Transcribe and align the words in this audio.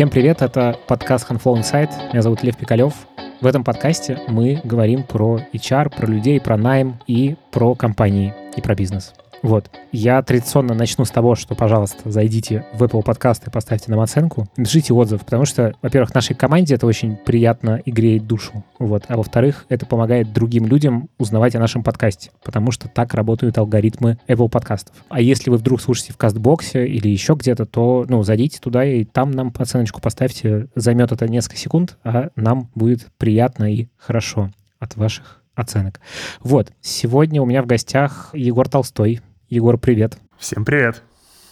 Всем 0.00 0.08
привет, 0.08 0.40
это 0.40 0.78
подкаст 0.86 1.30
Handflow 1.30 1.56
Insight. 1.56 1.90
Меня 2.10 2.22
зовут 2.22 2.42
Лев 2.42 2.56
Пикалев. 2.56 2.94
В 3.42 3.46
этом 3.46 3.62
подкасте 3.62 4.18
мы 4.28 4.58
говорим 4.64 5.02
про 5.02 5.40
HR, 5.52 5.94
про 5.94 6.06
людей, 6.06 6.40
про 6.40 6.56
найм 6.56 6.98
и 7.06 7.36
про 7.50 7.74
компании 7.74 8.32
и 8.56 8.62
про 8.62 8.74
бизнес. 8.74 9.12
Вот. 9.42 9.70
Я 9.92 10.22
традиционно 10.22 10.74
начну 10.74 11.04
с 11.04 11.10
того, 11.10 11.34
что, 11.34 11.54
пожалуйста, 11.54 12.10
зайдите 12.10 12.66
в 12.74 12.82
Apple 12.82 13.02
Podcast 13.02 13.42
и 13.46 13.50
поставьте 13.50 13.90
нам 13.90 14.00
оценку. 14.00 14.48
Напишите 14.56 14.92
отзыв, 14.92 15.24
потому 15.24 15.44
что, 15.44 15.74
во-первых, 15.82 16.14
нашей 16.14 16.36
команде 16.36 16.74
это 16.74 16.86
очень 16.86 17.16
приятно 17.16 17.80
и 17.84 17.90
греет 17.90 18.26
душу. 18.26 18.64
Вот. 18.78 19.04
А 19.08 19.16
во-вторых, 19.16 19.64
это 19.68 19.86
помогает 19.86 20.32
другим 20.32 20.66
людям 20.66 21.08
узнавать 21.18 21.54
о 21.54 21.60
нашем 21.60 21.82
подкасте, 21.82 22.30
потому 22.44 22.70
что 22.70 22.88
так 22.88 23.14
работают 23.14 23.56
алгоритмы 23.58 24.18
Apple 24.28 24.48
подкастов. 24.48 24.94
А 25.08 25.20
если 25.20 25.50
вы 25.50 25.56
вдруг 25.56 25.80
слушаете 25.80 26.12
в 26.12 26.16
Кастбоксе 26.16 26.86
или 26.86 27.08
еще 27.08 27.34
где-то, 27.34 27.64
то, 27.64 28.04
ну, 28.08 28.22
зайдите 28.22 28.60
туда 28.60 28.84
и 28.84 29.04
там 29.04 29.30
нам 29.30 29.52
оценочку 29.56 30.00
поставьте. 30.00 30.68
Займет 30.74 31.12
это 31.12 31.28
несколько 31.28 31.56
секунд, 31.56 31.96
а 32.04 32.28
нам 32.36 32.68
будет 32.74 33.06
приятно 33.16 33.72
и 33.72 33.88
хорошо 33.96 34.50
от 34.78 34.96
ваших 34.96 35.40
оценок. 35.54 36.00
Вот, 36.40 36.72
сегодня 36.80 37.42
у 37.42 37.46
меня 37.46 37.62
в 37.62 37.66
гостях 37.66 38.30
Егор 38.32 38.68
Толстой, 38.68 39.20
Егор, 39.50 39.76
привет. 39.78 40.16
Всем 40.38 40.64
привет. 40.64 41.02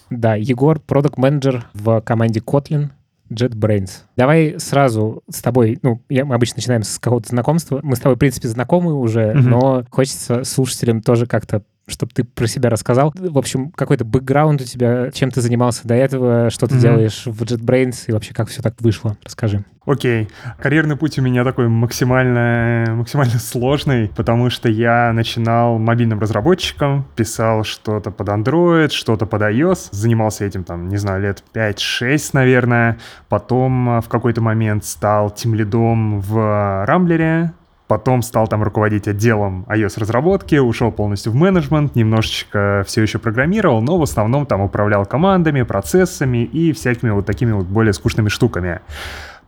Да, 0.08 0.36
Егор, 0.36 0.78
продукт 0.78 1.18
менеджер 1.18 1.68
в 1.74 2.00
команде 2.02 2.38
Kotlin 2.38 2.90
JetBrains. 3.28 3.90
Давай 4.14 4.54
сразу 4.58 5.24
с 5.28 5.42
тобой, 5.42 5.80
ну, 5.82 6.00
я, 6.08 6.24
мы 6.24 6.36
обычно 6.36 6.58
начинаем 6.58 6.84
с 6.84 7.00
какого-то 7.00 7.30
знакомства. 7.30 7.80
Мы 7.82 7.96
с 7.96 7.98
тобой, 7.98 8.14
в 8.14 8.20
принципе, 8.20 8.46
знакомы 8.46 8.94
уже, 8.94 9.32
mm-hmm. 9.32 9.40
но 9.40 9.84
хочется 9.90 10.44
слушателям 10.44 11.02
тоже 11.02 11.26
как-то 11.26 11.64
чтобы 11.88 12.12
ты 12.14 12.24
про 12.24 12.46
себя 12.46 12.70
рассказал. 12.70 13.12
В 13.14 13.38
общем, 13.38 13.70
какой-то 13.72 14.04
бэкграунд 14.04 14.60
у 14.60 14.64
тебя, 14.64 15.10
чем 15.10 15.30
ты 15.30 15.40
занимался 15.40 15.86
до 15.88 15.94
этого, 15.94 16.50
что 16.50 16.66
ты 16.66 16.74
mm-hmm. 16.74 16.80
делаешь 16.80 17.22
в 17.26 17.42
JetBrains 17.42 18.04
и 18.06 18.12
вообще 18.12 18.34
как 18.34 18.48
все 18.48 18.62
так 18.62 18.74
вышло. 18.80 19.16
Расскажи. 19.24 19.64
Окей. 19.88 20.24
Okay. 20.24 20.28
Карьерный 20.60 20.96
путь 20.96 21.18
у 21.18 21.22
меня 21.22 21.44
такой 21.44 21.68
максимально, 21.68 22.94
максимально 22.94 23.38
сложный, 23.38 24.10
потому 24.14 24.50
что 24.50 24.68
я 24.68 25.12
начинал 25.14 25.78
мобильным 25.78 26.20
разработчиком, 26.20 27.06
писал 27.16 27.64
что-то 27.64 28.10
под 28.10 28.28
Android, 28.28 28.90
что-то 28.90 29.24
под 29.24 29.40
iOS, 29.40 29.88
занимался 29.92 30.44
этим 30.44 30.64
там, 30.64 30.88
не 30.88 30.98
знаю, 30.98 31.22
лет 31.22 31.42
5-6, 31.54 32.30
наверное. 32.34 32.98
Потом 33.30 33.88
э, 33.88 34.00
в 34.02 34.08
какой-то 34.08 34.42
момент 34.42 34.84
стал 34.84 35.30
тимлидом 35.30 36.20
в 36.20 36.84
Рамблере, 36.86 37.52
Потом 37.88 38.20
стал 38.20 38.46
там 38.46 38.62
руководить 38.62 39.08
отделом 39.08 39.64
iOS-разработки, 39.66 40.56
ушел 40.56 40.92
полностью 40.92 41.32
в 41.32 41.34
менеджмент, 41.34 41.96
немножечко 41.96 42.84
все 42.86 43.00
еще 43.00 43.18
программировал, 43.18 43.80
но 43.80 43.98
в 43.98 44.02
основном 44.02 44.44
там 44.44 44.60
управлял 44.60 45.06
командами, 45.06 45.62
процессами 45.62 46.44
и 46.44 46.72
всякими 46.72 47.10
вот 47.10 47.24
такими 47.24 47.52
вот 47.52 47.64
более 47.64 47.94
скучными 47.94 48.28
штуками. 48.28 48.80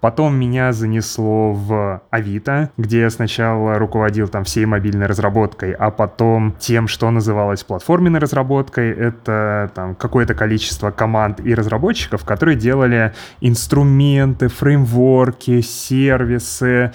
Потом 0.01 0.35
меня 0.35 0.73
занесло 0.73 1.53
в 1.53 2.01
Авито, 2.09 2.71
где 2.79 3.01
я 3.01 3.11
сначала 3.11 3.79
руководил 3.79 4.29
там 4.29 4.45
всей 4.45 4.65
мобильной 4.65 5.05
разработкой, 5.05 5.73
а 5.73 5.91
потом 5.91 6.55
тем, 6.59 6.89
что 6.89 7.11
называлось 7.11 7.65
платформенной 7.65 8.19
разработкой. 8.19 8.91
Это 8.93 9.71
там 9.75 9.95
какое-то 9.95 10.33
количество 10.33 10.91
команд 10.91 11.41
и 11.41 11.55
разработчиков, 11.55 12.25
которые 12.25 12.57
делали 12.57 13.13
инструменты, 13.43 14.49
фреймворки, 14.49 15.61
сервисы, 15.61 16.93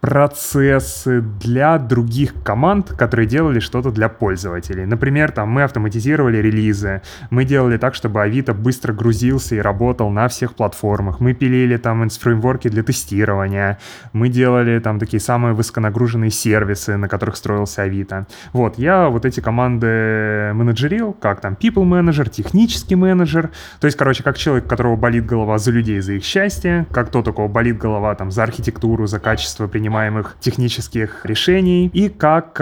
процессы 0.00 1.20
для 1.20 1.76
других 1.78 2.34
команд, 2.44 2.92
которые 2.92 3.26
делали 3.26 3.58
что-то 3.58 3.90
для 3.90 4.08
пользователей. 4.08 4.86
Например, 4.86 5.32
там 5.32 5.48
мы 5.48 5.64
автоматизировали 5.64 6.36
релизы, 6.36 7.02
мы 7.30 7.44
делали 7.44 7.78
так, 7.78 7.94
чтобы 7.94 8.22
Авито 8.22 8.54
быстро 8.54 8.92
грузился 8.92 9.56
и 9.56 9.58
работал 9.58 10.10
на 10.10 10.28
всех 10.28 10.54
платформах, 10.54 11.18
мы 11.18 11.34
пилили 11.34 11.76
там 11.76 12.08
фреймворки 12.08 12.68
для 12.68 12.82
тестирования, 12.82 13.78
мы 14.12 14.28
делали 14.28 14.78
там 14.78 15.00
такие 15.00 15.20
самые 15.20 15.54
высоконагруженные 15.54 16.30
сервисы, 16.30 16.96
на 16.96 17.08
которых 17.08 17.36
строился 17.36 17.82
Авито. 17.82 18.26
Вот, 18.52 18.78
я 18.78 19.08
вот 19.08 19.24
эти 19.24 19.40
команды 19.40 20.52
менеджерил, 20.54 21.12
как 21.12 21.40
там 21.40 21.56
people 21.60 21.84
менеджер, 21.84 22.28
технический 22.28 22.94
менеджер, 22.94 23.50
то 23.80 23.86
есть, 23.86 23.96
короче, 23.96 24.22
как 24.22 24.38
человек, 24.38 24.66
у 24.66 24.68
которого 24.68 24.96
болит 24.96 25.26
голова 25.26 25.58
за 25.58 25.72
людей, 25.72 26.00
за 26.00 26.12
их 26.12 26.24
счастье, 26.24 26.86
как 26.92 27.10
тот, 27.10 27.26
у 27.26 27.32
кого 27.32 27.48
болит 27.48 27.78
голова 27.78 28.14
там 28.14 28.30
за 28.30 28.44
архитектуру, 28.44 29.06
за 29.06 29.18
качество 29.18 29.66
принимания 29.66 29.87
принимаемых 29.88 30.36
технических 30.40 31.24
решений, 31.24 31.90
и 31.92 32.08
как 32.08 32.54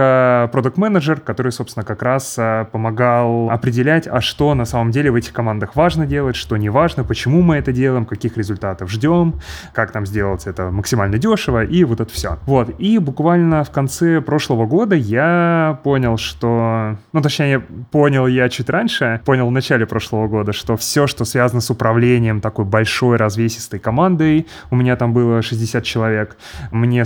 продукт 0.50 0.78
менеджер 0.78 1.20
который, 1.20 1.52
собственно, 1.52 1.84
как 1.84 2.02
раз 2.02 2.36
э, 2.38 2.66
помогал 2.70 3.50
определять, 3.50 4.06
а 4.06 4.20
что 4.20 4.54
на 4.54 4.64
самом 4.64 4.90
деле 4.90 5.10
в 5.10 5.16
этих 5.16 5.32
командах 5.32 5.74
важно 5.74 6.06
делать, 6.06 6.36
что 6.36 6.56
не 6.56 6.68
важно, 6.68 7.04
почему 7.04 7.42
мы 7.42 7.56
это 7.56 7.72
делаем, 7.72 8.06
каких 8.06 8.36
результатов 8.36 8.90
ждем, 8.90 9.40
как 9.72 9.90
там 9.90 10.06
сделать 10.06 10.46
это 10.46 10.70
максимально 10.70 11.18
дешево, 11.18 11.64
и 11.64 11.84
вот 11.84 12.00
это 12.00 12.12
все. 12.12 12.38
Вот, 12.46 12.70
и 12.78 12.98
буквально 12.98 13.64
в 13.64 13.70
конце 13.70 14.20
прошлого 14.20 14.66
года 14.66 14.94
я 14.94 15.80
понял, 15.82 16.16
что... 16.16 16.96
Ну, 17.12 17.20
точнее, 17.20 17.60
понял 17.90 18.26
я 18.26 18.48
чуть 18.48 18.70
раньше, 18.70 19.20
понял 19.24 19.48
в 19.48 19.52
начале 19.52 19.86
прошлого 19.86 20.28
года, 20.28 20.52
что 20.52 20.76
все, 20.76 21.06
что 21.06 21.24
связано 21.24 21.60
с 21.60 21.70
управлением 21.70 22.40
такой 22.40 22.64
большой 22.64 23.16
развесистой 23.16 23.80
командой, 23.80 24.46
у 24.70 24.76
меня 24.76 24.96
там 24.96 25.12
было 25.12 25.42
60 25.42 25.82
человек, 25.82 26.36
мне 26.70 27.04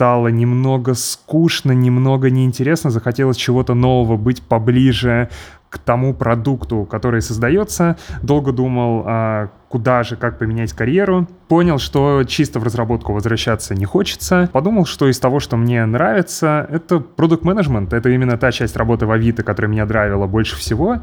стало 0.00 0.28
немного 0.28 0.94
скучно, 0.94 1.72
немного 1.72 2.30
неинтересно, 2.30 2.90
захотелось 2.90 3.36
чего-то 3.36 3.74
нового, 3.74 4.16
быть 4.16 4.40
поближе 4.40 5.28
к 5.68 5.76
тому 5.78 6.14
продукту, 6.14 6.86
который 6.90 7.20
создается. 7.20 7.96
Долго 8.22 8.52
думал, 8.52 9.02
а 9.06 9.48
куда 9.70 10.02
же, 10.02 10.16
как 10.16 10.36
поменять 10.38 10.72
карьеру. 10.72 11.28
Понял, 11.46 11.78
что 11.78 12.24
чисто 12.24 12.58
в 12.58 12.64
разработку 12.64 13.12
возвращаться 13.12 13.72
не 13.72 13.84
хочется. 13.84 14.50
Подумал, 14.52 14.84
что 14.84 15.08
из 15.08 15.20
того, 15.20 15.38
что 15.38 15.56
мне 15.56 15.86
нравится, 15.86 16.66
это 16.68 16.98
продукт 16.98 17.44
менеджмент 17.44 17.92
Это 17.92 18.08
именно 18.08 18.36
та 18.36 18.50
часть 18.50 18.76
работы 18.76 19.06
в 19.06 19.12
Авито, 19.12 19.44
которая 19.44 19.70
меня 19.70 19.86
драйвила 19.86 20.26
больше 20.26 20.56
всего. 20.56 20.98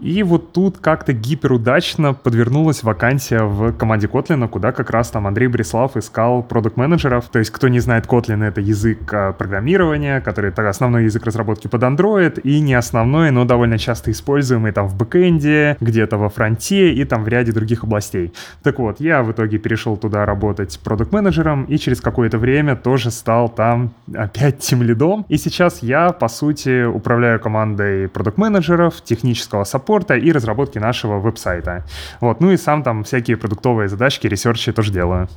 И 0.00 0.24
вот 0.24 0.52
тут 0.52 0.78
как-то 0.78 1.12
гиперудачно 1.12 2.12
подвернулась 2.12 2.82
вакансия 2.82 3.44
в 3.44 3.72
команде 3.72 4.08
Kotlin, 4.08 4.48
куда 4.48 4.72
как 4.72 4.90
раз 4.90 5.10
там 5.10 5.28
Андрей 5.28 5.46
Брислав 5.46 5.96
искал 5.96 6.42
продукт 6.42 6.76
менеджеров 6.76 7.26
То 7.28 7.38
есть, 7.38 7.52
кто 7.52 7.68
не 7.68 7.78
знает, 7.78 8.06
Kotlin— 8.06 8.42
это 8.48 8.60
язык 8.60 8.98
а, 9.12 9.32
программирования, 9.32 10.20
который 10.20 10.50
это 10.50 10.68
основной 10.68 11.04
язык 11.04 11.24
разработки 11.24 11.68
под 11.68 11.84
Android, 11.84 12.40
и 12.40 12.58
не 12.58 12.74
основной, 12.74 13.30
но 13.30 13.44
довольно 13.44 13.78
часто 13.78 14.10
используемый 14.10 14.72
там 14.72 14.88
в 14.88 14.96
бэкэнде, 14.96 15.76
где-то 15.80 16.18
во 16.18 16.28
фронте 16.28 16.92
и 16.92 17.04
там 17.04 17.22
в 17.22 17.28
ряде 17.28 17.52
других 17.52 17.84
областей 17.84 18.07
областей. 18.08 18.32
Так 18.62 18.78
вот, 18.78 19.00
я 19.00 19.22
в 19.22 19.32
итоге 19.32 19.58
перешел 19.58 19.96
туда 19.96 20.26
работать 20.26 20.78
продукт-менеджером 20.84 21.64
и 21.64 21.78
через 21.78 22.00
какое-то 22.00 22.38
время 22.38 22.76
тоже 22.76 23.10
стал 23.10 23.48
там 23.48 23.92
опять 24.14 24.58
тимлидом. 24.58 25.24
И 25.28 25.38
сейчас 25.38 25.82
я, 25.82 26.10
по 26.10 26.28
сути, 26.28 26.84
управляю 26.84 27.40
командой 27.40 28.08
продукт-менеджеров, 28.08 29.02
технического 29.04 29.64
support 29.64 30.08
а 30.08 30.14
и 30.14 30.32
разработки 30.32 30.78
нашего 30.78 31.18
веб-сайта. 31.18 31.84
Вот, 32.20 32.40
ну 32.40 32.50
и 32.50 32.56
сам 32.56 32.82
там 32.82 33.04
всякие 33.04 33.36
продуктовые 33.36 33.88
задачки, 33.88 34.26
research 34.26 34.67
и 34.67 34.72
тоже 34.72 34.92
делаю. 34.92 35.28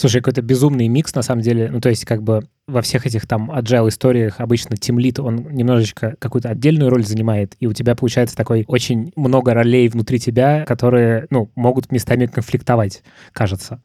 Слушай, 0.00 0.22
какой-то 0.22 0.40
безумный 0.40 0.88
микс, 0.88 1.14
на 1.14 1.20
самом 1.20 1.42
деле. 1.42 1.68
Ну, 1.70 1.78
то 1.78 1.90
есть, 1.90 2.06
как 2.06 2.22
бы 2.22 2.48
во 2.66 2.80
всех 2.80 3.04
этих 3.04 3.26
там 3.26 3.50
agile 3.50 3.90
историях 3.90 4.40
обычно 4.40 4.76
тимлит, 4.78 5.18
он 5.18 5.36
немножечко 5.50 6.14
какую-то 6.18 6.48
отдельную 6.48 6.88
роль 6.88 7.04
занимает, 7.04 7.54
и 7.60 7.66
у 7.66 7.74
тебя 7.74 7.94
получается 7.94 8.34
такой 8.34 8.64
очень 8.66 9.12
много 9.14 9.52
ролей 9.52 9.88
внутри 9.88 10.18
тебя, 10.18 10.64
которые, 10.64 11.26
ну, 11.28 11.50
могут 11.54 11.92
местами 11.92 12.24
конфликтовать, 12.24 13.02
кажется. 13.32 13.82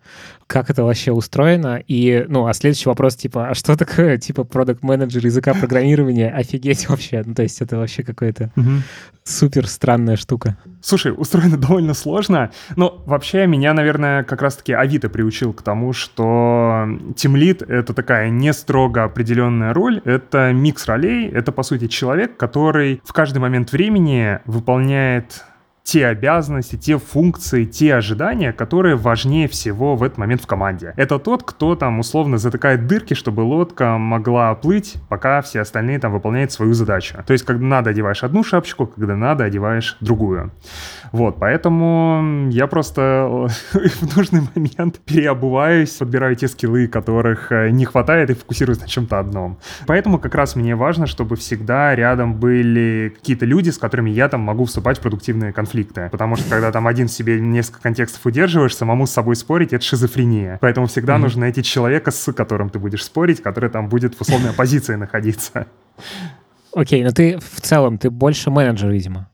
Как 0.48 0.70
это 0.70 0.86
вообще 0.86 1.12
устроено? 1.12 1.84
И, 1.86 2.26
ну, 2.30 2.46
а 2.46 2.53
следующий 2.53 2.88
вопрос, 2.88 3.16
типа, 3.16 3.50
а 3.50 3.53
что 3.56 3.76
такое, 3.76 4.18
типа, 4.18 4.46
продукт 4.46 4.84
менеджер 4.84 5.26
языка 5.26 5.53
программирования? 5.53 6.30
Офигеть 6.30 6.88
вообще. 6.88 7.24
Ну, 7.26 7.34
то 7.34 7.44
есть 7.44 7.62
это 7.62 7.78
вообще 7.78 8.03
какая-то 8.03 8.52
угу. 8.56 8.70
супер 9.24 9.68
странная 9.68 10.16
штука. 10.16 10.58
Слушай, 10.82 11.14
устроено 11.17 11.58
довольно 11.58 11.94
сложно, 11.94 12.52
но 12.76 13.03
вообще 13.06 13.47
меня, 13.47 13.73
наверное, 13.73 14.23
как 14.23 14.41
раз-таки 14.41 14.72
Авито 14.72 15.09
приучил 15.09 15.52
к 15.52 15.64
тому, 15.64 15.94
что 15.94 16.04
тимлит— 16.13 17.61
это 17.67 17.93
такая 17.93 18.29
не 18.29 18.53
строго 18.53 19.03
определенная 19.03 19.73
роль, 19.73 20.02
это 20.05 20.52
микс 20.53 20.85
ролей, 20.87 21.29
это, 21.29 21.52
по 21.52 21.63
сути, 21.63 21.87
человек, 21.87 22.37
который 22.37 23.02
в 23.03 23.13
каждый 23.13 23.40
момент 23.40 23.72
времени 23.72 24.40
выполняет 24.46 25.43
те 25.85 26.07
обязанности, 26.07 26.75
те 26.78 26.97
функции, 26.97 27.63
те 27.63 27.93
ожидания, 27.93 28.52
которые 28.52 28.96
важнее 28.96 29.47
всего 29.47 29.96
в 29.96 30.02
этот 30.02 30.17
момент 30.17 30.41
в 30.41 30.47
команде. 30.47 30.93
Это 30.97 31.19
тот, 31.19 31.43
кто 31.43 31.75
там 31.75 31.99
условно 31.99 32.40
затыкает 32.40 32.87
дырки, 32.87 33.13
чтобы 33.13 33.41
лодка 33.41 33.99
могла 33.99 34.55
плыть, 34.55 34.96
пока 35.09 35.43
все 35.43 35.61
остальные 35.61 35.99
там 35.99 36.11
выполняют 36.11 36.52
свою 36.52 36.73
задачу. 36.73 37.16
То 37.25 37.34
есть, 37.34 37.46
когда 37.46 37.63
надо, 37.63 37.91
одеваешь 37.91 38.23
одну 38.23 38.43
шапочку, 38.43 38.87
когда 38.87 39.16
надо, 39.16 39.43
одеваешь 39.43 39.97
другую. 40.02 40.52
Вот, 41.16 41.38
поэтому 41.40 42.50
я 42.52 42.67
просто 42.67 43.47
в 43.73 44.17
нужный 44.17 44.41
момент 44.56 45.00
переобуваюсь, 45.00 45.91
подбираю 45.91 46.35
те 46.35 46.47
скиллы, 46.47 46.88
которых 46.88 47.52
э, 47.52 47.70
не 47.70 47.85
хватает, 47.85 48.29
и 48.29 48.34
фокусируюсь 48.34 48.79
на 48.79 48.88
чем-то 48.88 49.20
одном. 49.20 49.58
Поэтому 49.88 50.20
как 50.20 50.35
раз 50.35 50.56
мне 50.56 50.76
важно, 50.76 51.06
чтобы 51.06 51.35
всегда 51.35 51.96
рядом 51.96 52.35
были 52.35 53.14
какие-то 53.16 53.46
люди, 53.46 53.70
с 53.70 53.78
которыми 53.78 54.09
я 54.09 54.29
там 54.29 54.41
могу 54.41 54.66
вступать 54.66 54.97
в 54.97 55.02
продуктивные 55.02 55.53
конфликты 55.53 55.76
конфликты. 55.76 56.09
Потому 56.12 56.35
что 56.35 56.50
когда 56.50 56.72
там 56.72 56.88
один 56.88 57.08
себе 57.08 57.40
несколько 57.40 57.82
контекстов 57.82 58.26
удерживаешь, 58.26 58.76
самому 58.76 59.08
с 59.08 59.12
собой 59.12 59.35
спорить— 59.35 59.73
это 59.73 59.84
шизофрения. 59.84 60.58
Поэтому 60.62 60.88
всегда 60.88 61.16
mm-hmm. 61.16 61.20
нужно 61.20 61.41
найти 61.41 61.64
человека, 61.64 62.12
с 62.12 62.32
которым 62.34 62.70
ты 62.70 62.79
будешь 62.79 63.03
спорить, 63.03 63.41
который 63.41 63.70
там 63.70 63.90
будет 63.90 64.16
в 64.16 64.22
условной 64.22 64.52
оппозиции 64.52 64.96
находиться. 64.96 65.67
Окей, 66.73 67.03
но 67.03 67.12
ты 67.12 67.40
в 67.40 67.62
целом, 67.62 67.97
ты 67.97 68.09
больше 68.09 68.50
менеджер, 68.50 68.90
видимо, 68.90 69.29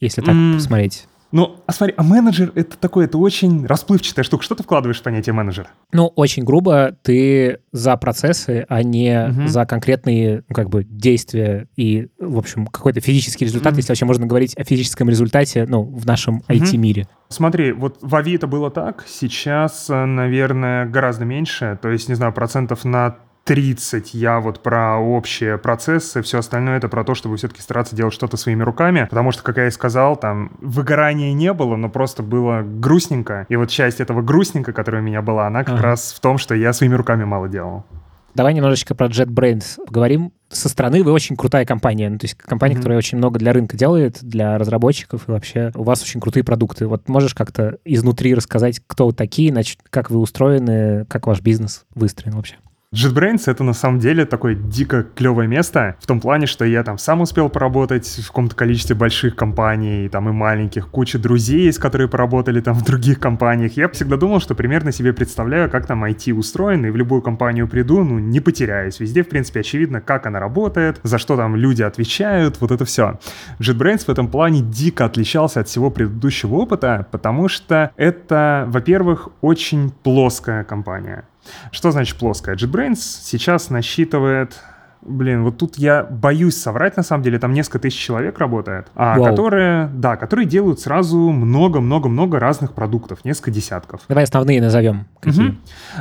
если 0.00 0.20
так 0.20 0.34
посмотреть. 0.54 1.06
Ну, 1.30 1.56
а 1.66 1.72
смотри, 1.72 1.94
а 1.98 2.02
менеджер— 2.02 2.52
это 2.54 2.78
такое, 2.78 3.04
это 3.04 3.18
очень 3.18 3.66
расплывчатая 3.66 4.24
штука. 4.24 4.44
Что 4.44 4.54
ты 4.54 4.62
вкладываешь 4.62 5.00
в 5.00 5.02
понятие 5.02 5.34
менеджер? 5.34 5.68
Ну, 5.92 6.06
очень 6.16 6.42
грубо, 6.42 6.96
ты 7.02 7.60
за 7.70 7.96
процессы, 7.98 8.64
а 8.68 8.82
не 8.82 9.28
угу. 9.28 9.46
за 9.46 9.66
конкретные, 9.66 10.42
ну, 10.48 10.54
как 10.54 10.70
бы, 10.70 10.84
действия 10.84 11.68
и, 11.76 12.08
в 12.18 12.38
общем, 12.38 12.66
какой-то 12.66 13.00
физический 13.00 13.44
результат, 13.44 13.72
угу. 13.72 13.78
если 13.78 13.90
вообще 13.90 14.06
можно 14.06 14.26
говорить 14.26 14.56
о 14.56 14.64
физическом 14.64 15.10
результате, 15.10 15.66
ну, 15.68 15.82
в 15.82 16.06
нашем 16.06 16.36
угу. 16.36 16.44
IT-мире. 16.48 17.06
Смотри, 17.28 17.72
вот 17.72 17.98
в 18.00 18.14
Ави 18.16 18.36
это 18.36 18.46
было 18.46 18.70
так, 18.70 19.04
сейчас, 19.06 19.88
наверное, 19.90 20.86
гораздо 20.86 21.26
меньше, 21.26 21.78
то 21.82 21.90
есть, 21.90 22.08
не 22.08 22.14
знаю, 22.14 22.32
процентов 22.32 22.86
на 22.86 23.18
30 23.48 24.12
я 24.12 24.40
вот 24.40 24.62
про 24.62 24.98
общие 24.98 25.56
процессы, 25.56 26.20
все 26.20 26.40
остальное 26.40 26.76
это 26.76 26.90
про 26.90 27.02
то, 27.02 27.14
чтобы 27.14 27.38
все-таки 27.38 27.62
стараться 27.62 27.96
делать 27.96 28.12
что-то 28.12 28.36
своими 28.36 28.62
руками, 28.62 29.06
потому 29.08 29.32
что, 29.32 29.42
как 29.42 29.56
я 29.56 29.68
и 29.68 29.70
сказал, 29.70 30.16
там 30.16 30.52
выгорания 30.60 31.32
не 31.32 31.54
было, 31.54 31.76
но 31.76 31.88
просто 31.88 32.22
было 32.22 32.60
грустненько. 32.62 33.46
И 33.48 33.56
вот 33.56 33.70
часть 33.70 34.00
этого 34.00 34.20
грустненько, 34.20 34.74
которая 34.74 35.00
у 35.00 35.04
меня 35.04 35.22
была, 35.22 35.46
она 35.46 35.64
как 35.64 35.76
ага. 35.76 35.82
раз 35.82 36.12
в 36.12 36.20
том, 36.20 36.36
что 36.36 36.54
я 36.54 36.74
своими 36.74 36.94
руками 36.94 37.24
мало 37.24 37.48
делал. 37.48 37.86
Давай 38.34 38.52
немножечко 38.52 38.94
про 38.94 39.06
JetBrains 39.06 39.82
поговорим. 39.86 40.32
Со 40.50 40.68
стороны 40.68 41.02
вы 41.02 41.12
очень 41.12 41.34
крутая 41.34 41.64
компания, 41.64 42.10
ну, 42.10 42.18
то 42.18 42.26
есть 42.26 42.36
компания, 42.36 42.74
mm-hmm. 42.74 42.78
которая 42.78 42.98
очень 42.98 43.16
много 43.16 43.38
для 43.38 43.54
рынка 43.54 43.78
делает, 43.78 44.18
для 44.20 44.58
разработчиков, 44.58 45.26
и 45.26 45.30
вообще 45.30 45.72
у 45.74 45.84
вас 45.84 46.02
очень 46.02 46.20
крутые 46.20 46.44
продукты. 46.44 46.86
Вот 46.86 47.08
можешь 47.08 47.32
как-то 47.32 47.78
изнутри 47.86 48.34
рассказать, 48.34 48.82
кто 48.86 49.06
вы 49.06 49.14
такие, 49.14 49.50
значит, 49.50 49.78
как 49.88 50.10
вы 50.10 50.20
устроены, 50.20 51.06
как 51.06 51.26
ваш 51.26 51.40
бизнес 51.40 51.86
выстроен 51.94 52.36
вообще? 52.36 52.56
JetBrains— 52.94 53.42
это 53.46 53.64
на 53.64 53.74
самом 53.74 53.98
деле 53.98 54.24
такое 54.24 54.54
дико 54.54 55.02
клевое 55.02 55.46
место, 55.46 55.96
в 56.00 56.06
том 56.06 56.20
плане, 56.20 56.46
что 56.46 56.64
я 56.64 56.82
там 56.82 56.96
сам 56.96 57.20
успел 57.20 57.50
поработать 57.50 58.06
в 58.06 58.28
каком-то 58.28 58.56
количестве 58.56 58.96
больших 58.96 59.36
компаний, 59.36 60.08
там 60.08 60.26
и 60.30 60.32
маленьких, 60.32 60.88
куча 60.88 61.18
друзей 61.18 61.66
есть, 61.66 61.78
которые 61.78 62.08
поработали 62.08 62.62
там 62.62 62.72
в 62.74 62.82
других 62.82 63.20
компаниях. 63.20 63.76
Я 63.76 63.90
всегда 63.90 64.16
думал, 64.16 64.40
что 64.40 64.54
примерно 64.54 64.90
себе 64.90 65.12
представляю, 65.12 65.70
как 65.70 65.86
там 65.86 66.02
IT 66.02 66.32
устроено, 66.32 66.86
и 66.86 66.90
в 66.90 66.96
любую 66.96 67.20
компанию 67.20 67.68
приду, 67.68 68.02
ну, 68.02 68.18
не 68.18 68.40
потеряюсь. 68.40 69.00
Везде, 69.00 69.22
в 69.22 69.28
принципе, 69.28 69.60
очевидно, 69.60 70.00
как 70.00 70.24
она 70.24 70.40
работает, 70.40 70.98
за 71.02 71.18
что 71.18 71.36
там 71.36 71.56
люди 71.56 71.82
отвечают, 71.82 72.58
вот 72.58 72.70
это 72.70 72.86
все. 72.86 73.20
JetBrains 73.58 74.06
в 74.06 74.08
этом 74.08 74.28
плане 74.28 74.62
дико 74.62 75.04
отличался 75.04 75.60
от 75.60 75.68
всего 75.68 75.90
предыдущего 75.90 76.54
опыта, 76.54 77.06
потому 77.10 77.48
что 77.48 77.90
это, 77.96 78.64
во-первых, 78.66 79.28
очень 79.42 79.90
плоская 79.90 80.64
компания. 80.64 81.24
Что 81.70 81.90
значит 81.90 82.18
плоская? 82.18 82.56
JetBrains 82.56 82.96
сейчас 82.96 83.70
насчитывает 83.70 84.58
Блин, 85.00 85.44
вот 85.44 85.58
тут 85.58 85.78
я 85.78 86.02
боюсь 86.02 86.56
соврать, 86.56 86.96
на 86.96 87.02
самом 87.02 87.22
деле, 87.22 87.38
там 87.38 87.52
несколько 87.52 87.78
тысяч 87.78 87.98
человек 87.98 88.38
работает, 88.38 88.88
а, 88.94 89.16
которые, 89.18 89.88
да, 89.94 90.16
которые 90.16 90.46
делают 90.46 90.80
сразу 90.80 91.30
много-много-много 91.30 92.40
разных 92.40 92.74
продуктов, 92.74 93.24
несколько 93.24 93.50
десятков. 93.50 94.00
Давай 94.08 94.24
основные 94.24 94.60
назовем. 94.60 95.06
Какие? 95.20 95.50
Угу. 95.50 95.56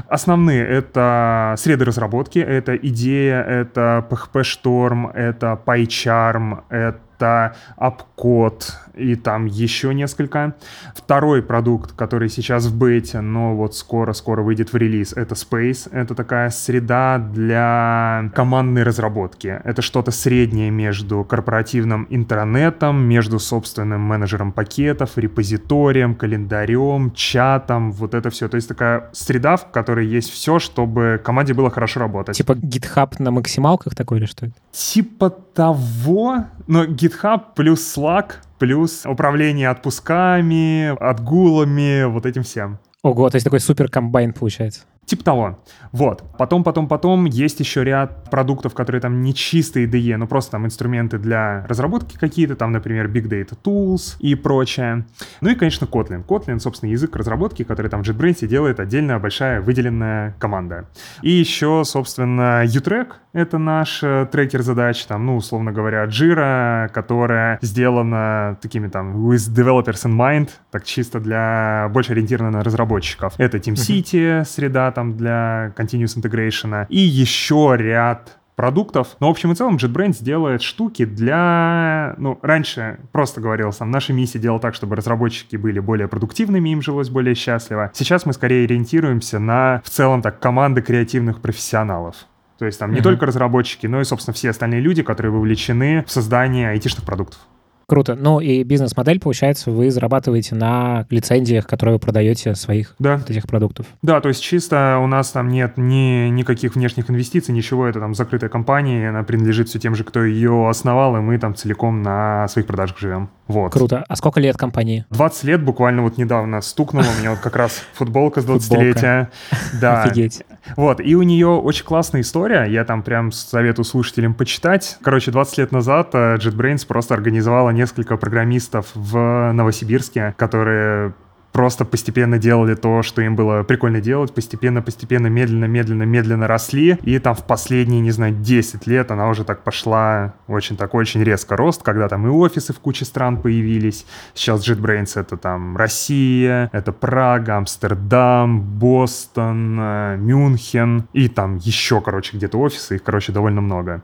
Основные— 0.09 0.65
это 0.67 1.53
среды 1.57 1.85
разработки, 1.85 2.39
это 2.39 2.75
идея, 2.75 3.41
это 3.41 4.05
PHP 4.09 4.41
Storm, 4.41 5.13
это 5.13 5.59
PyCharm, 5.63 6.63
это 6.69 6.99
это 7.17 7.55
Апкод 7.75 8.73
и 8.95 9.15
там 9.15 9.45
еще 9.45 9.93
несколько. 9.93 10.55
Второй 10.95 11.41
продукт, 11.43 11.91
который 11.93 12.29
сейчас 12.29 12.65
в 12.65 12.77
бете, 12.77 13.21
но 13.21 13.55
вот 13.55 13.75
скоро-скоро 13.75 14.41
выйдет 14.41 14.73
в 14.73 14.77
релиз, 14.77 15.13
это 15.13 15.35
Space. 15.35 15.87
Это 15.91 16.15
такая 16.15 16.49
среда 16.49 17.17
для 17.19 18.31
командной 18.33 18.83
разработки. 18.83 19.59
Это 19.63 19.81
что-то 19.81 20.11
среднее 20.11 20.71
между 20.71 21.23
корпоративным 21.23 22.07
интернетом, 22.09 23.03
между 23.03 23.39
собственным 23.39 24.01
менеджером 24.01 24.51
пакетов, 24.51 25.17
репозиторием, 25.17 26.15
календарем, 26.15 27.11
чатом, 27.11 27.91
вот 27.91 28.13
это 28.13 28.29
все. 28.29 28.47
То 28.47 28.55
есть 28.55 28.67
такая 28.67 29.09
среда, 29.11 29.57
в 29.57 29.69
которой 29.71 30.07
есть 30.07 30.31
все, 30.31 30.59
чтобы 30.59 31.21
команде 31.23 31.53
было 31.53 31.69
хорошо 31.69 31.99
работать. 31.99 32.35
Типа 32.35 32.53
GitHub 32.53 33.13
на 33.19 33.31
максималках 33.31 33.95
такой 33.95 34.19
или 34.19 34.25
что? 34.25 34.49
Типа 34.71 35.35
того, 35.57 36.45
но 36.67 36.85
GitHub 36.85 37.41
плюс 37.55 37.97
Slack 37.97 38.33
плюс 38.59 39.07
управление 39.07 39.69
отпусками, 39.69 40.95
отгулами, 41.03 42.03
вот 42.03 42.27
этим 42.27 42.43
всем. 42.43 42.77
Ого, 43.01 43.27
то 43.31 43.37
есть 43.37 43.43
такой 43.43 43.59
супер 43.59 43.89
комбайн 43.89 44.33
получается. 44.33 44.81
Типа 45.07 45.23
того. 45.23 45.57
Вот. 45.93 46.21
Потом, 46.37 46.65
потом, 46.65 46.89
потом 46.89 47.23
есть 47.25 47.61
еще 47.61 47.85
ряд 47.85 48.29
продуктов, 48.29 48.73
которые 48.73 49.01
там 49.01 49.21
не 49.21 49.33
чистые 49.33 49.87
IDE, 49.87 50.17
но 50.17 50.27
просто 50.27 50.51
там 50.51 50.65
инструменты 50.65 51.17
для 51.17 51.65
разработки 51.69 52.17
какие-то, 52.17 52.57
там, 52.57 52.73
например, 52.73 53.07
Big 53.07 53.29
Data 53.29 53.57
Tools 53.63 54.17
и 54.19 54.35
прочее. 54.35 55.05
Ну 55.39 55.49
и, 55.49 55.55
конечно, 55.55 55.85
Kotlin. 55.85 56.25
Kotlin, 56.25 56.59
собственно, 56.59 56.91
язык 56.91 57.15
разработки, 57.15 57.63
который 57.63 57.89
там 57.89 58.03
в 58.03 58.05
JetBrains 58.05 58.45
делает 58.47 58.81
отдельная 58.81 59.17
большая 59.17 59.61
выделенная 59.61 60.35
команда. 60.39 60.89
И 61.21 61.31
еще, 61.31 61.83
собственно, 61.85 62.63
U-Track— 62.65 63.07
это 63.33 63.57
наш 63.57 64.03
э, 64.03 64.27
трекер 64.29 64.61
задач, 64.61 65.05
там, 65.05 65.25
ну, 65.25 65.37
условно 65.37 65.71
говоря, 65.71 66.03
Jira, 66.05 66.89
которая 66.89 67.59
сделана 67.61 68.57
такими 68.61 68.89
там 68.89 69.29
with 69.29 69.53
developers 69.55 70.05
in 70.05 70.17
mind, 70.17 70.49
так 70.69 70.83
чисто 70.83 71.21
для, 71.21 71.89
больше 71.93 72.11
ориентирована 72.11 72.57
на 72.57 72.63
разработчиков. 72.63 73.33
Это 73.37 73.57
TeamCity, 73.57 74.43
среда 74.43 74.91
там 74.97 75.15
для 75.15 75.73
continuous 75.77 76.17
integration, 76.17 76.87
и 76.89 76.97
еще 76.97 77.75
ряд 77.77 78.39
продуктов. 78.55 79.15
Но 79.19 79.27
в 79.27 79.29
общем 79.29 79.51
и 79.51 79.55
целом 79.55 79.75
JetBrains 79.75 80.23
делает 80.23 80.63
штуки 80.63 81.05
для... 81.05 82.15
Ну, 82.17 82.39
раньше 82.41 82.97
просто 83.11 83.39
говорил 83.39 83.71
сам, 83.71 83.91
наша 83.91 84.13
миссия 84.13 84.39
делала 84.39 84.59
так, 84.59 84.73
чтобы 84.73 84.95
разработчики 84.95 85.55
были 85.55 85.79
более 85.79 86.07
продуктивными, 86.07 86.69
им 86.69 86.81
жилось 86.81 87.09
более 87.09 87.35
счастливо. 87.35 87.91
Сейчас 87.93 88.25
мы 88.25 88.33
скорее 88.33 88.65
ориентируемся 88.65 89.37
на 89.37 89.83
в 89.85 89.89
целом 89.91 90.23
так 90.23 90.39
команды 90.39 90.81
креативных 90.81 91.41
профессионалов. 91.41 92.15
То 92.57 92.65
есть 92.65 92.79
там 92.79 92.91
не 92.91 92.97
mm-hmm. 92.97 93.03
только 93.03 93.27
разработчики, 93.27 93.85
но 93.85 94.01
и, 94.01 94.03
собственно, 94.03 94.33
все 94.33 94.49
остальные 94.49 94.81
люди, 94.81 95.03
которые 95.03 95.31
вовлечены 95.31 96.03
в 96.07 96.11
создание 96.11 96.69
айтишных 96.69 97.05
продуктов. 97.05 97.39
Круто. 97.87 98.15
Ну 98.15 98.41
и 98.41 98.63
бизнес-модель, 98.63 99.19
получается, 99.19 99.71
вы 99.71 99.89
зарабатываете 99.91 100.55
на 100.55 101.05
лицензиях, 101.09 101.65
которые 101.65 101.95
вы 101.95 101.99
продаете 101.99 102.53
своих 102.53 102.93
да. 102.99 103.15
вот 103.15 103.29
этих 103.29 103.47
продуктов. 103.47 103.85
Да, 104.01 104.19
то 104.19 104.27
есть 104.27 104.43
чисто 104.43 104.99
у 105.01 105.07
нас 105.07 105.31
там 105.31 105.47
нет 105.47 105.77
ни 105.77 106.27
никаких 106.27 106.75
внешних 106.75 107.09
инвестиций, 107.09 107.55
ничего. 107.55 107.87
Это 107.87 108.01
там 108.01 108.13
закрытая 108.13 108.49
компания, 108.49 109.07
она 109.07 109.23
принадлежит 109.23 109.69
все 109.69 109.79
тем 109.79 109.95
же, 109.95 110.03
кто 110.03 110.21
ее 110.23 110.67
основал, 110.67 111.15
и 111.15 111.21
мы 111.21 111.37
там 111.37 111.55
целиком 111.55 112.01
на 112.01 112.49
своих 112.49 112.67
продажах 112.67 112.99
живем. 112.99 113.29
Вот. 113.47 113.71
Круто. 113.71 114.03
А 114.07 114.15
сколько 114.15 114.39
лет 114.39 114.57
компании? 114.57 115.05
20 115.09 115.43
лет 115.45 115.63
буквально 115.63 116.03
вот 116.03 116.17
недавно 116.17 116.61
стукнуло. 116.61 117.05
У 117.15 117.19
меня 117.19 117.31
вот 117.31 117.39
как 117.39 117.55
раз 117.55 117.83
футболка 117.93 118.41
с 118.41 118.45
20-летия. 118.45 119.27
Да. 119.81 120.03
Офигеть. 120.03 120.43
Вот. 120.75 120.99
И 120.99 121.15
у 121.15 121.23
нее 121.23 121.47
очень 121.47 121.85
классная 121.85 122.21
история. 122.21 122.65
Я 122.65 122.83
там 122.85 123.03
прям 123.03 123.31
советую 123.31 123.85
слушателям 123.85 124.33
почитать. 124.33 124.97
Короче, 125.01 125.31
20 125.31 125.57
лет 125.57 125.71
назад 125.71 126.09
э, 126.13 126.35
JetBrains 126.35 126.85
просто 126.87 127.13
организовала 127.13 127.69
несколько 127.69 128.17
программистов 128.17 128.87
в 128.93 129.51
Новосибирске, 129.53 130.33
которые 130.37 131.13
просто 131.57 131.85
постепенно 131.85 132.37
делали 132.37 132.75
то, 132.75 133.01
что 133.01 133.23
им 133.23 133.35
было 133.35 133.63
прикольно 133.63 133.99
делать, 133.99 134.31
постепенно, 134.31 134.83
постепенно, 134.83 135.25
медленно, 135.25 135.65
медленно, 135.65 136.03
медленно 136.03 136.45
росли, 136.47 136.99
и 137.01 137.17
там 137.17 137.33
в 137.33 137.45
последние, 137.45 137.99
не 137.99 138.11
знаю, 138.11 138.35
10 138.35 138.85
лет 138.85 139.09
она 139.09 139.27
уже 139.27 139.43
так 139.43 139.63
пошла 139.63 140.35
очень 140.47 140.77
так, 140.77 140.93
очень 140.93 141.23
резко 141.23 141.57
рост, 141.57 141.81
когда 141.81 142.07
там 142.09 142.27
и 142.27 142.29
офисы 142.29 142.73
в 142.73 142.79
куче 142.79 143.05
стран 143.05 143.41
появились, 143.41 144.05
сейчас 144.35 144.69
JetBrains 144.69 145.19
это 145.19 145.35
там 145.35 145.75
Россия, 145.75 146.69
это 146.73 146.91
Прага, 146.91 147.57
Амстердам, 147.57 148.61
Бостон, 148.61 149.79
э, 149.79 150.17
Мюнхен, 150.17 151.07
и 151.13 151.27
там 151.27 151.57
еще, 151.57 152.01
короче, 152.01 152.37
где-то 152.37 152.59
офисы, 152.59 152.97
их, 152.97 153.03
короче, 153.03 153.31
довольно 153.31 153.61
много. 153.61 154.03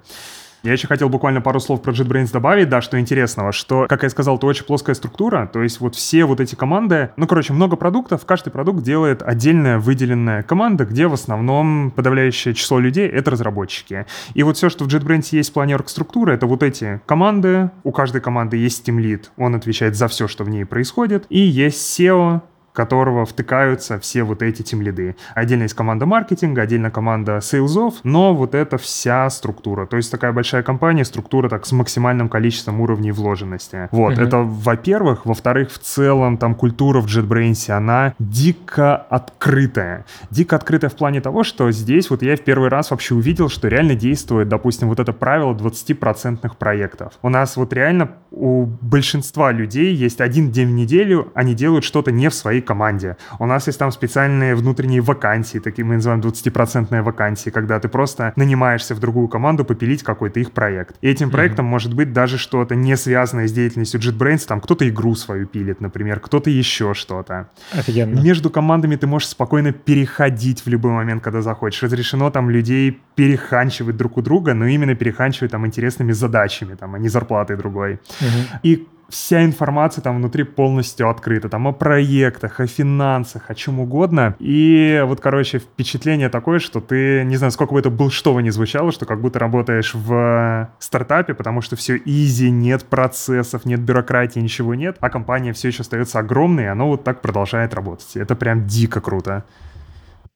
Я 0.64 0.72
еще 0.72 0.88
хотел 0.88 1.10
буквально 1.10 1.42
пару 1.42 1.60
слов 1.60 1.82
про 1.82 1.92
JetBrains 1.92 2.32
добавить, 2.32 2.70
да, 2.70 2.80
что 2.80 2.98
интересного, 2.98 3.52
что, 3.52 3.86
как 3.90 4.04
я 4.04 4.10
сказал, 4.10 4.38
это 4.38 4.46
очень 4.46 4.64
плоская 4.64 4.96
структура, 4.96 5.50
то 5.52 5.62
есть 5.62 5.82
вот 5.82 5.96
все 5.96 6.24
вот 6.24 6.40
эти 6.40 6.56
команды, 6.56 7.10
ну, 7.18 7.28
короче, 7.28 7.52
много 7.52 7.76
продуктов, 7.76 8.26
каждый 8.26 8.52
продукт 8.52 8.82
делает 8.82 9.22
отдельная 9.22 9.78
выделенная 9.78 10.42
команда, 10.42 10.86
где 10.86 11.08
в 11.08 11.14
основном 11.14 11.92
подавляющее 11.92 12.54
число 12.54 12.80
людей— 12.80 13.08
это 13.10 13.32
разработчики. 13.32 14.06
И 14.36 14.44
вот 14.44 14.56
все, 14.56 14.70
что 14.70 14.86
в 14.86 14.88
JetBrains 14.88 15.28
есть 15.32 15.50
в 15.50 15.54
плане 15.54 15.78
структуры, 15.86 16.34
это 16.34 16.48
вот 16.48 16.64
эти 16.64 17.02
команды, 17.06 17.70
у 17.84 17.92
каждой 17.92 18.22
команды 18.22 18.56
есть 18.56 18.88
Team 18.88 19.00
Lead, 19.00 19.26
он 19.36 19.56
отвечает 19.56 19.98
за 19.98 20.08
все, 20.08 20.30
что 20.30 20.46
в 20.46 20.50
ней 20.50 20.64
происходит, 20.66 21.26
и 21.28 21.40
есть 21.40 22.00
SEO, 22.00 22.42
которого 22.74 23.26
втыкаются 23.26 24.00
все 24.00 24.24
вот 24.24 24.42
эти 24.42 24.64
тимлиды. 24.64 25.16
Отдельно 25.36 25.64
есть 25.64 25.76
команда 25.76 26.06
маркетинга, 26.06 26.64
отдельно 26.64 26.92
команда 26.92 27.40
сейлзов, 27.42 27.96
но 28.04 28.34
вот 28.34 28.56
это 28.56 28.78
вся 28.78 29.30
структура. 29.30 29.86
То 29.86 29.98
есть 29.98 30.12
такая 30.12 30.34
большая 30.34 30.64
компания, 30.64 31.06
структура 31.06 31.50
так 31.50 31.66
с 31.66 31.72
максимальным 31.72 32.30
количеством 32.30 32.82
уровней 32.82 33.12
вложенности. 33.12 33.88
Вот, 33.92 34.18
uh-huh. 34.18 34.28
это 34.28 34.38
во-первых. 34.40 35.26
Во-вторых, 35.26 35.72
в 35.72 35.78
целом 35.78 36.38
там 36.38 36.56
культура 36.56 37.00
в 37.00 37.06
JetBrains, 37.06 37.72
она 37.72 38.16
дико 38.20 38.96
открытая. 38.96 40.06
Дико 40.32 40.56
открытая 40.56 40.90
в 40.90 40.96
плане 40.96 41.22
того, 41.22 41.44
что 41.44 41.72
здесь 41.72 42.10
вот 42.10 42.24
я 42.24 42.36
в 42.36 42.42
первый 42.42 42.70
раз 42.70 42.92
вообще 42.92 43.14
увидел, 43.14 43.50
что 43.50 43.68
реально 43.68 43.96
действует, 43.96 44.50
допустим, 44.50 44.88
вот 44.90 45.00
это 45.00 45.14
правило 45.14 45.54
20% 45.54 46.52
проектов. 46.58 47.14
У 47.22 47.30
нас 47.30 47.56
вот 47.56 47.72
реально 47.74 48.12
у 48.32 48.66
большинства 48.66 49.52
людей 49.52 49.94
есть 49.94 50.20
один 50.20 50.52
день 50.52 50.70
в 50.70 50.72
неделю, 50.72 51.32
они 51.36 51.54
делают 51.54 51.86
что-то 51.86 52.12
не 52.12 52.30
в 52.30 52.34
своей 52.34 52.63
команде. 52.66 53.18
У 53.40 53.46
нас 53.46 53.68
есть 53.68 53.80
там 53.80 53.92
специальные 53.92 54.56
внутренние 54.56 55.02
вакансии, 55.02 55.60
такие 55.60 55.86
мы 55.86 55.96
называем 55.96 56.22
20% 56.22 57.02
вакансии, 57.02 57.50
когда 57.50 57.80
ты 57.80 57.88
просто 57.88 58.34
нанимаешься 58.36 58.96
в 58.96 59.00
другую 59.00 59.28
команду 59.28 59.66
попилить 59.66 60.04
какой-то 60.04 60.40
их 60.40 60.52
проект. 60.52 60.96
И 61.02 61.08
этим 61.08 61.30
проектом 61.30 61.66
mm-hmm. 61.66 61.70
может 61.70 61.94
быть 61.94 62.14
даже 62.14 62.38
что-то 62.38 62.76
не 62.76 62.96
связанное 62.98 63.48
с 63.48 63.52
деятельностью 63.52 64.00
JetBrains, 64.00 64.46
там 64.48 64.62
кто-то 64.62 64.88
игру 64.88 65.16
свою 65.16 65.48
пилит, 65.48 65.82
например, 65.82 66.20
кто-то 66.20 66.50
еще 66.50 66.94
что-то. 66.94 67.50
Офигенно. 67.72 68.20
Между 68.20 68.50
командами 68.50 68.96
ты 68.96 69.08
можешь 69.08 69.30
спокойно 69.30 69.72
переходить 69.72 70.66
в 70.66 70.68
любой 70.68 70.92
момент, 70.92 71.24
когда 71.24 71.42
захочешь. 71.42 71.84
Разрешено 71.84 72.30
там 72.32 72.50
людей 72.50 73.00
переханчивать 73.16 73.98
друг 73.98 74.18
у 74.18 74.22
друга, 74.22 74.54
но 74.54 74.66
именно 74.66 74.96
переханчивать 74.96 75.52
там 75.52 75.66
интересными 75.66 76.12
задачами, 76.12 76.76
там, 76.76 76.96
а 76.96 77.00
не 77.00 77.10
зарплатой 77.10 77.58
другой. 77.58 77.94
Угу. 78.22 78.60
И 78.64 78.88
вся 79.10 79.44
информация 79.44 80.02
там 80.02 80.18
внутри 80.18 80.44
полностью 80.44 81.10
открыта, 81.10 81.50
там 81.50 81.68
о 81.68 81.74
проектах, 81.74 82.60
о 82.60 82.68
финансах, 82.68 83.50
о 83.50 83.56
чем 83.56 83.80
угодно. 83.80 84.36
И 84.40 85.02
вот, 85.06 85.20
короче, 85.20 85.60
впечатление 85.60 86.30
такое, 86.30 86.60
что 86.60 86.82
ты, 86.82 87.24
не 87.26 87.38
знаю, 87.38 87.52
сколько 87.52 87.74
бы 87.74 87.80
это 87.80 87.90
был, 87.90 88.10
что 88.10 88.34
бы 88.34 88.42
ни 88.44 88.50
звучало, 88.50 88.92
что 88.92 89.06
как 89.06 89.22
будто 89.22 89.40
работаешь 89.40 89.94
в 89.94 90.70
стартапе, 90.80 91.34
потому 91.34 91.62
что 91.62 91.76
все 91.76 91.98
изи, 92.04 92.50
нет 92.50 92.86
процессов, 92.86 93.66
нет 93.66 93.82
бюрократии, 93.82 94.40
ничего 94.40 94.76
нет, 94.76 94.98
а 95.00 95.10
компания 95.10 95.54
все 95.54 95.70
еще 95.70 95.82
остается 95.82 96.20
огромной, 96.20 96.64
и 96.64 96.68
она 96.68 96.86
вот 96.86 97.04
так 97.04 97.22
продолжает 97.22 97.74
работать. 97.74 98.16
Это 98.16 98.36
прям 98.36 98.66
дико 98.68 99.02
круто. 99.02 99.46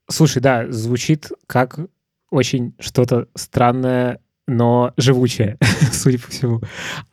Слушай, 0.10 0.42
да, 0.42 0.66
звучит 0.70 1.32
как 1.48 1.80
очень 2.30 2.76
что-то 2.80 3.28
странное 3.36 4.20
но 4.48 4.94
живучая, 4.98 5.58
судя 5.92 6.20
по 6.20 6.30
всему. 6.30 6.62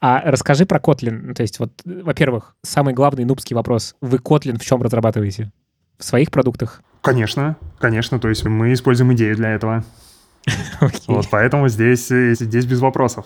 А 0.01 0.23
расскажи 0.25 0.67
про 0.67 0.79
Kotlin. 0.79 1.35
То 1.35 1.43
есть, 1.43 1.59
вот, 1.59 1.73
во-первых, 1.85 2.55
самый 2.63 2.95
главный 2.95 3.25
нубский 3.25 3.55
вопрос. 3.55 3.97
Вы 4.01 4.19
Kotlin 4.19 4.59
в 4.59 4.65
чем 4.65 4.83
разрабатываете? 4.83 5.53
В 5.99 6.05
своих 6.05 6.31
продуктах? 6.31 6.83
Конечно, 7.03 7.57
конечно. 7.79 8.19
То 8.19 8.29
есть 8.29 8.45
мы 8.45 8.73
используем 8.73 9.13
идею 9.15 9.37
для 9.37 9.51
этого. 9.51 9.85
Okay. 10.81 11.05
Вот, 11.07 11.29
поэтому 11.31 11.69
здесь, 11.69 12.09
здесь 12.09 12.67
без 12.67 12.81
вопросов. 12.81 13.25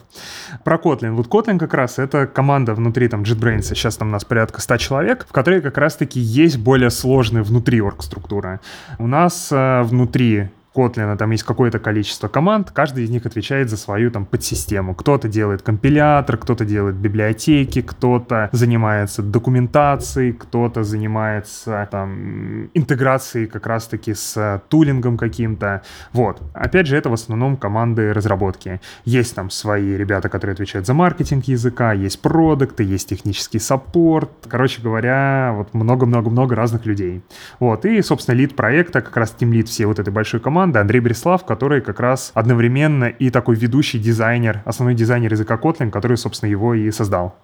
Про 0.64 0.76
Kotlin. 0.76 1.12
Вот 1.12 1.26
Kotlin 1.26 1.58
как 1.58 1.74
раз 1.74 1.98
это 1.98 2.26
команда 2.26 2.74
внутри 2.74 3.08
там 3.08 3.22
JetBrains. 3.22 3.62
Сейчас 3.62 3.96
там 3.96 4.08
у 4.08 4.10
нас 4.12 4.24
порядка 4.24 4.60
100 4.60 4.76
человек, 4.76 5.26
в 5.28 5.32
которой 5.32 5.60
как 5.60 5.76
раз-таки 5.78 6.20
есть 6.20 6.58
более 6.58 6.90
сложная 6.90 7.42
внутри 7.42 7.80
орг-структура. 7.80 8.60
У 8.98 9.08
нас 9.08 9.48
э, 9.50 9.82
внутри 9.82 10.50
Kotlin 10.78 11.16
там 11.16 11.32
есть 11.32 11.42
какое-то 11.42 11.80
количество 11.80 12.28
команд, 12.28 12.70
каждый 12.70 13.02
из 13.02 13.11
них 13.11 13.26
отвечает 13.26 13.68
за 13.68 13.76
свою 13.76 14.12
там 14.12 14.25
подсистему. 14.25 14.94
Кто-то 14.94 15.26
делает 15.26 15.62
компилятор, 15.62 16.37
кто-то 16.37 16.64
делает 16.64 16.94
библиотеки, 16.94 17.82
кто-то 17.82 18.49
занимается 18.52 19.23
документацией, 19.23 20.32
кто-то 20.32 20.85
занимается 20.85 21.88
там 21.90 22.66
интеграцией 22.75 23.47
как 23.47 23.66
раз-таки 23.66 24.14
с 24.14 24.62
тулингом 24.68 25.16
каким-то. 25.18 25.82
Вот. 26.12 26.40
Опять 26.54 26.87
же, 26.87 26.97
это 26.97 27.11
в 27.11 27.12
основном 27.12 27.56
команды 27.56 28.12
разработки. 28.12 28.80
Есть 29.04 29.35
там 29.35 29.50
свои 29.50 29.97
ребята, 29.97 30.28
которые 30.28 30.54
отвечают 30.54 30.87
за 30.87 30.94
маркетинг 30.94 31.47
языка, 31.47 31.92
есть 31.92 32.20
продукты, 32.23 32.85
есть 32.85 33.08
технический 33.08 33.58
саппорт. 33.58 34.30
Короче 34.49 34.80
говоря, 34.80 35.54
вот 35.56 35.75
много-много-много 35.75 36.54
разных 36.54 36.87
людей. 36.87 37.23
Вот. 37.58 37.85
И, 37.85 38.00
собственно, 38.02 38.37
лид 38.37 38.54
проекта, 38.54 39.00
как 39.00 39.16
раз 39.16 39.32
тим 39.32 39.52
лид 39.52 39.68
всей 39.68 39.87
вот 39.87 39.99
этой 39.99 40.12
большой 40.12 40.38
команды, 40.38 40.67
команды 40.68 40.80
Андрей 40.80 41.00
Бреслав, 41.00 41.46
который 41.46 41.80
как 41.80 41.98
раз 41.98 42.30
одновременно 42.34 43.06
и 43.06 43.30
такой 43.30 43.56
ведущий 43.56 43.98
дизайнер, 43.98 44.60
основной 44.66 44.94
дизайнер 44.94 45.32
языка 45.32 45.56
Kotlin, 45.56 45.90
который, 45.90 46.18
собственно, 46.18 46.50
его 46.50 46.75
и 46.75 46.90
создал. 46.90 47.37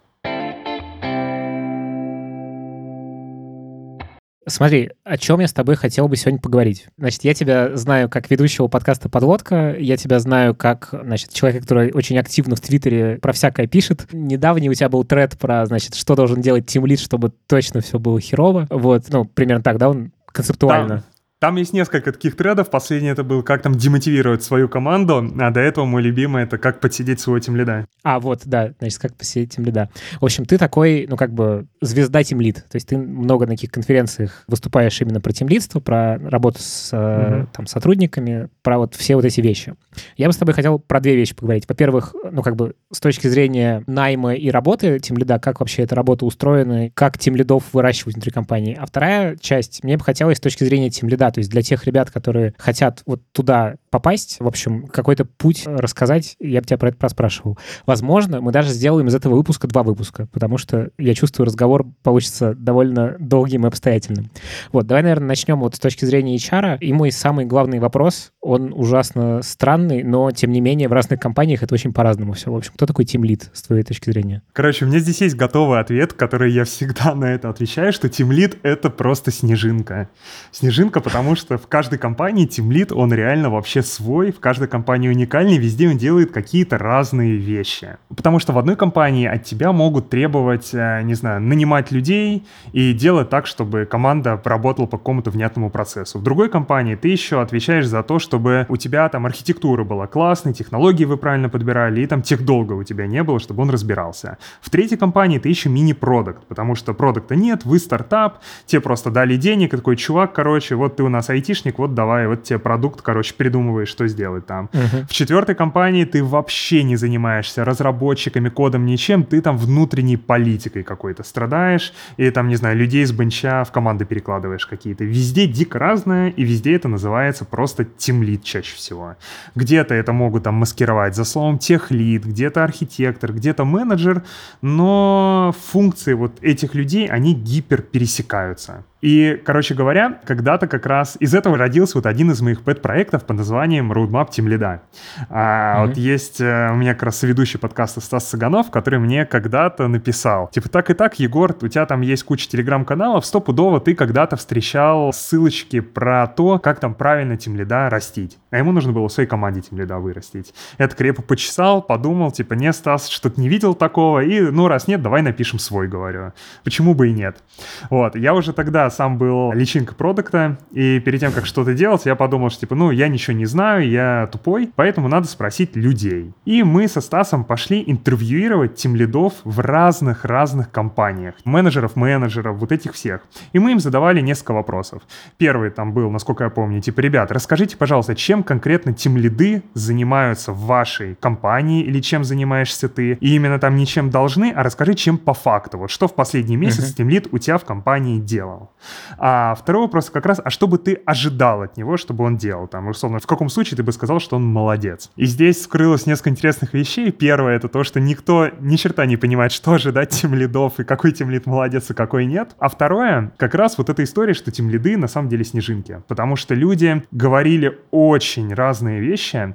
Смотри, 4.47 4.91
о 5.05 5.17
чем 5.17 5.41
я 5.41 5.49
с 5.49 5.55
тобой 5.55 5.77
хотел 5.77 6.07
бы 6.07 6.17
сегодня 6.17 6.39
поговорить. 6.39 6.89
Значит, 6.99 7.25
я 7.25 7.33
тебя 7.33 7.75
знаю 7.79 8.11
как 8.11 8.31
ведущего 8.31 8.69
подкаста 8.69 9.09
«Подлодка», 9.09 9.75
я 9.79 9.97
тебя 9.97 10.19
знаю 10.19 10.55
как, 10.55 10.91
значит, 10.93 11.33
человека, 11.33 11.63
который 11.63 11.93
очень 11.93 12.19
активно 12.19 12.55
в 12.55 12.61
Твиттере 12.61 13.17
про 13.23 13.33
всякое 13.33 13.67
пишет. 13.67 14.07
Недавний 14.13 14.69
у 14.69 14.75
тебя 14.75 14.91
был 14.91 15.03
тред 15.05 15.39
про, 15.39 15.65
значит, 15.65 15.95
что 15.95 16.15
должен 16.15 16.43
делать 16.43 16.67
тимлит, 16.67 17.01
чтобы 17.01 17.33
точно 17.47 17.81
все 17.81 17.99
было 17.99 18.21
херово. 18.21 18.67
Вот, 18.69 19.05
ну, 19.09 19.25
примерно 19.25 19.63
так, 19.63 19.79
да, 19.79 19.89
он 19.89 20.13
концептуально. 20.27 20.97
Да. 20.97 21.05
Там 21.45 21.57
есть 21.57 21.75
несколько 21.75 22.11
таких 22.11 22.37
тредов. 22.37 22.71
Последний 22.71 23.11
это 23.11 23.23
был 23.23 23.43
как 23.43 23.61
там 23.61 23.75
демотивировать 23.75 24.43
свою 24.43 24.67
команду, 24.67 25.31
а 25.39 25.51
до 25.51 25.61
этого 25.61 25.85
мой 25.85 26.01
любимый 26.01 26.45
это 26.45 26.57
как 26.57 26.81
подсидеть 26.81 27.21
своего 27.21 27.39
тимлида. 27.39 27.87
А, 28.03 28.19
вот, 28.19 28.41
да, 28.47 28.73
значит, 28.79 28.99
как 28.99 29.15
посидеть 29.15 29.55
тимлида. 29.55 29.91
В 30.23 30.25
общем, 30.25 30.47
ты 30.47 30.57
такой, 30.57 31.07
ну, 31.07 31.19
как 31.19 31.35
бы 31.35 31.67
звезда 31.83 32.25
тимлид. 32.25 32.65
То 32.71 32.77
есть 32.77 32.89
ты 32.89 32.97
много 32.97 33.45
на 33.45 33.53
таких 33.53 33.73
конференциях 33.73 34.45
выступаешь 34.47 34.99
именно 35.03 35.21
про 35.21 35.35
тимлидство, 35.35 35.81
про 35.81 36.19
работу 36.19 36.61
с 36.61 36.95
угу. 36.95 37.47
там, 37.53 37.67
сотрудниками, 37.67 38.49
про 38.63 38.79
вот 38.79 38.95
все 38.95 39.15
вот 39.15 39.27
эти 39.27 39.43
вещи. 39.43 39.75
Я 40.17 40.29
бы 40.29 40.33
с 40.33 40.39
тобой 40.39 40.55
хотел 40.55 40.79
про 40.79 40.99
две 41.01 41.15
вещи 41.15 41.35
поговорить. 41.35 41.69
Во-первых, 41.69 42.15
ну, 42.33 42.41
как 42.41 42.57
бы 42.57 42.75
с 42.91 43.01
точки 43.01 43.27
зрения 43.27 43.85
найма 43.87 44.35
и 44.35 44.49
работы 44.49 44.99
тимлида, 44.99 45.39
как 45.39 45.61
вообще 45.61 45.83
эта 45.83 45.95
работа 45.95 46.25
устроена, 46.25 46.89
как 46.95 47.19
тимлидов 47.19 47.65
выращивать 47.75 48.15
внутри 48.15 48.33
компании. 48.33 48.79
А 48.81 48.87
вторая 48.87 49.37
часть, 49.37 49.85
мне 49.85 49.99
бы 49.99 50.05
хотелось 50.05 50.39
с 50.39 50.41
точки 50.41 50.65
зрения 50.65 50.89
тимлида, 50.89 51.34
то 51.35 51.41
есть 51.41 51.51
для 51.51 51.63
тех 51.63 51.85
ребят, 51.85 52.11
которые 52.11 52.55
хотят 52.59 53.03
вот 53.07 53.21
туда 53.33 53.75
попасть, 53.91 54.37
в 54.39 54.47
общем, 54.47 54.87
какой-то 54.87 55.25
путь 55.25 55.65
рассказать, 55.67 56.37
я 56.39 56.61
бы 56.61 56.67
тебя 56.67 56.79
про 56.79 56.89
это 56.91 56.99
проспрашивал. 56.99 57.59
Возможно, 57.87 58.41
мы 58.41 58.53
даже 58.53 58.71
сделаем 58.71 59.09
из 59.09 59.15
этого 59.15 59.35
выпуска 59.35 59.67
два 59.67 59.83
выпуска, 59.83 60.29
потому 60.33 60.59
что 60.59 60.91
я 60.99 61.15
чувствую, 61.15 61.47
разговор 61.47 61.87
получится 62.03 62.55
довольно 62.55 63.17
долгим 63.19 63.65
и 63.65 63.69
обстоятельным. 63.69 64.31
Вот, 64.73 64.87
давай, 64.87 65.03
наверное, 65.03 65.29
начнем 65.29 65.59
вот 65.61 65.75
с 65.75 65.79
точки 65.81 66.05
зрения 66.05 66.37
HR. 66.37 66.79
И 66.79 66.93
мой 66.93 67.11
самый 67.11 67.47
главный 67.47 67.81
вопрос, 67.81 68.33
он 68.41 68.73
ужасно 68.73 69.43
странный, 69.43 70.03
но, 70.05 70.31
тем 70.31 70.53
не 70.53 70.61
менее, 70.61 70.89
в 70.89 70.93
разных 70.93 71.19
компаниях 71.19 71.63
это 71.63 71.75
очень 71.75 71.93
по-разному 71.93 72.35
все. 72.35 72.53
В 72.53 72.57
общем, 72.57 72.73
кто 72.75 72.87
такой 72.87 73.05
Team 73.05 73.23
Lead 73.23 73.49
с 73.53 73.63
твоей 73.63 73.83
точки 73.83 74.11
зрения? 74.11 74.43
Короче, 74.53 74.85
у 74.85 74.89
меня 74.89 75.01
здесь 75.01 75.21
есть 75.21 75.35
готовый 75.35 75.81
ответ, 75.81 76.13
который 76.13 76.53
я 76.53 76.65
всегда 76.65 77.15
на 77.15 77.27
это 77.27 77.49
отвечаю, 77.49 77.93
что 77.93 78.07
Team 78.09 78.31
Lead— 78.31 78.59
это 78.63 78.91
просто 78.91 79.31
снежинка. 79.31 80.09
Снежинка, 80.53 81.01
потому 81.01 81.24
что 81.35 81.57
в 81.57 81.67
каждой 81.67 81.99
компании 81.99 82.47
Lead, 82.47 82.93
он 82.93 83.13
реально 83.13 83.49
вообще 83.49 83.83
свой, 83.83 84.33
в 84.33 84.39
каждой 84.39 84.69
компании 84.69 85.09
уникальный, 85.09 85.57
везде 85.57 85.89
он 85.89 85.97
делает 85.97 86.31
какие-то 86.31 86.77
разные 86.77 87.37
вещи. 87.37 87.97
Потому 88.15 88.39
что 88.39 88.53
в 88.53 88.59
одной 88.59 88.77
компании 88.77 89.27
от 89.27 89.45
тебя 89.45 89.73
могут 89.73 90.11
требовать, 90.11 90.75
э, 90.75 91.01
не 91.03 91.15
знаю, 91.15 91.41
нанимать 91.41 91.91
людей 91.91 92.47
и 92.73 92.93
делать 92.93 93.31
так, 93.31 93.47
чтобы 93.47 93.87
команда 93.87 94.41
работала 94.45 94.87
по 94.87 94.99
какому-то 94.99 95.31
внятному 95.31 95.71
процессу. 95.71 96.19
В 96.19 96.23
другой 96.23 96.51
компании 96.51 96.95
ты 96.95 97.09
еще 97.09 97.41
отвечаешь 97.41 97.87
за 97.87 98.03
то, 98.03 98.19
чтобы 98.19 98.67
у 98.69 98.77
тебя 98.77 99.09
там 99.09 99.25
архитектура 99.25 99.85
была 99.85 100.07
классной, 100.07 100.53
технологии 100.53 101.05
вы 101.07 101.17
правильно 101.17 101.49
подбирали, 101.49 102.03
и 102.03 102.07
там 102.07 102.21
тех 102.21 102.45
долго 102.45 102.75
у 102.75 102.85
тебя 102.85 103.07
не 103.07 103.23
было, 103.23 103.41
чтобы 103.41 103.63
он 103.63 103.71
разбирался. 103.71 104.37
В 104.61 104.69
третьей 104.69 104.99
компании 104.99 105.39
ты 105.39 105.49
еще 105.49 105.71
мини-продукт, 105.71 106.45
потому 106.47 106.75
что 106.75 106.93
продукта 106.93 107.37
нет, 107.37 107.65
вы 107.65 107.79
стартап, 107.79 108.41
тебе 108.67 108.81
просто 108.81 109.11
дали 109.11 109.37
денег, 109.37 109.73
и 109.75 109.77
такой 109.77 109.97
чувак, 109.97 110.33
короче, 110.33 110.75
вот 110.75 110.97
ты 110.97 111.03
у 111.03 111.09
нас 111.15 111.31
айтишник, 111.31 111.79
вот 111.79 111.95
давай, 111.95 112.27
вот 112.27 112.43
тебе 112.43 112.59
продукт, 112.59 113.01
короче, 113.03 113.35
придумывай 113.35 113.87
что 113.87 114.07
сделать 114.07 114.47
там. 114.47 114.69
Uh-huh. 114.73 115.07
В 115.09 115.13
четвертой 115.13 115.55
компании 115.55 116.05
ты 116.05 116.23
вообще 116.23 116.83
не 116.83 116.97
занимаешься 116.97 117.65
разработчиками, 117.65 118.49
кодом, 118.49 118.87
ничем, 118.87 119.25
ты 119.25 119.41
там 119.41 119.57
внутренней 119.57 120.17
политикой 120.17 120.83
какой-то 120.83 121.23
страдаешь, 121.23 121.93
и 122.17 122.31
там, 122.31 122.49
не 122.49 122.57
знаю, 122.57 122.77
людей 122.77 123.05
с 123.07 123.13
бенча 123.13 123.65
в 123.65 123.73
команды 123.73 124.05
перекладываешь 124.05 124.67
какие-то. 124.67 125.05
Везде 125.05 125.47
дико 125.47 125.79
разное, 125.79 126.31
и 126.31 126.45
везде 126.45 126.75
это 126.75 126.89
называется 126.89 127.45
просто 127.45 127.85
тимлит 127.85 128.45
чаще 128.45 128.77
всего. 128.77 129.17
Где-то 129.55 129.95
это 129.95 130.13
могут 130.13 130.45
там 130.45 130.55
маскировать 130.55 131.15
за 131.15 131.25
словом 131.25 131.59
техлит, 131.59 132.25
где-то 132.25 132.65
архитектор, 132.65 133.33
где-то 133.33 133.65
менеджер, 133.65 134.23
но 134.63 135.55
функции 135.67 136.15
вот 136.15 136.33
этих 136.43 136.75
людей, 136.75 137.07
они 137.07 137.35
гипер 137.35 137.83
пересекаются. 137.83 138.85
И, 139.05 139.39
короче 139.45 139.75
говоря, 139.75 140.19
когда-то 140.25 140.67
как 140.67 140.87
раз 140.87 141.19
из 141.21 141.35
этого 141.35 141.59
родился 141.59 141.99
вот 141.99 142.07
один 142.07 142.31
из 142.31 142.41
моих 142.41 142.63
пэт-проектов 142.63 143.27
под 143.27 143.37
названием 143.37 143.93
Roadmap 143.93 144.31
Team 144.31 144.47
Lead. 144.47 144.81
А, 145.29 145.77
mm-hmm. 145.85 145.87
Вот 145.87 145.97
есть 145.99 146.41
э, 146.41 146.71
у 146.73 146.77
меня 146.77 146.95
как 146.95 147.03
раз 147.03 147.23
ведущий 147.23 147.59
подкаста 147.59 148.01
Стас 148.01 148.27
Саганов, 148.27 148.71
который 148.71 148.99
мне 148.99 149.27
когда-то 149.27 149.89
написал, 149.89 150.49
типа, 150.49 150.71
так 150.71 150.89
и 150.89 150.95
так, 150.95 151.19
Егор, 151.19 151.55
у 151.61 151.69
тебя 151.69 151.85
там 151.85 152.01
есть 152.01 152.23
куча 152.23 152.49
телеграм-каналов, 152.49 153.27
стопудово 153.27 153.79
ты 153.79 153.95
когда-то 153.95 154.37
встречал 154.37 155.13
ссылочки 155.13 155.81
про 155.81 156.27
то, 156.27 156.59
как 156.59 156.81
там 156.81 156.95
правильно 156.95 157.35
Team 157.35 157.57
Lead 157.57 157.91
растить. 157.91 158.39
А 158.51 158.57
ему 158.57 158.73
нужно 158.73 158.93
было 158.93 159.07
в 159.11 159.13
своей 159.13 159.29
команде 159.29 159.61
Team 159.61 159.85
Lead 159.85 160.01
вырастить. 160.01 160.55
Я 160.79 160.89
так 160.89 160.97
крепко 160.97 161.21
почесал, 161.21 161.83
подумал, 161.83 162.33
типа, 162.33 162.55
не, 162.55 162.73
Стас, 162.73 163.09
что-то 163.09 163.39
не 163.39 163.51
видел 163.51 163.75
такого, 163.75 164.21
и, 164.21 164.41
ну, 164.41 164.67
раз 164.67 164.89
нет, 164.89 165.03
давай 165.03 165.21
напишем 165.21 165.59
свой, 165.59 165.89
говорю. 165.89 166.33
Почему 166.65 166.95
бы 166.95 167.11
и 167.11 167.13
нет? 167.13 167.43
Вот, 167.91 168.17
я 168.17 168.33
уже 168.33 168.55
тогда 168.55 168.94
сам 168.95 169.19
был 169.19 169.53
личинка 169.53 169.95
продукта, 169.95 170.59
и 170.73 171.01
перед 171.01 171.21
тем, 171.21 171.33
как 171.33 171.45
что-то 171.45 171.75
делать, 171.75 172.07
я 172.07 172.15
подумал, 172.15 172.49
что, 172.49 172.61
типа, 172.61 172.75
ну, 172.75 172.91
я 172.91 173.09
ничего 173.09 173.37
не 173.37 173.45
знаю, 173.45 173.87
я 173.89 174.29
тупой, 174.33 174.71
поэтому 174.75 175.09
надо 175.09 175.27
спросить 175.27 175.77
людей. 175.77 176.33
И 176.47 176.63
мы 176.63 176.89
со 176.89 177.01
Стасом 177.01 177.45
пошли 177.45 177.85
интервьюировать 177.87 178.77
тем 178.77 178.97
лидов 178.97 179.35
в 179.45 179.61
разных-разных 179.61 180.71
компаниях. 180.71 181.35
Менеджеров, 181.45 181.97
менеджеров, 181.97 182.57
вот 182.57 182.73
этих 182.73 182.95
всех. 182.95 183.21
И 183.53 183.59
мы 183.59 183.73
им 183.73 183.81
задавали 183.81 184.21
несколько 184.21 184.53
вопросов. 184.53 185.03
Первый 185.37 185.71
там 185.71 185.93
был, 185.93 186.11
насколько 186.11 186.45
я 186.45 186.51
помню, 186.51 186.81
типа, 186.81 187.01
ребят, 187.01 187.31
расскажите, 187.33 187.77
пожалуйста, 187.77 188.15
чем 188.15 188.43
конкретно 188.43 188.93
тем 188.93 189.17
лиды 189.17 189.63
занимаются 189.75 190.53
в 190.53 190.61
вашей 190.61 191.17
компании 191.17 191.83
или 191.83 192.01
чем 192.01 192.25
занимаешься 192.25 192.89
ты? 192.89 193.19
И 193.21 193.35
именно 193.35 193.59
там 193.59 193.77
не 193.77 193.87
чем 193.87 194.11
должны, 194.11 194.53
а 194.55 194.63
расскажи, 194.63 194.95
чем 194.95 195.19
по 195.19 195.35
факту. 195.35 195.79
Вот 195.79 195.91
что 195.91 196.09
в 196.09 196.15
последний 196.15 196.57
месяц 196.57 196.91
uh-huh. 196.91 196.97
тем 196.97 197.09
лид 197.09 197.29
у 197.33 197.39
тебя 197.39 197.59
в 197.59 197.65
компании 197.65 198.19
делал. 198.19 198.71
А 199.19 199.55
второй 199.55 199.83
вопрос 199.83 200.11
как 200.11 200.27
раз, 200.27 200.41
а 200.45 200.51
что 200.51 200.67
бы 200.67 200.79
ты 200.79 201.01
ожидал 201.07 201.63
от 201.63 201.77
него, 201.77 201.97
чтобы 201.97 202.25
он 202.25 202.37
делал? 202.37 202.67
Там, 202.67 202.89
условно, 202.89 203.19
в 203.19 203.27
каком 203.27 203.49
случае 203.49 203.77
ты 203.77 203.83
бы 203.83 203.93
сказал, 203.93 204.21
что 204.21 204.37
он 204.37 204.45
молодец? 204.45 205.11
И 205.17 205.27
здесь 205.27 205.63
скрылось 205.63 206.07
несколько 206.07 206.31
интересных 206.31 206.75
вещей. 206.75 207.11
Первое— 207.13 207.57
это 207.57 207.69
то, 207.69 207.85
что 207.85 208.01
никто 208.01 208.49
ни 208.61 208.77
черта 208.77 209.07
не 209.07 209.17
понимает, 209.17 209.53
что 209.53 209.73
ожидать 209.73 210.11
тем 210.21 210.35
лидов 210.35 210.81
и 210.81 210.85
какой 210.85 211.13
тем 211.13 211.31
лид 211.31 211.47
молодец, 211.47 211.91
и 211.91 211.95
какой 211.95 212.27
нет. 212.27 212.55
А 212.59 212.69
второе— 212.69 213.33
как 213.37 213.55
раз 213.55 213.79
вот 213.79 213.91
эта 213.91 214.03
история, 214.05 214.35
что 214.35 214.51
тем 214.51 214.71
лиды 214.71 214.97
на 214.97 215.09
самом 215.09 215.29
деле 215.29 215.45
снежинки. 215.45 216.03
Потому 216.09 216.37
что 216.37 216.55
люди 216.55 217.03
говорили 217.11 217.79
очень 217.91 218.53
разные 218.55 219.01
вещи, 219.01 219.55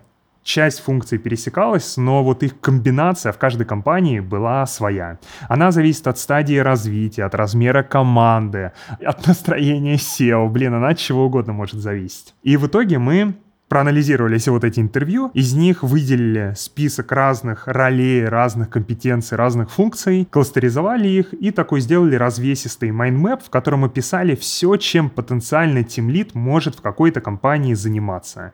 часть 0.50 0.80
функций 0.82 1.20
пересекалась, 1.20 1.96
но 1.96 2.24
вот 2.24 2.42
их 2.42 2.60
комбинация 2.60 3.32
в 3.32 3.38
каждой 3.38 3.66
компании 3.66 4.20
была 4.20 4.66
своя. 4.66 5.20
Она 5.48 5.72
зависит 5.72 6.08
от 6.08 6.18
стадии 6.18 6.58
развития, 6.58 7.26
от 7.26 7.36
размера 7.36 7.84
команды, 7.84 8.72
от 9.06 9.28
настроения 9.28 9.96
CEO. 9.96 10.50
Блин, 10.50 10.74
она 10.74 10.90
от 10.90 10.98
чего 10.98 11.26
угодно 11.26 11.54
может 11.54 11.80
зависеть. 11.80 12.34
И 12.42 12.58
в 12.58 12.66
итоге 12.66 12.98
мы 12.98 13.36
проанализировали 13.68 14.40
все 14.40 14.52
вот 14.52 14.64
эти 14.64 14.80
интервью, 14.80 15.30
из 15.36 15.54
них 15.54 15.84
выделили 15.84 16.54
список 16.58 17.12
разных 17.12 17.68
ролей, 17.68 18.26
разных 18.26 18.72
компетенций, 18.72 19.38
разных 19.38 19.70
функций, 19.70 20.28
кластеризовали 20.32 21.08
их 21.08 21.34
и 21.34 21.52
такой 21.52 21.82
сделали 21.82 22.16
развесистый 22.16 22.92
mind 22.92 23.18
map, 23.18 23.44
в 23.44 23.52
котором 23.52 23.86
описали 23.86 24.34
все, 24.34 24.76
чем 24.78 25.12
потенциальный 25.12 25.84
тимлид 25.84 26.34
может 26.34 26.74
в 26.76 26.82
какой-то 26.82 27.22
компании 27.22 27.76
заниматься. 27.76 28.54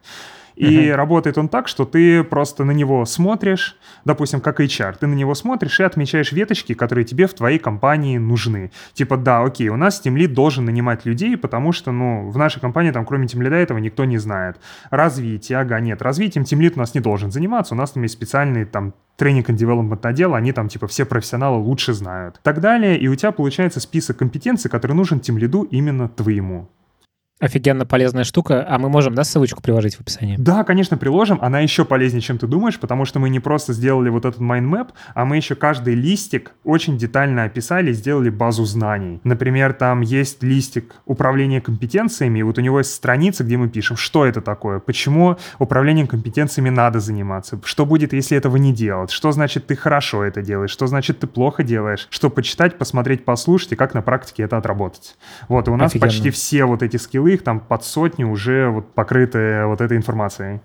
И 0.56 0.66
uh-huh. 0.66 0.96
работает 0.96 1.38
он 1.38 1.50
так, 1.50 1.68
что 1.68 1.86
ты 1.86 2.24
просто 2.24 2.64
на 2.64 2.72
него 2.72 3.06
смотришь, 3.06 3.78
допустим, 4.06 4.40
как 4.40 4.60
HR, 4.60 4.98
ты 5.00 5.08
на 5.08 5.14
него 5.14 5.36
смотришь 5.36 5.80
и 5.80 5.84
отмечаешь 5.84 6.32
веточки, 6.32 6.74
которые 6.74 7.06
тебе 7.06 7.28
в 7.28 7.34
твоей 7.34 7.60
компании 7.60 8.18
нужны. 8.18 8.72
Типа, 8.94 9.18
да, 9.18 9.44
окей, 9.44 9.70
у 9.70 9.76
нас 9.76 10.02
Team 10.04 10.16
Lead 10.16 10.30
должен 10.30 10.66
нанимать 10.66 11.06
людей, 11.06 11.36
потому 11.38 11.72
что, 11.72 11.92
ну, 11.92 12.30
в 12.30 12.38
нашей 12.38 12.62
компании 12.62 12.92
там 12.92 13.06
кроме 13.06 13.28
Team 13.28 13.42
Lead 13.42 13.54
этого 13.54 13.80
никто 13.80 14.06
не 14.06 14.18
знает. 14.18 14.58
Развитие, 14.90 15.60
ага, 15.60 15.80
нет, 15.80 16.02
развитием 16.02 16.46
Team 16.46 16.60
Lead 16.60 16.74
у 16.76 16.80
нас 16.80 16.94
не 16.94 17.02
должен 17.02 17.32
заниматься, 17.32 17.74
у 17.74 17.78
нас 17.78 17.92
там 17.92 18.04
есть 18.04 18.14
специальный 18.14 18.66
там 18.66 18.94
тренинг 19.18 19.50
и 19.50 19.54
development 19.54 20.06
отдел, 20.06 20.36
они 20.36 20.52
там 20.52 20.68
типа 20.70 20.88
все 20.88 21.06
профессионалы 21.06 21.58
лучше 21.58 21.94
знают. 21.94 22.40
Так 22.44 22.62
далее, 22.62 22.98
и 22.98 23.08
у 23.08 23.16
тебя 23.16 23.32
получается 23.32 23.80
список 23.80 24.18
компетенций, 24.18 24.70
который 24.70 24.94
нужен 24.94 25.20
тимлиду 25.20 25.64
именно 25.64 26.08
твоему. 26.10 26.70
Офигенно 27.42 27.86
полезная 27.86 28.24
штука. 28.24 28.66
А 28.70 28.80
мы 28.80 28.88
можем, 28.88 29.14
да, 29.14 29.26
ссылочку 29.26 29.62
приложить 29.62 29.96
в 29.96 30.02
описании? 30.02 30.38
Да, 30.38 30.64
конечно, 30.64 30.98
приложим. 30.98 31.38
Она 31.42 31.60
еще 31.60 31.84
полезнее, 31.84 32.22
чем 32.22 32.38
ты 32.38 32.48
думаешь, 32.48 32.80
потому 32.80 33.04
что 33.04 33.20
мы 33.20 33.30
не 33.30 33.42
просто 33.42 33.74
сделали 33.74 34.08
вот 34.08 34.24
этот 34.24 34.40
mind 34.40 34.67
map, 34.67 34.94
а 35.14 35.26
мы 35.26 35.36
еще 35.36 35.56
каждый 35.56 35.96
листик 35.96 36.54
очень 36.64 36.98
детально 36.98 37.44
описали, 37.44 37.92
сделали 37.92 38.30
базу 38.30 38.64
знаний. 38.64 39.20
Например, 39.26 39.74
там 39.74 40.00
есть 40.00 40.44
листик 40.44 40.96
управления 41.06 41.60
компетенциями, 41.60 42.40
и 42.40 42.44
вот 42.44 42.58
у 42.58 42.62
него 42.62 42.80
есть 42.80 42.94
страница, 42.94 43.44
где 43.44 43.58
мы 43.58 43.68
пишем, 43.68 43.98
что 43.98 44.26
это 44.26 44.40
такое, 44.40 44.80
почему 44.80 45.36
управлением 45.60 46.08
компетенциями 46.08 46.70
надо 46.70 47.02
заниматься, 47.02 47.60
что 47.66 47.86
будет, 47.86 48.14
если 48.14 48.38
этого 48.38 48.56
не 48.56 48.72
делать, 48.72 49.12
что 49.12 49.34
значит 49.34 49.68
ты 49.68 49.76
хорошо 49.76 50.24
это 50.24 50.42
делаешь, 50.42 50.72
что 50.72 50.88
значит 50.88 51.20
ты 51.20 51.28
плохо 51.28 51.64
делаешь, 51.64 52.08
что 52.12 52.30
почитать, 52.30 52.78
посмотреть, 52.78 53.26
послушать 53.26 53.74
и 53.74 53.76
как 53.76 53.94
на 53.94 54.02
практике 54.02 54.44
это 54.44 54.56
отработать. 54.56 55.18
Вот, 55.50 55.68
и 55.68 55.72
у 55.72 55.76
нас 55.76 55.92
Офигенно. 55.92 56.08
почти 56.08 56.30
все 56.30 56.64
вот 56.64 56.82
эти 56.82 56.96
скиллы 56.96 57.25
их 57.28 57.44
там 57.44 57.60
под 57.60 57.84
сотню 57.84 58.30
уже 58.30 58.70
вот 58.70 58.94
покрыты 58.94 59.66
вот 59.66 59.82
этой 59.82 59.98
информацией. 59.98 60.60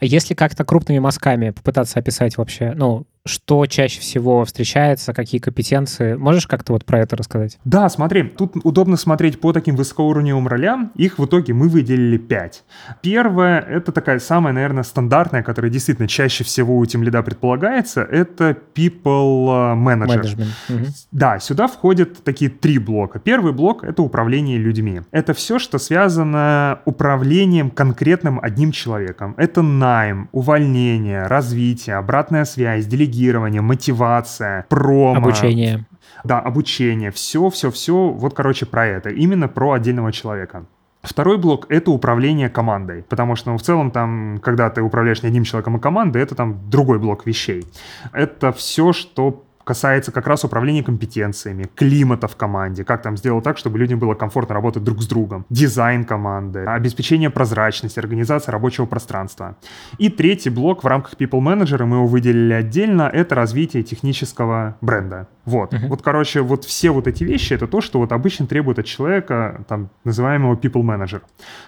Если 0.00 0.34
как-то 0.34 0.64
крупными 0.64 1.00
мазками 1.00 1.50
попытаться 1.50 1.98
описать 1.98 2.36
вообще, 2.36 2.72
ну, 2.74 3.06
что 3.28 3.66
чаще 3.66 4.00
всего 4.00 4.44
встречается, 4.44 5.12
какие 5.12 5.40
компетенции. 5.40 6.14
Можешь 6.14 6.46
как-то 6.46 6.72
вот 6.72 6.84
про 6.84 7.00
это 7.00 7.16
рассказать? 7.16 7.58
Да, 7.64 7.88
смотри, 7.88 8.24
тут 8.24 8.56
удобно 8.64 8.96
смотреть 8.96 9.40
по 9.40 9.52
таким 9.52 9.76
высокоуровневым 9.76 10.48
ролям. 10.48 10.90
Их 10.96 11.18
в 11.18 11.24
итоге 11.26 11.52
мы 11.54 11.68
выделили 11.68 12.16
5. 12.16 12.64
Первое, 13.02 13.60
это 13.60 13.92
такая 13.92 14.18
самая, 14.18 14.52
наверное, 14.52 14.82
стандартная, 14.82 15.42
которая 15.42 15.70
действительно 15.70 16.08
чаще 16.08 16.44
всего 16.44 16.76
у 16.76 16.84
Team 16.84 17.04
Lead 17.04 17.22
предполагается, 17.22 18.02
это 18.02 18.56
People 18.74 19.76
Manager. 19.76 20.22
Management. 20.22 20.48
Угу. 20.68 20.86
Да, 21.12 21.38
сюда 21.38 21.68
входят 21.68 22.24
такие 22.24 22.50
три 22.50 22.78
блока. 22.78 23.18
Первый 23.18 23.52
блок— 23.52 23.84
это 23.84 24.02
управление 24.02 24.58
людьми. 24.58 25.02
Это 25.10 25.34
все, 25.34 25.58
что 25.58 25.78
связано 25.78 26.80
управлением 26.84 27.70
конкретным 27.70 28.40
одним 28.42 28.72
человеком. 28.72 29.34
Это 29.36 29.62
найм, 29.62 30.28
увольнение, 30.32 31.26
развитие, 31.26 31.96
обратная 31.96 32.44
связь, 32.44 32.86
делегирование 32.86 33.17
делегирование, 33.18 33.60
мотивация, 33.60 34.66
промо. 34.68 35.16
Обучение. 35.16 35.84
Да, 36.24 36.40
обучение. 36.40 37.10
Все, 37.10 37.48
все, 37.50 37.70
все. 37.70 38.08
Вот, 38.08 38.34
короче, 38.34 38.66
про 38.66 38.86
это. 38.86 39.10
Именно 39.10 39.48
про 39.48 39.72
отдельного 39.72 40.12
человека. 40.12 40.64
Второй 41.02 41.38
блок— 41.38 41.66
это 41.68 41.90
управление 41.92 42.48
командой, 42.48 43.04
потому 43.08 43.36
что 43.36 43.52
ну, 43.52 43.56
в 43.56 43.62
целом 43.62 43.90
там, 43.92 44.40
когда 44.42 44.68
ты 44.68 44.82
управляешь 44.82 45.22
не 45.22 45.28
одним 45.28 45.44
человеком, 45.44 45.76
а 45.76 45.78
командой, 45.78 46.20
это 46.20 46.34
там 46.34 46.58
другой 46.68 46.98
блок 46.98 47.24
вещей. 47.24 47.64
Это 48.12 48.52
все, 48.52 48.92
что 48.92 49.44
касается 49.68 50.12
как 50.12 50.26
раз 50.26 50.44
управления 50.44 50.82
компетенциями, 50.82 51.66
климата 51.74 52.26
в 52.26 52.36
команде, 52.36 52.84
как 52.84 53.02
там 53.02 53.18
сделать 53.18 53.44
так, 53.44 53.58
чтобы 53.58 53.78
людям 53.78 53.98
было 53.98 54.14
комфортно 54.14 54.54
работать 54.54 54.82
друг 54.82 55.02
с 55.02 55.06
другом, 55.06 55.44
дизайн 55.50 56.04
команды, 56.04 56.60
обеспечение 56.60 57.28
прозрачности, 57.28 57.98
организация 57.98 58.52
рабочего 58.52 58.86
пространства. 58.86 59.58
И 59.98 60.08
третий 60.08 60.48
блок 60.48 60.84
в 60.84 60.86
рамках 60.86 61.16
People 61.18 61.42
Manager, 61.42 61.84
мы 61.84 61.96
его 61.96 62.06
выделили 62.06 62.54
отдельно, 62.54 63.10
это 63.12 63.34
развитие 63.34 63.82
технического 63.82 64.78
бренда. 64.80 65.28
Вот, 65.48 65.72
uh-huh. 65.72 65.88
вот, 65.88 66.02
короче, 66.02 66.42
вот 66.42 66.66
все 66.66 66.90
вот 66.90 67.06
эти 67.06 67.24
вещи, 67.24 67.54
это 67.54 67.66
то, 67.66 67.80
что 67.80 68.00
вот 68.00 68.12
обычно 68.12 68.46
требует 68.46 68.78
от 68.78 68.84
человека, 68.84 69.64
там, 69.66 69.88
называемого 70.04 70.56
people 70.56 70.82
manager. 70.82 71.22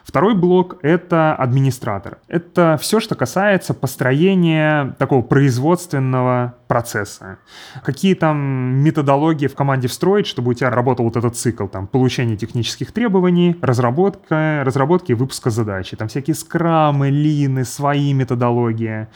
Второй 0.05 0.35
блок— 0.35 0.77
это 0.83 1.35
администратор. 1.35 2.19
Это 2.29 2.77
все, 2.79 3.01
что 3.01 3.15
касается 3.15 3.73
построения 3.73 4.95
такого 4.99 5.23
производственного 5.23 6.57
процесса. 6.69 7.39
Какие 7.83 8.15
там 8.15 8.37
методологии 8.85 9.47
в 9.47 9.55
команде 9.55 9.89
встроить, 9.89 10.27
чтобы 10.27 10.51
у 10.51 10.55
тебя 10.55 10.69
работал 10.69 11.07
вот 11.07 11.17
этот 11.17 11.37
цикл, 11.37 11.67
там, 11.67 11.87
получение 11.87 12.37
технических 12.37 12.93
требований, 12.93 13.57
разработка, 13.63 14.63
разработки 14.65 15.13
и 15.13 15.15
выпуска 15.15 15.49
задачи. 15.49 15.97
Там 15.97 16.09
всякие 16.09 16.35
скрамы, 16.35 17.09
лины, 17.09 17.65
свои 17.65 18.13
методологии. 18.13 19.09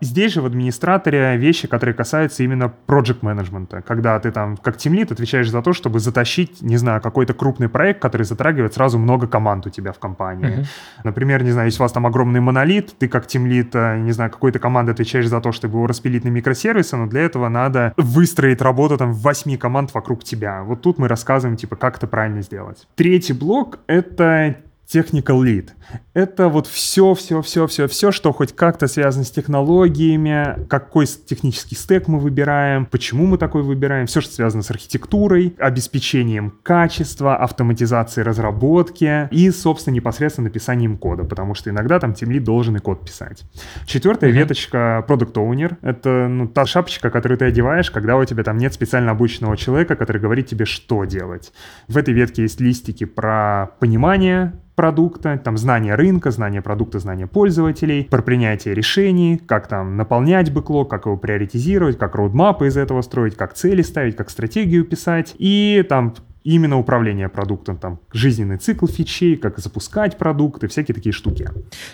Здесь 0.00 0.32
же 0.32 0.42
в 0.42 0.46
администраторе 0.46 1.36
вещи, 1.36 1.66
которые 1.66 1.94
касаются 1.94 2.44
именно 2.44 2.72
project 2.86 3.18
менеджмента, 3.22 3.82
когда 3.82 4.11
ты 4.20 4.30
там 4.30 4.56
как 4.56 4.76
тимлит 4.76 5.12
отвечаешь 5.12 5.50
за 5.50 5.62
то, 5.62 5.72
чтобы 5.72 6.00
затащить, 6.00 6.62
не 6.62 6.76
знаю, 6.76 7.00
какой-то 7.00 7.34
крупный 7.34 7.68
проект, 7.68 8.00
который 8.00 8.24
затрагивает 8.24 8.74
сразу 8.74 8.98
много 8.98 9.26
команд 9.26 9.66
у 9.66 9.70
тебя 9.70 9.92
в 9.92 9.98
компании. 9.98 10.60
Uh-huh. 10.60 10.66
Например, 11.04 11.42
не 11.42 11.50
знаю, 11.50 11.66
если 11.66 11.80
у 11.80 11.84
вас 11.84 11.92
там 11.92 12.06
огромный 12.06 12.40
монолит, 12.40 12.94
ты 12.98 13.08
как 13.08 13.26
тимлит, 13.26 13.74
э, 13.74 13.98
не 13.98 14.12
знаю, 14.12 14.30
какой-то 14.30 14.58
команды 14.58 14.92
отвечаешь 14.92 15.28
за 15.28 15.40
то, 15.40 15.52
чтобы 15.52 15.78
его 15.78 15.86
распилить 15.86 16.24
на 16.24 16.28
микросервисы, 16.28 16.96
но 16.96 17.06
для 17.06 17.22
этого 17.22 17.48
надо 17.48 17.92
выстроить 17.96 18.60
работу 18.60 18.96
там 18.96 19.12
восьми 19.12 19.56
команд 19.56 19.94
вокруг 19.94 20.24
тебя. 20.24 20.62
Вот 20.62 20.82
тут 20.82 20.98
мы 20.98 21.08
рассказываем, 21.08 21.56
типа, 21.56 21.76
как 21.76 21.96
это 21.96 22.06
правильно 22.06 22.42
сделать. 22.42 22.86
Третий 22.94 23.32
блок— 23.32 23.78
это 23.86 24.56
technical 24.94 25.42
lead. 25.42 25.70
Это 26.14 26.48
вот 26.48 26.66
все, 26.66 27.14
все, 27.14 27.42
все, 27.42 27.66
все, 27.66 27.86
все, 27.86 28.12
что 28.12 28.32
хоть 28.32 28.54
как-то 28.54 28.86
связано 28.86 29.24
с 29.24 29.30
технологиями, 29.30 30.66
какой 30.68 31.06
технический 31.06 31.74
стек 31.74 32.08
мы 32.08 32.18
выбираем, 32.18 32.86
почему 32.86 33.26
мы 33.26 33.38
такой 33.38 33.62
выбираем, 33.62 34.06
все, 34.06 34.20
что 34.20 34.32
связано 34.32 34.62
с 34.62 34.70
архитектурой, 34.70 35.54
обеспечением 35.58 36.54
качества, 36.62 37.36
автоматизацией 37.36 38.24
разработки 38.24 39.28
и, 39.30 39.50
собственно, 39.50 39.94
непосредственно 39.94 40.48
написанием 40.48 40.96
кода, 40.96 41.24
потому 41.24 41.54
что 41.54 41.70
иногда 41.70 41.98
там 41.98 42.12
Lead 42.12 42.40
должен 42.40 42.76
и 42.76 42.78
код 42.78 43.04
писать. 43.04 43.44
Четвертая 43.86 44.30
mm-hmm. 44.30 44.34
веточка 44.34 45.04
Product 45.08 45.32
Owner— 45.34 45.76
это 45.82 46.28
ну, 46.28 46.46
та 46.46 46.66
шапочка, 46.66 47.10
которую 47.10 47.38
ты 47.38 47.46
одеваешь, 47.46 47.90
когда 47.90 48.16
у 48.16 48.24
тебя 48.24 48.44
там 48.44 48.58
нет 48.58 48.72
специально 48.74 49.10
обученного 49.10 49.56
человека, 49.56 49.96
который 49.96 50.20
говорит 50.20 50.46
тебе, 50.46 50.64
что 50.64 51.04
делать. 51.04 51.52
В 51.88 51.96
этой 51.96 52.14
ветке 52.14 52.42
есть 52.42 52.60
листики 52.60 53.04
про 53.04 53.70
понимание, 53.80 54.52
продукта, 54.82 55.38
там 55.38 55.56
знание 55.56 55.94
рынка, 55.94 56.32
знание 56.32 56.60
продукта, 56.60 56.98
знание 56.98 57.28
пользователей, 57.28 58.08
про 58.10 58.20
принятие 58.20 58.74
решений, 58.74 59.40
как 59.46 59.68
там 59.68 59.96
наполнять 59.96 60.52
бэклог, 60.52 60.90
как 60.90 61.06
его 61.06 61.16
приоритизировать, 61.16 61.98
как 61.98 62.16
роудмапы 62.16 62.66
из 62.66 62.76
этого 62.76 63.00
строить, 63.02 63.36
как 63.36 63.54
цели 63.54 63.82
ставить, 63.82 64.16
как 64.16 64.28
стратегию 64.28 64.84
писать, 64.84 65.36
и 65.38 65.86
там 65.88 66.14
именно 66.42 66.80
управление 66.80 67.28
продуктом, 67.28 67.76
там, 67.76 68.00
жизненный 68.12 68.56
цикл 68.56 68.86
фичей, 68.86 69.36
как 69.36 69.60
запускать 69.60 70.18
продукты, 70.18 70.66
всякие 70.66 70.96
такие 70.96 71.12
штуки. 71.12 71.48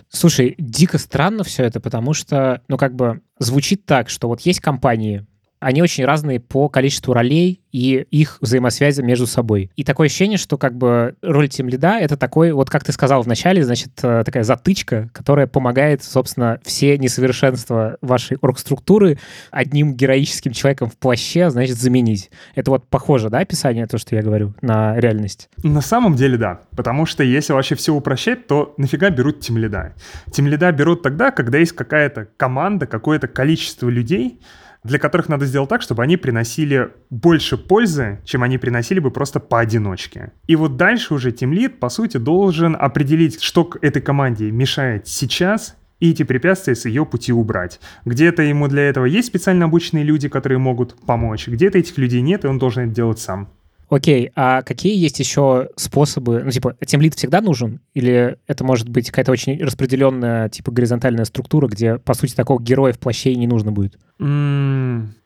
Слушай, 0.08 0.54
дико 0.56 0.96
странно 0.96 1.44
все 1.44 1.64
это, 1.64 1.80
потому 1.80 2.14
что, 2.14 2.62
ну, 2.68 2.78
как 2.78 2.94
бы 2.94 3.20
звучит 3.38 3.84
так, 3.84 4.08
что 4.08 4.28
вот 4.28 4.40
есть 4.40 4.60
компании, 4.60 5.26
они 5.60 5.82
очень 5.82 6.04
разные 6.04 6.40
по 6.40 6.68
количеству 6.68 7.12
ролей 7.12 7.60
и 7.72 8.06
их 8.10 8.38
взаимосвязи 8.40 9.02
между 9.02 9.26
собой. 9.26 9.70
И 9.76 9.84
такое 9.84 10.06
ощущение, 10.06 10.38
что 10.38 10.56
как 10.56 10.76
бы 10.76 11.16
роль 11.22 11.48
тем 11.48 11.68
лида— 11.68 11.98
это 12.00 12.16
такой, 12.16 12.52
вот 12.52 12.70
как 12.70 12.84
ты 12.84 12.92
сказал 12.92 13.22
вначале, 13.22 13.62
значит, 13.64 13.90
э, 14.02 14.22
такая 14.24 14.42
затычка, 14.42 15.10
которая 15.12 15.46
помогает, 15.46 16.02
собственно, 16.02 16.60
все 16.62 16.96
несовершенства 16.96 17.98
вашей 18.00 18.38
оргструктуры 18.40 19.18
одним 19.50 19.94
героическим 19.94 20.52
человеком 20.52 20.88
в 20.88 20.96
плаще, 20.96 21.50
значит, 21.50 21.76
заменить. 21.76 22.30
Это 22.54 22.70
вот 22.70 22.86
похоже, 22.88 23.28
да, 23.28 23.40
описание, 23.40 23.86
то, 23.86 23.98
что 23.98 24.16
я 24.16 24.22
говорю, 24.22 24.54
на 24.62 24.98
реальность? 24.98 25.50
На 25.62 25.80
самом 25.80 26.14
деле, 26.14 26.38
да. 26.38 26.60
Потому 26.76 27.04
что 27.04 27.22
если 27.22 27.52
вообще 27.52 27.74
все 27.74 27.92
упрощать, 27.92 28.46
то 28.46 28.74
нафига 28.76 29.10
берут 29.10 29.40
тем 29.40 29.58
лида? 29.58 29.94
Тем 30.32 30.46
лида 30.46 30.72
берут 30.72 31.02
тогда, 31.02 31.30
когда 31.30 31.58
есть 31.58 31.72
какая-то 31.72 32.28
команда, 32.36 32.86
какое-то 32.86 33.28
количество 33.28 33.88
людей, 33.88 34.40
для 34.88 34.98
которых 34.98 35.28
надо 35.28 35.46
сделать 35.46 35.68
так, 35.68 35.82
чтобы 35.82 36.02
они 36.02 36.16
приносили 36.16 36.90
больше 37.10 37.56
пользы, 37.56 38.20
чем 38.24 38.42
они 38.42 38.58
приносили 38.58 38.98
бы 38.98 39.10
просто 39.10 39.38
поодиночке. 39.38 40.32
И 40.46 40.56
вот 40.56 40.76
дальше 40.76 41.14
уже 41.14 41.30
Lead, 41.30 41.78
по 41.78 41.88
сути, 41.88 42.16
должен 42.16 42.76
определить, 42.78 43.40
что 43.40 43.64
к 43.64 43.78
этой 43.82 44.02
команде 44.02 44.50
мешает 44.50 45.06
сейчас, 45.06 45.76
и 46.00 46.10
эти 46.10 46.22
препятствия 46.22 46.74
с 46.74 46.84
ее 46.84 47.04
пути 47.04 47.32
убрать. 47.32 47.80
Где-то 48.04 48.42
ему 48.42 48.68
для 48.68 48.82
этого 48.82 49.04
есть 49.04 49.28
специально 49.28 49.66
обученные 49.66 50.04
люди, 50.04 50.28
которые 50.28 50.58
могут 50.58 50.94
помочь, 51.06 51.48
где-то 51.48 51.78
этих 51.78 51.98
людей 51.98 52.20
нет, 52.20 52.44
и 52.44 52.48
он 52.48 52.58
должен 52.58 52.84
это 52.84 52.94
делать 52.94 53.18
сам. 53.18 53.48
Окей, 53.90 54.30
а 54.34 54.62
какие 54.62 54.96
есть 54.96 55.18
еще 55.18 55.70
способы? 55.76 56.42
Ну, 56.44 56.50
типа, 56.50 56.76
тем 56.86 57.00
лид 57.00 57.14
всегда 57.14 57.40
нужен? 57.40 57.80
Или 57.94 58.36
это 58.46 58.62
может 58.64 58.88
быть 58.88 59.08
какая-то 59.08 59.32
очень 59.32 59.62
распределенная, 59.62 60.50
типа, 60.50 60.70
горизонтальная 60.70 61.24
структура, 61.24 61.68
где, 61.68 61.96
по 61.98 62.12
сути, 62.12 62.34
такого 62.34 62.60
героя 62.60 62.92
в 62.92 62.98
плаще 62.98 63.32
и 63.32 63.36
не 63.36 63.46
нужно 63.46 63.72
будет? 63.72 63.98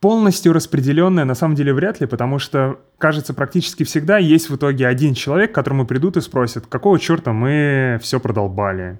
Полностью 0.01 0.53
распределенная 0.53 1.25
на 1.25 1.35
самом 1.35 1.57
деле 1.57 1.75
вряд 1.75 2.01
ли, 2.01 2.07
потому 2.07 2.39
что, 2.39 2.79
кажется, 2.99 3.35
практически 3.35 3.83
всегда 3.83 4.19
есть 4.19 4.49
в 4.49 4.57
итоге 4.57 4.87
один 4.87 5.15
человек, 5.15 5.51
к 5.51 5.55
которому 5.55 5.85
придут 5.85 6.17
и 6.17 6.21
спросят, 6.21 6.67
какого 6.67 6.99
черта 7.01 7.33
мы 7.33 7.99
все 8.01 8.21
продолбали? 8.21 8.99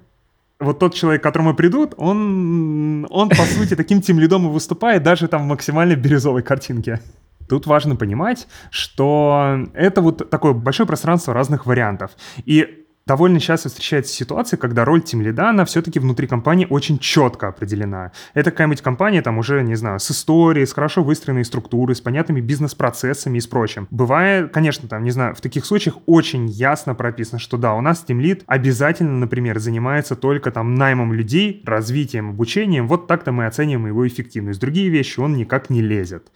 вот 0.59 0.79
тот 0.79 0.93
человек, 0.93 1.21
к 1.21 1.23
которому 1.23 1.53
придут, 1.53 1.93
он, 1.97 3.05
он 3.09 3.29
по 3.29 3.43
сути, 3.43 3.75
таким 3.75 4.01
тем 4.01 4.19
лидом 4.19 4.47
и 4.47 4.49
выступает 4.49 5.03
даже 5.03 5.27
там 5.27 5.43
в 5.43 5.45
максимально 5.45 5.95
бирюзовой 5.95 6.41
картинке. 6.41 7.01
Тут 7.47 7.67
важно 7.67 7.95
понимать, 7.95 8.47
что 8.71 9.59
это 9.73 10.01
вот 10.01 10.29
такое 10.29 10.53
большое 10.53 10.87
пространство 10.87 11.33
разных 11.33 11.65
вариантов. 11.65 12.11
И 12.45 12.83
довольно 13.05 13.39
часто 13.39 13.69
встречается 13.69 14.13
ситуация, 14.13 14.57
когда 14.57 14.85
роль 14.85 15.01
тимлида, 15.01 15.49
она 15.49 15.65
все-таки 15.65 15.99
внутри 15.99 16.27
компании 16.27 16.67
очень 16.69 16.99
четко 16.99 17.49
определена. 17.49 18.11
Это 18.33 18.51
какая-нибудь 18.51 18.81
компания, 18.81 19.21
там 19.21 19.37
уже, 19.37 19.61
не 19.63 19.75
знаю, 19.75 19.99
с 19.99 20.09
историей, 20.11 20.65
с 20.65 20.73
хорошо 20.73 21.03
выстроенной 21.03 21.45
структурой, 21.45 21.95
с 21.95 22.01
понятными 22.01 22.41
бизнес-процессами 22.41 23.37
и 23.37 23.41
с 23.41 23.47
прочим. 23.47 23.87
Бывает, 23.91 24.51
конечно, 24.53 24.87
там, 24.87 25.03
не 25.03 25.11
знаю, 25.11 25.35
в 25.35 25.41
таких 25.41 25.65
случаях 25.65 25.97
очень 26.05 26.47
ясно 26.47 26.95
прописано, 26.95 27.39
что 27.39 27.57
да, 27.57 27.73
у 27.73 27.81
нас 27.81 28.03
тимлид 28.03 28.43
обязательно, 28.47 29.17
например, 29.19 29.59
занимается 29.59 30.15
только 30.15 30.51
там 30.51 30.75
наймом 30.75 31.13
людей, 31.13 31.61
развитием, 31.65 32.29
обучением, 32.29 32.87
вот 32.87 33.07
так-то 33.07 33.31
мы 33.31 33.45
оцениваем 33.45 33.87
его 33.87 34.07
эффективность. 34.07 34.59
Другие 34.59 34.89
вещи 34.89 35.19
он 35.19 35.35
никак 35.35 35.69
не 35.69 35.81
лезет. 35.81 36.31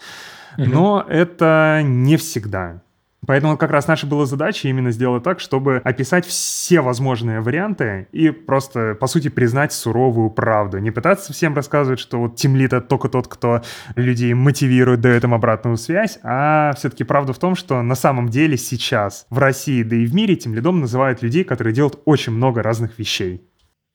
Но 0.57 1.05
это 1.07 1.81
не 1.83 2.17
всегда. 2.17 2.81
Поэтому 3.25 3.57
как 3.57 3.71
раз 3.71 3.87
наша 3.87 4.07
была 4.07 4.25
задача 4.25 4.69
именно 4.69 4.91
сделать 4.91 5.23
так, 5.23 5.41
чтобы 5.41 5.81
описать 5.83 6.25
все 6.25 6.79
возможные 6.79 7.41
варианты 7.41 8.07
и 8.13 8.29
просто, 8.29 8.95
по 8.95 9.07
сути, 9.07 9.27
признать 9.27 9.73
суровую 9.73 10.29
правду. 10.29 10.77
Не 10.77 10.91
пытаться 10.91 11.33
всем 11.33 11.53
рассказывать, 11.53 11.99
что 11.99 12.19
вот 12.19 12.37
тимлит— 12.37 12.71
это 12.73 12.87
только 12.87 13.09
тот, 13.09 13.27
кто 13.27 13.63
людей 13.95 14.33
мотивирует, 14.33 15.01
дает 15.01 15.25
им 15.25 15.33
обратную 15.33 15.75
связь, 15.75 16.19
а 16.23 16.73
все-таки 16.77 17.03
правда 17.03 17.33
в 17.33 17.39
том, 17.39 17.55
что 17.55 17.81
на 17.81 17.95
самом 17.95 18.29
деле 18.29 18.55
сейчас 18.55 19.25
в 19.29 19.39
России, 19.39 19.83
да 19.83 19.97
и 19.97 20.05
в 20.05 20.15
мире 20.15 20.37
тимлидом 20.37 20.79
называют 20.79 21.21
людей, 21.21 21.43
которые 21.43 21.73
делают 21.73 21.99
очень 22.05 22.31
много 22.31 22.63
разных 22.63 22.97
вещей. 22.97 23.45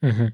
Угу. 0.02 0.32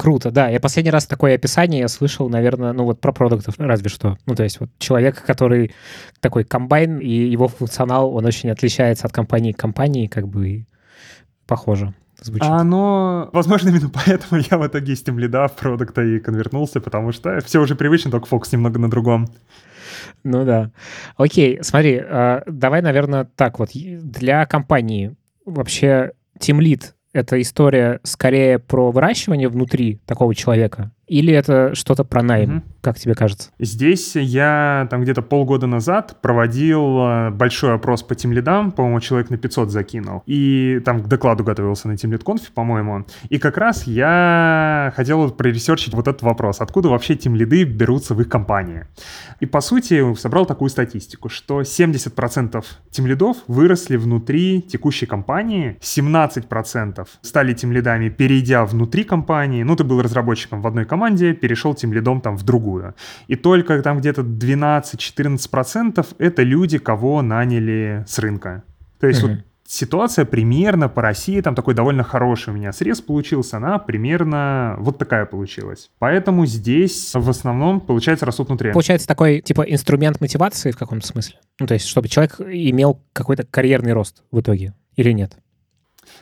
Круто, 0.00 0.30
да. 0.30 0.48
Я 0.48 0.60
последний 0.60 0.90
раз 0.90 1.06
такое 1.06 1.34
описание 1.34 1.80
я 1.80 1.88
слышал, 1.88 2.30
наверное, 2.30 2.72
ну 2.72 2.84
вот 2.84 3.02
про 3.02 3.12
продуктов 3.12 3.56
разве 3.58 3.90
что. 3.90 4.16
Ну 4.24 4.34
то 4.34 4.42
есть 4.44 4.58
вот 4.58 4.70
человек, 4.78 5.22
который 5.22 5.74
такой 6.20 6.44
комбайн, 6.44 7.00
и 7.00 7.10
его 7.10 7.48
функционал, 7.48 8.14
он 8.14 8.24
очень 8.24 8.48
отличается 8.48 9.06
от 9.06 9.12
компании 9.12 9.52
к 9.52 9.58
компании, 9.58 10.06
как 10.06 10.26
бы 10.26 10.64
похоже 11.46 11.92
звучит. 12.18 12.48
А 12.48 12.60
оно, 12.60 13.28
возможно, 13.34 13.68
именно 13.68 13.90
поэтому 13.90 14.40
я 14.50 14.56
в 14.56 14.66
итоге 14.66 14.94
из 14.94 15.06
лида 15.06 15.48
в 15.48 15.56
продукта 15.56 16.00
и 16.00 16.18
конвертнулся, 16.18 16.80
потому 16.80 17.12
что 17.12 17.38
все 17.42 17.60
уже 17.60 17.74
привычно, 17.74 18.10
только 18.10 18.26
фокус 18.26 18.50
немного 18.52 18.78
на 18.78 18.88
другом. 18.88 19.28
Ну 20.24 20.46
да. 20.46 20.70
Окей, 21.18 21.58
смотри, 21.60 22.00
а, 22.02 22.42
давай, 22.46 22.80
наверное, 22.80 23.28
так 23.36 23.58
вот. 23.58 23.72
Для 23.74 24.46
компании 24.46 25.14
вообще 25.44 26.12
Team 26.38 26.60
Lead 26.60 26.94
это 27.12 27.40
история 27.40 28.00
скорее 28.02 28.58
про 28.58 28.90
выращивание 28.90 29.48
внутри 29.48 30.00
такого 30.06 30.34
человека, 30.34 30.90
или 31.10 31.32
это 31.34 31.74
что-то 31.74 32.04
про 32.04 32.22
найм, 32.22 32.58
угу. 32.58 32.62
как 32.82 32.96
тебе 32.96 33.16
кажется? 33.16 33.50
Здесь 33.58 34.14
я 34.14 34.86
там 34.90 35.02
где-то 35.02 35.22
полгода 35.22 35.66
назад 35.66 36.18
проводил 36.22 37.00
э, 37.00 37.30
большой 37.30 37.74
опрос 37.74 38.04
по 38.04 38.14
тимлидам, 38.14 38.70
по-моему, 38.70 39.00
человек 39.00 39.28
на 39.28 39.36
500 39.36 39.70
закинул, 39.70 40.22
и 40.26 40.80
там 40.84 41.02
к 41.02 41.08
докладу 41.08 41.42
готовился 41.42 41.88
на 41.88 41.96
тимлид-конфе, 41.96 42.52
по-моему, 42.54 43.06
и 43.28 43.38
как 43.38 43.56
раз 43.56 43.88
я 43.88 44.92
хотел 44.94 45.32
проресерчить 45.32 45.94
вот 45.94 46.06
этот 46.06 46.22
вопрос, 46.22 46.60
откуда 46.60 46.88
вообще 46.88 47.16
тимлиды 47.16 47.64
берутся 47.64 48.14
в 48.14 48.20
их 48.20 48.28
компании. 48.28 48.84
И, 49.40 49.46
по 49.46 49.60
сути, 49.60 50.14
собрал 50.14 50.46
такую 50.46 50.68
статистику, 50.68 51.28
что 51.28 51.62
70% 51.62 52.64
тимлидов 52.92 53.38
выросли 53.48 53.96
внутри 53.96 54.62
текущей 54.62 55.06
компании, 55.06 55.76
17% 55.80 57.08
стали 57.22 57.52
тимлидами, 57.52 58.10
перейдя 58.10 58.64
внутри 58.64 59.02
компании, 59.02 59.64
ну, 59.64 59.74
ты 59.74 59.82
был 59.82 60.00
разработчиком 60.00 60.62
в 60.62 60.68
одной 60.68 60.84
компании, 60.84 60.99
команде, 61.00 61.32
перешел 61.32 61.74
тимлидом 61.74 62.20
там 62.20 62.36
в 62.36 62.42
другую. 62.42 62.94
И 63.26 63.36
только 63.36 63.82
там 63.82 63.98
где-то 63.98 64.20
12-14% 64.20 66.06
это 66.18 66.42
люди, 66.42 66.78
кого 66.78 67.22
наняли 67.22 68.04
с 68.06 68.18
рынка. 68.18 68.62
То 69.00 69.06
есть 69.06 69.22
mm-hmm. 69.22 69.28
вот 69.28 69.38
ситуация 69.66 70.26
примерно 70.26 70.90
по 70.90 71.00
России, 71.00 71.40
там 71.40 71.54
такой 71.54 71.74
довольно 71.74 72.02
хороший 72.02 72.50
у 72.50 72.52
меня 72.52 72.72
срез 72.72 73.00
получился, 73.00 73.56
она 73.56 73.78
примерно 73.78 74.76
вот 74.78 74.98
такая 74.98 75.24
получилась. 75.24 75.90
Поэтому 75.98 76.44
здесь 76.44 77.12
в 77.14 77.30
основном 77.30 77.80
получается 77.80 78.26
растут 78.26 78.48
внутри. 78.48 78.72
Получается 78.72 79.08
такой 79.08 79.40
типа 79.40 79.62
инструмент 79.62 80.20
мотивации 80.20 80.70
в 80.70 80.76
каком-то 80.76 81.06
смысле? 81.06 81.36
Ну 81.60 81.66
то 81.66 81.74
есть 81.74 81.86
чтобы 81.86 82.08
человек 82.08 82.40
имел 82.40 83.00
какой-то 83.14 83.44
карьерный 83.44 83.94
рост 83.94 84.22
в 84.30 84.40
итоге 84.40 84.74
или 84.96 85.12
нет? 85.12 85.32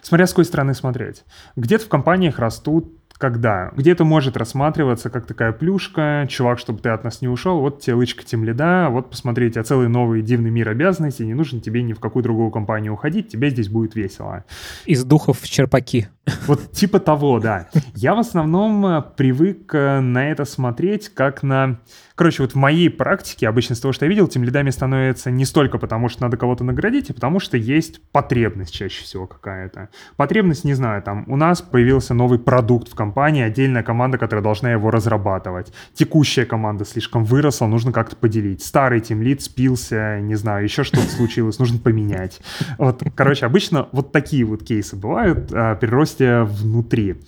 Смотря 0.03 0.27
с 0.27 0.31
какой 0.31 0.45
стороны 0.45 0.75
смотреть. 0.75 1.25
Где-то 1.57 1.87
в 1.87 1.89
компаниях 1.89 2.39
растут 2.39 2.93
когда? 3.17 3.73
Где-то 3.77 4.05
может 4.05 4.37
рассматриваться 4.37 5.11
как 5.11 5.27
такая 5.27 5.53
плюшка, 5.53 6.27
чувак, 6.29 6.59
чтобы 6.59 6.81
ты 6.81 6.91
от 6.91 7.05
нас 7.05 7.21
не 7.21 7.29
ушел, 7.29 7.61
вот 7.61 7.81
тебе 7.81 7.95
лычка 7.95 8.25
тем 8.25 8.45
лида, 8.45 8.89
вот 8.91 9.11
посмотри, 9.11 9.51
тебя 9.51 9.65
целый 9.65 9.89
новый 9.89 10.23
дивный 10.23 10.51
мир 10.51 10.69
обязанностей, 10.69 11.27
не 11.27 11.35
нужно 11.35 11.61
тебе 11.61 11.83
ни 11.83 11.93
в 11.93 12.01
какую 12.01 12.23
другую 12.23 12.51
компанию 12.51 12.93
уходить, 12.93 13.29
тебе 13.29 13.51
здесь 13.51 13.69
будет 13.69 13.95
весело. 13.95 14.45
Из 14.85 15.05
духов 15.05 15.41
в 15.41 15.49
черпаки. 15.49 16.09
Вот 16.47 16.73
типа 16.73 17.01
того, 17.01 17.41
да. 17.41 17.69
Я 17.95 18.15
в 18.15 18.19
основном 18.19 18.85
э, 18.87 19.03
привык 19.17 19.75
э, 19.75 20.01
на 20.01 20.31
это 20.31 20.45
смотреть 20.45 21.09
как 21.09 21.43
на 21.43 21.79
Короче, 22.19 22.43
вот 22.43 22.51
в 22.51 22.57
моей 22.57 22.91
практике, 22.91 23.49
обычно 23.49 23.77
с 23.77 23.81
того, 23.81 23.93
что 23.93 24.05
я 24.05 24.09
видел, 24.09 24.27
тем 24.27 24.43
лидами 24.43 24.71
становится 24.71 25.31
не 25.31 25.45
столько 25.45 25.79
потому, 25.79 26.09
что 26.09 26.23
надо 26.23 26.37
кого-то 26.37 26.65
наградить, 26.65 27.11
а 27.11 27.15
потому 27.15 27.39
что 27.39 27.57
есть 27.57 28.03
потребность 28.11 28.75
чаще 28.75 29.05
всего 29.05 29.29
какая-то. 29.29 29.89
Потребность, 30.17 30.65
не 30.65 30.75
знаю, 30.75 31.01
там, 31.01 31.25
у 31.29 31.37
нас 31.37 31.63
появился 31.63 32.15
новый 32.15 32.41
продукт 32.41 32.89
в 32.91 32.97
компании, 32.99 33.43
отдельная 33.43 33.83
команда, 33.83 34.19
которая 34.19 34.43
должна 34.43 34.73
его 34.73 34.91
разрабатывать. 34.91 35.73
Текущая 35.95 36.45
команда 36.45 36.85
слишком 36.85 37.25
выросла, 37.25 37.67
нужно 37.67 37.93
как-то 37.93 38.17
поделить. 38.17 38.63
Старый 38.63 39.01
тем 39.01 39.23
лид 39.23 39.41
спился, 39.41 40.21
не 40.21 40.35
знаю, 40.35 40.65
еще 40.65 40.83
что-то 40.83 41.09
случилось, 41.09 41.59
нужно 41.59 41.79
поменять. 41.79 42.41
Вот, 42.77 43.03
короче, 43.15 43.47
обычно 43.47 43.89
вот 43.93 44.13
такие 44.13 44.45
вот 44.45 44.65
кейсы 44.65 44.97
бывают 44.97 45.51
а, 45.53 45.77
при 45.77 45.87
росте 45.89 46.43
внутри. 46.43 47.23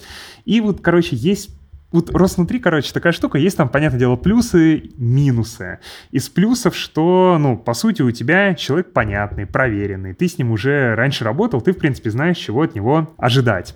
И 0.44 0.60
вот, 0.60 0.80
короче, 0.80 1.14
есть 1.16 1.59
вот 1.92 2.10
рост 2.10 2.36
внутри, 2.36 2.60
короче, 2.60 2.92
такая 2.92 3.12
штука, 3.12 3.38
есть 3.38 3.56
там, 3.56 3.68
понятное 3.68 3.98
дело, 3.98 4.16
плюсы, 4.16 4.90
минусы. 4.96 5.80
Из 6.12 6.28
плюсов, 6.28 6.76
что, 6.76 7.36
ну, 7.40 7.56
по 7.56 7.74
сути, 7.74 8.02
у 8.02 8.10
тебя 8.12 8.54
человек 8.54 8.92
понятный, 8.92 9.46
проверенный, 9.46 10.14
ты 10.14 10.28
с 10.28 10.38
ним 10.38 10.52
уже 10.52 10.94
раньше 10.94 11.24
работал, 11.24 11.60
ты, 11.60 11.72
в 11.72 11.78
принципе, 11.78 12.10
знаешь, 12.10 12.38
чего 12.38 12.62
от 12.62 12.74
него 12.74 13.12
ожидать. 13.16 13.74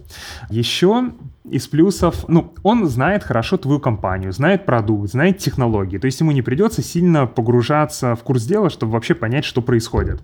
Еще 0.48 1.12
из 1.44 1.66
плюсов, 1.66 2.24
ну, 2.28 2.54
он 2.62 2.86
знает 2.86 3.24
хорошо 3.24 3.56
твою 3.56 3.80
компанию, 3.80 4.32
знает 4.32 4.64
продукт, 4.64 5.10
знает 5.10 5.38
технологии, 5.38 5.98
то 5.98 6.06
есть 6.06 6.20
ему 6.20 6.30
не 6.30 6.42
придется 6.42 6.82
сильно 6.82 7.26
погружаться 7.26 8.14
в 8.14 8.22
курс 8.22 8.44
дела, 8.44 8.70
чтобы 8.70 8.92
вообще 8.92 9.14
понять, 9.14 9.44
что 9.44 9.60
происходит. 9.60 10.22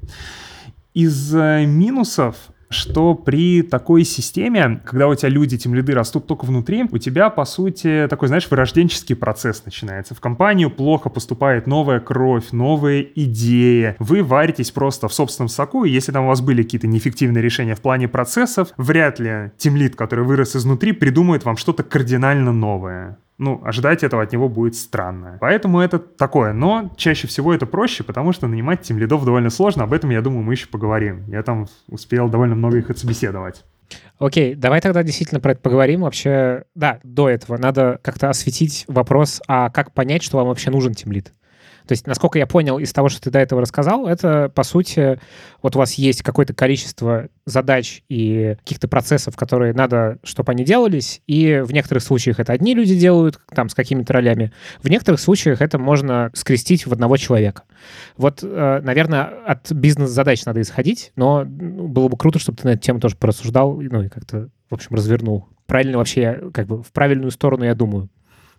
Из 0.94 1.35
э, 1.35 1.66
минусов 1.66 2.37
что 2.70 3.14
при 3.14 3.62
такой 3.62 4.04
системе, 4.04 4.80
когда 4.85 5.09
у 5.09 5.14
тебя 5.14 5.28
люди, 5.28 5.59
тем 5.59 5.74
лиды 5.74 5.92
растут 5.92 6.26
только 6.26 6.44
внутри, 6.44 6.85
у 6.90 6.98
тебя, 6.98 7.28
по 7.28 7.44
сути, 7.44 8.06
такой, 8.09 8.28
знаешь, 8.28 8.48
вырожденческий 8.48 9.16
процесс 9.16 9.64
начинается. 9.64 10.14
В 10.14 10.20
компанию 10.20 10.70
плохо 10.70 11.11
поступает 11.11 11.66
новая 11.66 11.98
кровь, 12.00 12.52
новые 12.52 13.11
идеи. 13.22 13.96
Вы 13.98 14.22
варитесь 14.22 14.70
просто 14.70 15.09
в 15.09 15.12
собственном 15.12 15.48
соку, 15.48 15.85
и 15.85 15.90
если 15.90 16.12
там 16.12 16.24
у 16.24 16.28
вас 16.28 16.40
были 16.40 16.62
какие-то 16.62 16.87
неэффективные 16.87 17.42
решения 17.42 17.74
в 17.74 17.80
плане 17.80 18.06
процессов, 18.06 18.68
вряд 18.76 19.18
ли 19.18 19.50
тимлит, 19.59 19.96
который 19.96 20.24
вырос 20.24 20.54
изнутри, 20.54 20.92
придумает 20.92 21.44
вам 21.44 21.56
что-то 21.56 21.83
кардинально 21.83 22.52
новое 22.52 23.18
ну, 23.40 23.62
ожидать 23.64 24.05
этого 24.05 24.22
от 24.22 24.33
него 24.33 24.50
будет 24.50 24.74
странно. 24.74 25.38
Поэтому 25.40 25.81
это 25.81 25.98
такое. 25.98 26.53
Но 26.53 26.92
чаще 26.96 27.26
всего 27.26 27.55
это 27.55 27.64
проще, 27.64 28.05
потому 28.05 28.33
что 28.33 28.46
нанимать 28.46 28.83
тем 28.83 28.98
лидов 28.98 29.24
довольно 29.24 29.48
сложно. 29.48 29.85
Об 29.85 29.94
этом, 29.94 30.11
я 30.11 30.20
думаю, 30.20 30.42
мы 30.42 30.53
еще 30.53 30.68
поговорим. 30.68 31.24
Я 31.29 31.42
там 31.42 31.66
успел 31.88 32.29
довольно 32.29 32.55
много 32.55 32.76
их 32.76 32.90
отсобеседовать. 32.90 33.64
Окей, 34.18 34.55
давай 34.55 34.83
тогда 34.83 35.03
действительно 35.03 35.40
про 35.40 35.53
это 35.53 35.62
поговорим. 35.62 36.03
Вообще, 36.03 36.64
да, 36.74 37.00
до 37.03 37.31
этого 37.31 37.57
надо 37.57 37.98
как-то 38.03 38.29
осветить 38.29 38.85
вопрос, 38.88 39.40
а 39.48 39.70
как 39.70 39.94
понять, 39.94 40.22
что 40.22 40.37
вам 40.37 40.48
вообще 40.48 40.70
нужен 40.70 40.92
тимлид? 40.92 41.33
То 41.90 41.94
есть, 41.94 42.07
насколько 42.07 42.38
я 42.38 42.46
понял 42.46 42.79
из 42.79 42.92
того, 42.92 43.09
что 43.09 43.20
ты 43.20 43.33
до 43.33 43.40
этого 43.40 43.62
рассказал, 43.62 44.07
это, 44.07 44.48
по 44.48 44.62
сути, 44.62 45.18
вот 45.61 45.74
у 45.74 45.81
вас 45.81 45.94
есть 45.94 46.22
какое-то 46.22 46.55
количество 46.55 47.26
задач 47.46 48.05
и 48.09 48.55
каких-то 48.61 48.87
процессов, 48.87 49.35
которые 49.35 49.74
надо, 49.74 50.20
чтобы 50.22 50.53
они 50.53 50.62
делались, 50.62 51.20
и 51.26 51.61
в 51.64 51.72
некоторых 51.72 52.05
случаях 52.05 52.38
это 52.38 52.53
одни 52.53 52.76
люди 52.76 52.96
делают, 52.96 53.40
там, 53.53 53.68
с 53.68 53.74
какими-то 53.74 54.12
ролями. 54.12 54.53
В 54.81 54.88
некоторых 54.88 55.18
случаях 55.18 55.61
это 55.61 55.81
можно 55.81 56.31
скрестить 56.33 56.87
в 56.87 56.92
одного 56.92 57.16
человека. 57.16 57.64
Вот, 58.16 58.44
э, 58.44 58.81
наверное, 58.85 59.24
от 59.24 59.72
бизнес-задач 59.72 60.44
надо 60.44 60.61
исходить, 60.61 61.11
но 61.16 61.42
ну, 61.42 61.88
было 61.88 62.07
бы 62.07 62.16
круто, 62.16 62.38
чтобы 62.38 62.59
ты 62.59 62.68
на 62.68 62.72
эту 62.74 62.83
тему 62.83 63.00
тоже 63.00 63.16
порассуждал, 63.16 63.81
ну, 63.81 64.05
и 64.05 64.09
как-то, 64.09 64.48
в 64.70 64.74
общем, 64.74 64.94
развернул. 64.94 65.48
Правильно 65.66 65.98
вообще, 65.98 66.53
как 66.55 66.68
бы, 66.68 66.85
в 66.85 66.92
правильную 66.92 67.33
сторону, 67.33 67.64
я 67.64 67.74
думаю, 67.74 68.11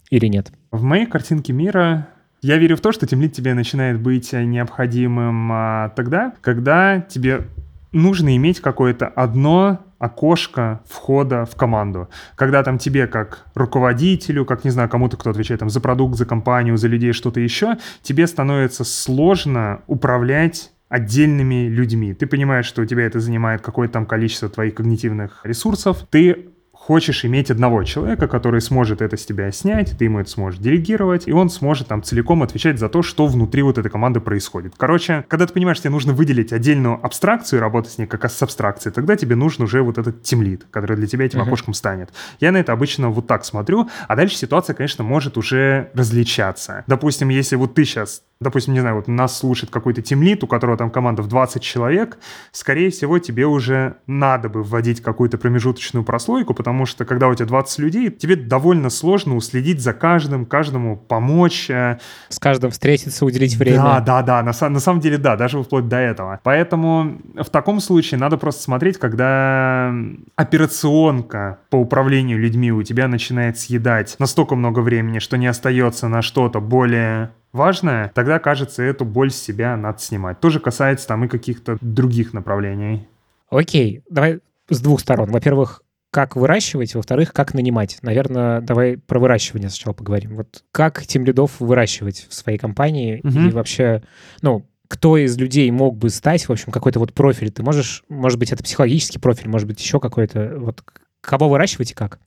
или 0.09 0.25
нет? 0.25 0.51
В 0.71 0.83
моей 0.83 1.05
картинке 1.05 1.53
мира 1.53 2.09
я 2.41 2.57
верю 2.57 2.75
в 2.75 2.81
то, 2.81 2.91
что 2.91 3.05
темлит 3.05 3.33
тебе 3.33 3.53
начинает 3.53 3.99
быть 3.99 4.33
необходимым 4.33 5.51
а, 5.51 5.89
тогда, 5.95 6.33
когда 6.41 6.99
тебе 7.01 7.47
нужно 7.91 8.35
иметь 8.35 8.61
какое-то 8.61 9.07
одно 9.07 9.79
окошко 9.99 10.81
входа 10.87 11.45
в 11.45 11.55
команду. 11.55 12.09
Когда 12.35 12.63
там 12.63 12.79
тебе 12.79 13.05
как 13.05 13.45
руководителю, 13.53 14.45
как, 14.45 14.63
не 14.63 14.71
знаю, 14.71 14.89
кому-то, 14.89 15.17
кто 15.17 15.29
отвечает 15.29 15.59
там 15.59 15.69
за 15.69 15.79
продукт, 15.79 16.17
за 16.17 16.25
компанию, 16.25 16.77
за 16.77 16.87
людей, 16.87 17.13
что-то 17.13 17.39
еще, 17.39 17.77
тебе 18.01 18.25
становится 18.25 18.83
сложно 18.83 19.81
управлять 19.85 20.71
отдельными 20.89 21.67
людьми. 21.67 22.13
Ты 22.15 22.25
понимаешь, 22.25 22.65
что 22.65 22.81
у 22.81 22.85
тебя 22.85 23.05
это 23.05 23.19
занимает 23.19 23.61
какое-то 23.61 23.93
там 23.93 24.05
количество 24.07 24.49
твоих 24.49 24.73
когнитивных 24.73 25.41
ресурсов. 25.43 26.05
Ты 26.09 26.49
хочешь 26.81 27.23
иметь 27.25 27.51
одного 27.51 27.83
человека, 27.83 28.27
который 28.27 28.59
сможет 28.59 29.03
это 29.03 29.15
с 29.15 29.23
тебя 29.23 29.51
снять, 29.51 29.95
ты 29.97 30.05
ему 30.05 30.19
это 30.19 30.29
сможешь 30.31 30.59
делегировать, 30.59 31.27
и 31.27 31.31
он 31.31 31.51
сможет 31.51 31.87
там 31.87 32.01
целиком 32.01 32.41
отвечать 32.41 32.79
за 32.79 32.89
то, 32.89 33.03
что 33.03 33.27
внутри 33.27 33.61
вот 33.61 33.77
этой 33.77 33.91
команды 33.91 34.19
происходит. 34.19 34.73
Короче, 34.77 35.23
когда 35.27 35.45
ты 35.45 35.53
понимаешь, 35.53 35.79
тебе 35.79 35.91
нужно 35.91 36.13
выделить 36.13 36.51
отдельную 36.51 36.99
абстракцию 37.05 37.59
и 37.59 37.61
работать 37.61 37.93
с 37.93 37.97
ней 37.99 38.07
как 38.07 38.25
с 38.25 38.41
абстракцией, 38.41 38.91
тогда 38.93 39.15
тебе 39.15 39.35
нужен 39.35 39.63
уже 39.63 39.83
вот 39.83 39.99
этот 39.99 40.23
тимлит, 40.23 40.65
который 40.71 40.97
для 40.97 41.05
тебя 41.05 41.25
этим 41.25 41.39
uh-huh. 41.39 41.47
окошком 41.47 41.75
станет. 41.75 42.09
Я 42.39 42.51
на 42.51 42.57
это 42.57 42.73
обычно 42.73 43.09
вот 43.09 43.27
так 43.27 43.45
смотрю, 43.45 43.87
а 44.07 44.15
дальше 44.15 44.35
ситуация, 44.35 44.73
конечно, 44.73 45.03
может 45.03 45.37
уже 45.37 45.91
различаться. 45.93 46.83
Допустим, 46.87 47.29
если 47.29 47.57
вот 47.57 47.75
ты 47.75 47.85
сейчас 47.85 48.23
допустим, 48.41 48.73
не 48.73 48.79
знаю, 48.79 48.95
вот 48.95 49.07
нас 49.07 49.37
слушает 49.37 49.71
какой-то 49.71 50.01
тимлит, 50.01 50.43
у 50.43 50.47
которого 50.47 50.77
там 50.77 50.89
команда 50.89 51.21
в 51.21 51.27
20 51.27 51.61
человек, 51.61 52.17
скорее 52.51 52.89
всего, 52.89 53.19
тебе 53.19 53.45
уже 53.45 53.97
надо 54.07 54.49
бы 54.49 54.63
вводить 54.63 55.01
какую-то 55.01 55.37
промежуточную 55.37 56.03
прослойку, 56.03 56.53
потому 56.53 56.85
что 56.85 57.05
когда 57.05 57.27
у 57.27 57.35
тебя 57.35 57.45
20 57.45 57.79
людей, 57.79 58.09
тебе 58.09 58.35
довольно 58.35 58.89
сложно 58.89 59.35
уследить 59.35 59.81
за 59.81 59.93
каждым, 59.93 60.45
каждому 60.45 60.97
помочь. 60.97 61.69
Э. 61.69 61.99
С 62.29 62.39
каждым 62.39 62.71
встретиться, 62.71 63.25
уделить 63.25 63.55
время. 63.55 63.77
Да, 63.77 63.99
да, 64.01 64.21
да, 64.23 64.43
на, 64.43 64.69
на 64.69 64.79
самом 64.79 64.99
деле, 64.99 65.17
да, 65.17 65.35
даже 65.35 65.61
вплоть 65.61 65.87
до 65.87 65.97
этого. 65.97 66.39
Поэтому 66.43 67.21
в 67.35 67.49
таком 67.49 67.79
случае 67.79 68.19
надо 68.19 68.37
просто 68.37 68.63
смотреть, 68.63 68.97
когда 68.97 69.93
операционка 70.35 71.59
по 71.69 71.75
управлению 71.75 72.39
людьми 72.39 72.71
у 72.71 72.81
тебя 72.81 73.07
начинает 73.07 73.59
съедать 73.59 74.15
настолько 74.17 74.55
много 74.55 74.79
времени, 74.79 75.19
что 75.19 75.37
не 75.37 75.47
остается 75.47 76.07
на 76.07 76.23
что-то 76.23 76.59
более 76.59 77.31
важное, 77.53 78.11
тогда, 78.13 78.39
кажется, 78.39 78.83
эту 78.83 79.05
боль 79.05 79.31
с 79.31 79.35
себя 79.35 79.75
надо 79.77 79.99
снимать. 79.99 80.39
Тоже 80.39 80.59
касается 80.59 81.07
там 81.07 81.25
и 81.25 81.27
каких-то 81.27 81.77
других 81.81 82.33
направлений. 82.33 83.07
Окей, 83.49 84.03
давай 84.09 84.39
с 84.69 84.79
двух 84.79 85.01
сторон. 85.01 85.31
Во-первых, 85.31 85.83
как 86.11 86.35
выращивать, 86.35 86.93
во-вторых, 86.93 87.33
как 87.33 87.53
нанимать. 87.53 87.97
Наверное, 88.01 88.61
давай 88.61 88.97
про 88.97 89.19
выращивание 89.19 89.69
сначала 89.69 89.93
поговорим. 89.93 90.35
Вот 90.35 90.63
как 90.71 91.05
тем 91.05 91.25
лидов 91.25 91.59
выращивать 91.59 92.27
в 92.29 92.33
своей 92.33 92.57
компании 92.57 93.21
угу. 93.23 93.39
и 93.39 93.51
вообще, 93.51 94.03
ну, 94.41 94.65
кто 94.89 95.15
из 95.17 95.37
людей 95.37 95.71
мог 95.71 95.97
бы 95.97 96.09
стать, 96.09 96.47
в 96.47 96.51
общем, 96.51 96.73
какой-то 96.73 96.99
вот 96.99 97.13
профиль. 97.13 97.49
Ты 97.49 97.63
можешь, 97.63 98.03
может 98.09 98.37
быть, 98.37 98.51
это 98.51 98.61
психологический 98.61 99.19
профиль, 99.19 99.47
может 99.47 99.65
быть, 99.65 99.79
еще 99.79 100.01
какой-то, 100.01 100.55
вот 100.57 100.83
кого 101.21 101.47
выращивать 101.47 101.91
и 101.91 101.93
как? 101.93 102.19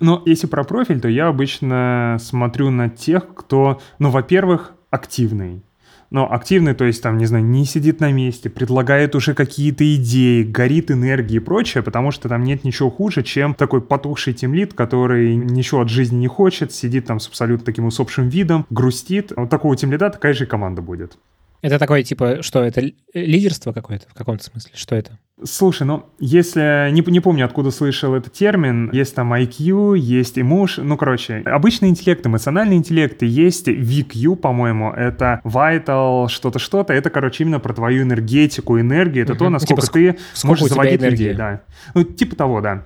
Но 0.00 0.22
если 0.26 0.46
про 0.46 0.64
профиль, 0.64 1.00
то 1.00 1.08
я 1.08 1.28
обычно 1.28 2.18
смотрю 2.20 2.70
на 2.70 2.88
тех, 2.88 3.34
кто, 3.34 3.80
ну, 3.98 4.10
во-первых, 4.10 4.72
активный. 4.90 5.62
Но 6.10 6.32
активный, 6.32 6.74
то 6.74 6.84
есть 6.84 7.02
там, 7.02 7.18
не 7.18 7.26
знаю, 7.26 7.44
не 7.44 7.64
сидит 7.64 7.98
на 7.98 8.12
месте, 8.12 8.48
предлагает 8.48 9.16
уже 9.16 9.34
какие-то 9.34 9.82
идеи, 9.96 10.44
горит 10.44 10.92
энергией 10.92 11.38
и 11.38 11.40
прочее, 11.40 11.82
потому 11.82 12.12
что 12.12 12.28
там 12.28 12.44
нет 12.44 12.62
ничего 12.62 12.88
хуже, 12.88 13.24
чем 13.24 13.52
такой 13.54 13.80
потухший 13.80 14.32
тимлит, 14.32 14.74
который 14.74 15.34
ничего 15.34 15.80
от 15.80 15.88
жизни 15.88 16.18
не 16.18 16.28
хочет, 16.28 16.72
сидит 16.72 17.06
там 17.06 17.18
с 17.18 17.26
абсолютно 17.26 17.66
таким 17.66 17.86
усопшим 17.86 18.28
видом, 18.28 18.64
грустит. 18.70 19.32
Вот 19.34 19.50
такого 19.50 19.76
тимлида 19.76 20.10
такая 20.10 20.34
же 20.34 20.46
команда 20.46 20.82
будет. 20.82 21.18
Это 21.64 21.78
такое, 21.78 22.02
типа, 22.02 22.42
что 22.42 22.62
это 22.62 22.82
лидерство 23.14 23.72
какое-то 23.72 24.06
в 24.10 24.12
каком-то 24.12 24.44
смысле? 24.44 24.72
Что 24.74 24.96
это? 24.96 25.18
Слушай, 25.44 25.84
ну, 25.84 26.04
если... 26.20 26.90
Не, 26.90 27.00
не 27.10 27.20
помню, 27.20 27.46
откуда 27.46 27.70
слышал 27.70 28.14
этот 28.14 28.34
термин. 28.34 28.90
Есть 28.92 29.14
там 29.14 29.32
IQ, 29.32 29.96
есть 29.96 30.36
emotion. 30.36 30.82
Ну, 30.82 30.98
короче, 30.98 31.42
обычный 31.46 31.88
интеллект, 31.88 32.26
эмоциональный 32.26 32.76
интеллект, 32.76 33.22
и 33.22 33.26
есть 33.26 33.66
VQ, 33.66 34.36
по-моему, 34.36 34.92
это 34.92 35.40
vital, 35.42 36.28
что-то, 36.28 36.58
что-то. 36.58 36.92
Это, 36.92 37.08
короче, 37.08 37.44
именно 37.44 37.60
про 37.60 37.72
твою 37.72 38.02
энергетику, 38.02 38.78
энергию. 38.78 39.24
Это 39.24 39.32
uh-huh. 39.32 39.38
то, 39.38 39.48
насколько 39.48 39.86
типа, 39.86 40.18
ты 40.34 40.46
можешь 40.46 40.68
заводить 40.68 41.00
людей. 41.00 41.32
Да. 41.32 41.62
Ну, 41.94 42.04
типа 42.04 42.36
того, 42.36 42.60
да. 42.60 42.84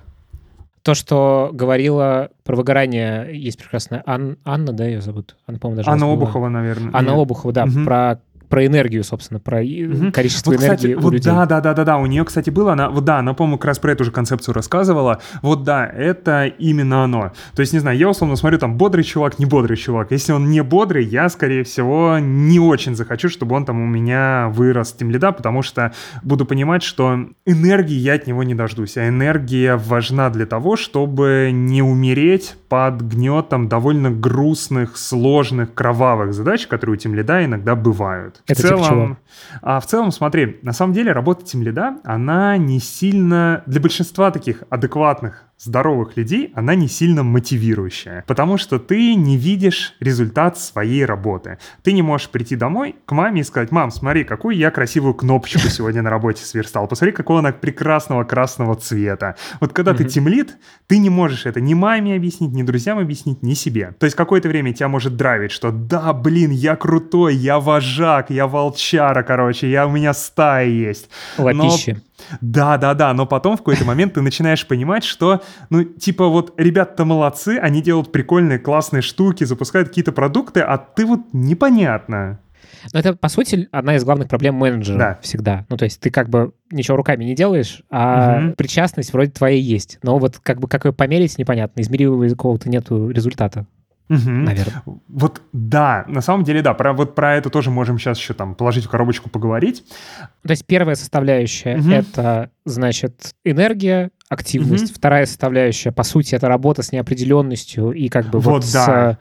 То, 0.83 0.93
что 0.93 1.49
говорила 1.51 2.29
про 2.45 2.55
выгорание, 2.55 3.29
есть 3.33 3.59
прекрасная 3.59 4.01
Ан... 4.05 4.37
Анна, 4.45 4.71
да, 4.71 4.85
ее 4.85 5.01
зовут? 5.01 5.35
Анна, 5.45 5.59
по-моему, 5.59 5.77
даже 5.77 5.91
Анна 5.91 6.11
Обухова, 6.11 6.47
наверное. 6.47 6.91
Анна 6.93 7.09
Нет. 7.09 7.19
Обухова, 7.19 7.53
да, 7.53 7.65
угу. 7.65 7.83
про 7.83 8.21
про 8.49 8.65
энергию, 8.65 9.03
собственно, 9.03 9.39
про 9.39 9.59
угу. 9.59 10.11
количество 10.11 10.51
вот, 10.51 10.59
энергии 10.59 10.75
кстати, 10.75 10.93
у 10.95 10.99
вот 10.99 11.13
людей. 11.13 11.31
Да, 11.31 11.45
да, 11.45 11.61
да, 11.61 11.73
да, 11.73 11.85
да. 11.85 11.97
У 11.97 12.07
нее, 12.07 12.25
кстати, 12.25 12.49
было, 12.49 12.73
она, 12.73 12.89
вот 12.89 13.05
да, 13.05 13.19
она, 13.19 13.33
по-моему, 13.33 13.57
как 13.57 13.65
раз 13.65 13.79
про 13.79 13.91
эту 13.91 14.03
же 14.03 14.11
концепцию 14.11 14.55
рассказывала. 14.55 15.21
Вот 15.41 15.63
да, 15.63 15.85
это 15.85 16.45
именно 16.45 17.03
оно. 17.03 17.31
То 17.55 17.61
есть, 17.61 17.73
не 17.73 17.79
знаю, 17.79 17.97
я 17.97 18.09
условно 18.09 18.35
смотрю, 18.35 18.57
там, 18.57 18.75
бодрый 18.75 19.03
чувак, 19.03 19.39
не 19.39 19.45
бодрый 19.45 19.77
чувак. 19.77 20.11
Если 20.11 20.31
он 20.31 20.49
не 20.49 20.61
бодрый, 20.61 21.05
я, 21.05 21.29
скорее 21.29 21.63
всего, 21.63 22.17
не 22.19 22.59
очень 22.59 22.95
захочу, 22.95 23.29
чтобы 23.29 23.55
он 23.55 23.65
там 23.65 23.79
у 23.81 23.85
меня 23.85 24.49
вырос 24.49 24.93
тем 24.93 25.11
лида, 25.11 25.31
потому 25.31 25.61
что 25.61 25.93
буду 26.23 26.45
понимать, 26.45 26.81
что 26.81 27.27
энергии 27.45 27.97
я 27.97 28.15
от 28.15 28.25
него 28.25 28.43
не 28.43 28.55
дождусь. 28.55 28.97
А 28.97 29.07
энергия 29.07 29.75
важна 29.75 30.29
для 30.31 30.47
того, 30.47 30.75
чтобы 30.75 31.51
не 31.53 31.83
умереть 31.83 32.55
под 32.67 33.01
гнетом 33.01 33.67
довольно 33.67 34.09
грустных, 34.09 34.97
сложных, 34.97 35.73
кровавых 35.73 36.33
задач, 36.33 36.67
которые 36.67 36.95
у 36.95 36.97
тем 36.97 37.13
лида 37.13 37.45
иногда 37.45 37.75
бывают. 37.75 38.38
Это 38.47 38.61
в 38.61 38.63
целом, 38.63 38.83
типа 38.83 38.89
чего? 38.89 39.17
А 39.61 39.79
в 39.79 39.85
целом, 39.85 40.11
смотри, 40.11 40.59
на 40.61 40.73
самом 40.73 40.93
деле 40.93 41.11
работа 41.11 41.45
тем 41.45 41.63
лида, 41.63 41.97
она 42.03 42.57
не 42.57 42.79
сильно 42.79 43.63
для 43.65 43.79
большинства 43.79 44.31
таких 44.31 44.63
адекватных 44.69 45.48
здоровых 45.59 46.15
людей, 46.15 46.51
она 46.55 46.73
не 46.73 46.87
сильно 46.87 47.23
мотивирующая, 47.23 48.23
потому 48.27 48.57
что 48.57 48.79
ты 48.79 49.15
не 49.15 49.37
видишь 49.37 49.95
результат 49.99 50.57
своей 50.57 51.03
работы. 51.03 51.57
Ты 51.83 51.91
не 51.91 52.01
можешь 52.01 52.29
прийти 52.29 52.55
домой 52.55 52.95
к 53.05 53.11
маме 53.11 53.41
и 53.41 53.43
сказать, 53.43 53.71
мам, 53.71 53.91
смотри, 53.91 54.23
какую 54.23 54.55
я 54.55 54.71
красивую 54.71 55.13
кнопочку 55.13 55.59
сегодня 55.69 56.01
на 56.01 56.09
работе 56.09 56.45
сверстал, 56.45 56.87
посмотри, 56.87 57.11
какого 57.11 57.39
она 57.39 57.51
прекрасного 57.51 58.23
красного 58.23 58.75
цвета. 58.75 59.35
Вот 59.59 59.73
когда 59.73 59.93
ты 59.93 60.05
темлит, 60.05 60.57
ты 60.87 60.97
не 60.97 61.09
можешь 61.09 61.45
это 61.45 61.59
ни 61.59 61.73
маме 61.73 62.15
объяснить, 62.15 62.51
ни 62.51 62.63
друзьям 62.63 62.97
объяснить, 62.97 63.43
ни 63.43 63.53
себе. 63.53 63.93
То 63.99 64.05
есть 64.05 64.15
какое-то 64.15 64.47
время 64.47 64.73
тебя 64.73 64.87
может 64.87 65.17
драйвить, 65.17 65.51
что 65.51 65.71
да, 65.71 66.13
блин, 66.13 66.51
я 66.51 66.75
крутой, 66.77 67.35
я 67.35 67.59
вожак, 67.59 68.29
я 68.29 68.47
волчара, 68.47 69.23
короче, 69.23 69.69
я, 69.69 69.87
у 69.87 69.91
меня 69.91 70.13
стая 70.13 70.67
есть. 70.67 71.09
Лапище. 71.37 71.93
Но 71.95 71.99
да, 72.41 72.77
да, 72.77 72.93
да, 72.93 73.13
но 73.13 73.25
потом 73.25 73.55
в 73.55 73.59
какой-то 73.59 73.85
момент 73.85 74.13
ты 74.13 74.21
начинаешь 74.21 74.65
понимать, 74.67 75.03
что, 75.03 75.41
ну, 75.69 75.83
типа 75.83 76.27
вот 76.27 76.53
ребята 76.57 77.05
молодцы, 77.05 77.59
они 77.61 77.81
делают 77.81 78.11
прикольные, 78.11 78.59
классные 78.59 79.01
штуки, 79.01 79.43
запускают 79.43 79.89
какие-то 79.89 80.11
продукты, 80.11 80.61
а 80.61 80.77
ты 80.77 81.05
вот 81.05 81.21
непонятно. 81.33 82.39
Но 82.93 82.99
это, 82.99 83.15
по 83.15 83.29
сути, 83.29 83.67
одна 83.71 83.95
из 83.95 84.03
главных 84.03 84.27
проблем 84.27 84.55
менеджера 84.55 84.97
да. 84.97 85.19
всегда. 85.21 85.65
Ну, 85.69 85.77
то 85.77 85.85
есть 85.85 85.99
ты 85.99 86.09
как 86.11 86.29
бы 86.29 86.53
ничего 86.71 86.97
руками 86.97 87.25
не 87.25 87.35
делаешь, 87.35 87.83
а 87.89 88.39
угу. 88.39 88.53
причастность 88.55 89.13
вроде 89.13 89.31
твоя 89.31 89.57
есть. 89.57 89.99
Но 90.01 90.17
вот 90.17 90.39
как 90.39 90.59
бы 90.59 90.67
как 90.67 90.85
ее 90.85 90.93
померить, 90.93 91.37
непонятно. 91.37 91.81
Измеримого 91.81 92.27
какого-то 92.29 92.69
нету 92.69 93.09
результата. 93.09 93.65
Угу. 94.09 94.29
Наверное. 94.29 94.81
Вот 95.07 95.41
да, 95.53 96.03
на 96.07 96.21
самом 96.21 96.43
деле 96.43 96.63
да, 96.63 96.73
про, 96.73 96.93
вот 96.93 97.13
про 97.13 97.35
это 97.35 97.49
тоже 97.51 97.69
можем 97.69 97.99
сейчас 97.99 98.17
еще 98.17 98.33
там 98.33 98.55
положить 98.55 98.85
в 98.85 98.89
коробочку 98.89 99.29
поговорить. 99.29 99.83
То 100.43 100.51
есть 100.51 100.65
первая 100.65 100.95
составляющая 100.95 101.77
угу. 101.77 101.91
это, 101.91 102.49
значит, 102.65 103.35
энергия, 103.43 104.09
активность. 104.27 104.91
Угу. 104.91 104.93
Вторая 104.95 105.25
составляющая, 105.27 105.91
по 105.91 106.03
сути, 106.03 106.33
это 106.33 106.47
работа 106.47 106.81
с 106.81 106.91
неопределенностью 106.91 107.91
и 107.91 108.09
как 108.09 108.29
бы 108.29 108.39
вот, 108.39 108.63
вот 108.63 108.73
да. 108.73 109.19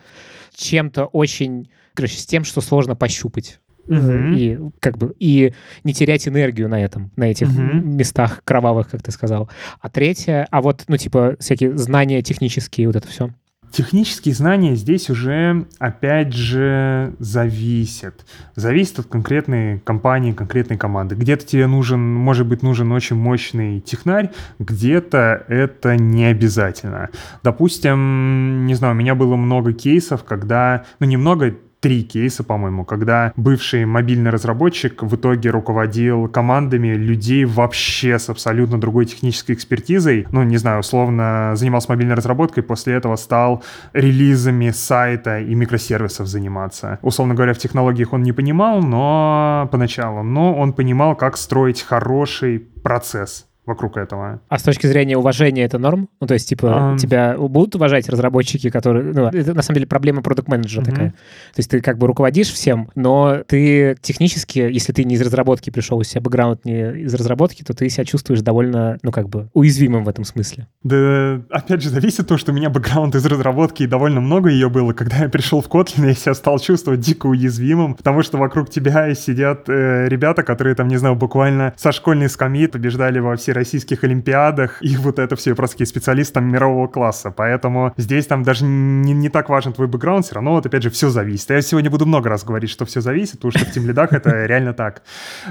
с 0.54 0.62
чем-то 0.62 1.04
очень, 1.04 1.70
короче, 1.94 2.18
с 2.18 2.26
тем, 2.26 2.44
что 2.44 2.60
сложно 2.60 2.96
пощупать. 2.96 3.60
Uh-huh. 3.86 4.34
И 4.36 4.58
как 4.80 4.98
бы 4.98 5.14
и 5.18 5.54
не 5.82 5.94
терять 5.94 6.28
энергию 6.28 6.68
на 6.68 6.78
этом, 6.78 7.10
на 7.16 7.24
этих 7.24 7.48
uh-huh. 7.48 7.80
местах 7.80 8.42
кровавых, 8.44 8.90
как 8.90 9.02
ты 9.02 9.10
сказал. 9.10 9.48
А 9.80 9.88
третье, 9.88 10.46
а 10.50 10.60
вот, 10.60 10.84
ну, 10.88 10.98
типа, 10.98 11.36
всякие 11.40 11.74
знания 11.78 12.20
технические, 12.20 12.86
вот 12.86 12.96
это 12.96 13.08
все. 13.08 13.30
Технические 13.72 14.34
знания 14.34 14.74
здесь 14.74 15.10
уже, 15.10 15.66
опять 15.78 16.32
же, 16.32 17.14
зависят. 17.18 18.24
Зависит 18.54 18.98
от 18.98 19.06
конкретной 19.06 19.78
компании, 19.80 20.32
конкретной 20.32 20.76
команды. 20.76 21.14
Где-то 21.14 21.46
тебе 21.46 21.66
нужен, 21.66 22.00
может 22.00 22.46
быть, 22.46 22.62
нужен 22.62 22.90
очень 22.92 23.16
мощный 23.16 23.80
технарь, 23.80 24.30
где-то 24.58 25.44
это 25.48 25.96
не 25.96 26.24
обязательно. 26.26 27.10
Допустим, 27.42 28.66
не 28.66 28.74
знаю, 28.74 28.94
у 28.94 28.98
меня 28.98 29.14
было 29.14 29.36
много 29.36 29.72
кейсов, 29.72 30.24
когда, 30.24 30.84
ну, 30.98 31.06
немного, 31.06 31.54
три 31.80 32.02
кейса, 32.02 32.44
по-моему, 32.44 32.84
когда 32.84 33.32
бывший 33.36 33.84
мобильный 33.84 34.30
разработчик 34.30 35.02
в 35.02 35.16
итоге 35.16 35.50
руководил 35.50 36.28
командами 36.28 36.88
людей 36.88 37.44
вообще 37.44 38.18
с 38.18 38.28
абсолютно 38.28 38.80
другой 38.80 39.06
технической 39.06 39.54
экспертизой. 39.54 40.26
Ну, 40.30 40.42
не 40.42 40.56
знаю, 40.56 40.80
условно 40.80 41.52
занимался 41.54 41.90
мобильной 41.90 42.14
разработкой, 42.14 42.62
после 42.62 42.94
этого 42.94 43.16
стал 43.16 43.62
релизами 43.92 44.70
сайта 44.70 45.40
и 45.40 45.54
микросервисов 45.54 46.26
заниматься. 46.26 46.98
Условно 47.02 47.34
говоря, 47.34 47.54
в 47.54 47.58
технологиях 47.58 48.12
он 48.12 48.22
не 48.22 48.32
понимал, 48.32 48.82
но 48.82 49.68
поначалу, 49.70 50.22
но 50.22 50.54
он 50.54 50.72
понимал, 50.72 51.16
как 51.16 51.36
строить 51.36 51.82
хороший 51.82 52.58
процесс 52.58 53.47
вокруг 53.68 53.96
этого. 53.96 54.40
А 54.48 54.58
с 54.58 54.62
точки 54.62 54.86
зрения 54.86 55.16
уважения 55.16 55.64
это 55.64 55.78
норм? 55.78 56.08
Ну, 56.20 56.26
то 56.26 56.34
есть, 56.34 56.48
типа, 56.48 56.66
um... 56.66 56.98
тебя 56.98 57.36
будут 57.36 57.76
уважать 57.76 58.08
разработчики, 58.08 58.70
которые... 58.70 59.12
Ну, 59.12 59.26
это, 59.26 59.54
на 59.54 59.62
самом 59.62 59.76
деле, 59.76 59.86
проблема 59.86 60.22
продукт-менеджера 60.22 60.82
mm-hmm. 60.82 60.90
такая. 60.90 61.10
То 61.10 61.58
есть 61.58 61.70
ты 61.70 61.80
как 61.80 61.98
бы 61.98 62.06
руководишь 62.06 62.50
всем, 62.52 62.90
но 62.94 63.42
ты 63.46 63.96
технически, 64.00 64.58
если 64.58 64.92
ты 64.92 65.04
не 65.04 65.14
из 65.14 65.22
разработки 65.22 65.70
пришел, 65.70 65.98
у 65.98 66.02
себя 66.02 66.20
бэкграунд 66.20 66.64
не 66.64 67.02
из 67.02 67.14
разработки, 67.14 67.62
то 67.62 67.74
ты 67.74 67.88
себя 67.88 68.04
чувствуешь 68.04 68.40
довольно, 68.40 68.98
ну, 69.02 69.12
как 69.12 69.28
бы, 69.28 69.48
уязвимым 69.52 70.04
в 70.04 70.08
этом 70.08 70.24
смысле. 70.24 70.66
Да, 70.82 71.40
опять 71.50 71.82
же, 71.82 71.90
зависит 71.90 72.26
то, 72.26 72.38
что 72.38 72.52
у 72.52 72.54
меня 72.54 72.70
бэкграунд 72.70 73.14
из 73.14 73.26
разработки, 73.26 73.82
и 73.82 73.86
довольно 73.86 74.20
много 74.20 74.48
ее 74.48 74.68
было. 74.68 74.92
Когда 74.92 75.18
я 75.18 75.28
пришел 75.28 75.60
в 75.60 75.68
Kotlin, 75.68 76.06
я 76.06 76.14
себя 76.14 76.34
стал 76.34 76.58
чувствовать 76.58 77.00
дико 77.00 77.26
уязвимым, 77.26 77.94
потому 77.94 78.22
что 78.22 78.38
вокруг 78.38 78.70
тебя 78.70 79.14
сидят 79.14 79.68
э, 79.68 80.08
ребята, 80.08 80.42
которые 80.42 80.74
там, 80.74 80.88
не 80.88 80.96
знаю, 80.96 81.14
буквально 81.14 81.74
со 81.76 81.92
школьной 81.92 82.28
скамьи 82.28 82.66
побеждали 82.66 83.18
во 83.18 83.36
все 83.36 83.52
российских 83.58 84.04
олимпиадах, 84.04 84.78
и 84.80 84.96
вот 84.96 85.18
это 85.18 85.36
все 85.36 85.54
просто 85.54 85.74
такие 85.74 85.86
специалисты 85.86 86.34
там, 86.34 86.50
мирового 86.50 86.88
класса. 86.88 87.30
Поэтому 87.30 87.92
здесь 87.96 88.26
там 88.26 88.42
даже 88.42 88.64
не, 88.64 89.12
не 89.12 89.28
так 89.28 89.48
важен 89.48 89.72
твой 89.72 89.86
бэкграунд, 89.88 90.24
все 90.24 90.34
равно 90.34 90.52
вот 90.52 90.66
опять 90.66 90.82
же 90.82 90.90
все 90.90 91.10
зависит. 91.10 91.50
Я 91.50 91.60
сегодня 91.62 91.90
буду 91.90 92.06
много 92.06 92.28
раз 92.28 92.44
говорить, 92.44 92.70
что 92.70 92.84
все 92.84 93.00
зависит, 93.00 93.34
потому 93.40 93.52
что 93.52 93.64
в 93.64 93.72
тем 93.72 93.86
лидах 93.86 94.12
это 94.12 94.30
реально 94.46 94.72
так. 94.72 95.02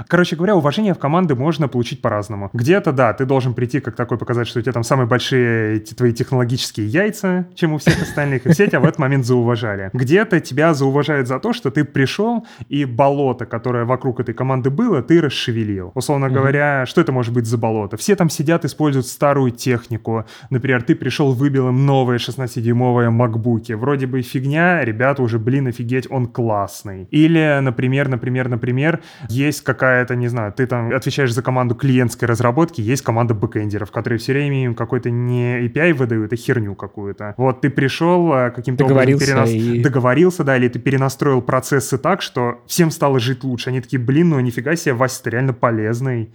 Короче 0.08 0.36
говоря, 0.36 0.56
уважение 0.56 0.94
в 0.94 1.00
команды 1.00 1.36
можно 1.36 1.68
получить 1.68 2.02
по-разному. 2.02 2.50
Где-то, 2.54 2.92
да, 2.92 3.14
ты 3.14 3.26
должен 3.26 3.54
прийти 3.54 3.80
как 3.80 3.96
такой 3.96 4.18
показать, 4.18 4.48
что 4.48 4.60
у 4.60 4.62
тебя 4.62 4.74
там 4.74 4.84
самые 4.84 5.08
большие 5.08 5.80
твои 5.80 6.14
технологические 6.14 6.88
яйца, 6.88 7.48
чем 7.56 7.74
у 7.74 7.78
всех 7.78 8.02
остальных, 8.02 8.46
и 8.46 8.52
все 8.52 8.68
тебя 8.68 8.80
в 8.80 8.86
этот 8.86 9.00
момент 9.00 9.26
зауважали. 9.26 9.90
Где-то 9.94 10.40
тебя 10.40 10.74
зауважают 10.74 11.28
за 11.28 11.40
то, 11.40 11.54
что 11.54 11.72
ты 11.72 11.84
пришел 11.84 12.46
и 12.70 12.86
болото, 12.86 13.46
которое 13.46 13.86
вокруг 13.86 14.20
этой 14.20 14.34
команды 14.34 14.70
было, 14.70 15.02
ты 15.02 15.22
расшевелил. 15.22 15.92
Условно 15.96 16.30
говоря, 16.30 16.86
что 16.86 17.02
это 17.02 17.12
может 17.12 17.34
быть 17.34 17.46
за 17.46 17.58
болото? 17.58 17.97
Все 17.98 18.16
там 18.16 18.30
сидят, 18.30 18.66
используют 18.66 19.08
старую 19.08 19.52
технику. 19.52 20.26
Например, 20.50 20.82
ты 20.82 20.96
пришел, 20.96 21.34
выбил 21.34 21.70
им 21.70 21.86
новые 21.86 22.20
16-дюймовые 22.20 23.10
макбуки. 23.10 23.74
Вроде 23.74 24.08
бы 24.08 24.22
фигня, 24.22 24.84
ребята 24.84 25.22
уже, 25.22 25.40
блин, 25.40 25.68
офигеть, 25.68 26.08
он 26.10 26.28
классный. 26.28 27.08
Или, 27.12 27.60
например, 27.62 28.08
например, 28.08 28.50
например, 28.50 29.02
есть 29.30 29.64
какая-то, 29.64 30.16
не 30.16 30.28
знаю, 30.28 30.54
ты 30.54 30.68
там 30.68 30.94
отвечаешь 30.94 31.34
за 31.34 31.42
команду 31.42 31.76
клиентской 31.76 32.28
разработки, 32.28 32.82
есть 32.82 33.02
команда 33.02 33.34
бэкэндеров, 33.34 33.92
которые 33.92 34.20
все 34.20 34.34
время 34.34 34.66
им 34.66 34.76
какой-то 34.76 35.10
не 35.10 35.68
API 35.68 35.94
выдают, 35.94 36.34
а 36.34 36.36
херню 36.36 36.76
какую-то. 36.76 37.34
Вот 37.38 37.62
ты 37.62 37.70
пришел, 37.70 38.32
а, 38.34 38.50
каким-то 38.52 38.86
образом 38.86 39.20
перенас... 39.20 39.50
и... 39.50 39.82
договорился, 39.82 40.44
да, 40.44 40.58
или 40.58 40.68
ты 40.68 40.80
перенастроил 40.80 41.42
процессы 41.42 41.98
так, 41.98 42.22
что 42.22 42.62
всем 42.68 42.92
стало 42.92 43.20
жить 43.20 43.44
лучше. 43.44 43.70
Они 43.70 43.82
такие, 43.82 44.00
блин, 44.00 44.30
ну 44.30 44.40
нифига 44.40 44.76
себе, 44.76 44.94
Вася, 44.94 45.24
ты 45.24 45.30
реально 45.32 45.54
полезный. 45.54 46.32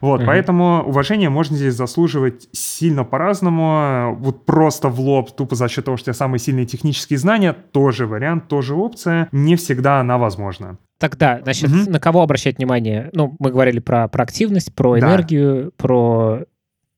Вот, 0.00 0.20
угу. 0.20 0.26
поэтому 0.26 0.84
уважение 1.06 1.30
можно 1.30 1.56
здесь 1.56 1.74
заслуживать 1.74 2.48
сильно 2.52 3.04
по-разному. 3.04 4.16
Вот 4.18 4.44
просто 4.44 4.88
в 4.88 4.98
лоб, 4.98 5.30
тупо 5.36 5.54
за 5.54 5.68
счет 5.68 5.84
того, 5.84 5.96
что 5.96 6.04
у 6.04 6.06
тебя 6.06 6.14
самые 6.14 6.40
сильные 6.40 6.66
технические 6.66 7.18
знания, 7.18 7.52
тоже 7.52 8.06
вариант, 8.06 8.48
тоже 8.48 8.74
опция. 8.74 9.28
Не 9.30 9.54
всегда 9.54 10.00
она 10.00 10.18
возможна. 10.18 10.78
Тогда, 10.98 11.40
значит, 11.44 11.70
угу. 11.70 11.90
на 11.90 12.00
кого 12.00 12.22
обращать 12.22 12.58
внимание? 12.58 13.10
Ну, 13.12 13.36
мы 13.38 13.50
говорили 13.50 13.78
про, 13.78 14.08
про 14.08 14.24
активность, 14.24 14.74
про 14.74 14.98
энергию, 14.98 15.64
да. 15.64 15.70
про 15.76 16.40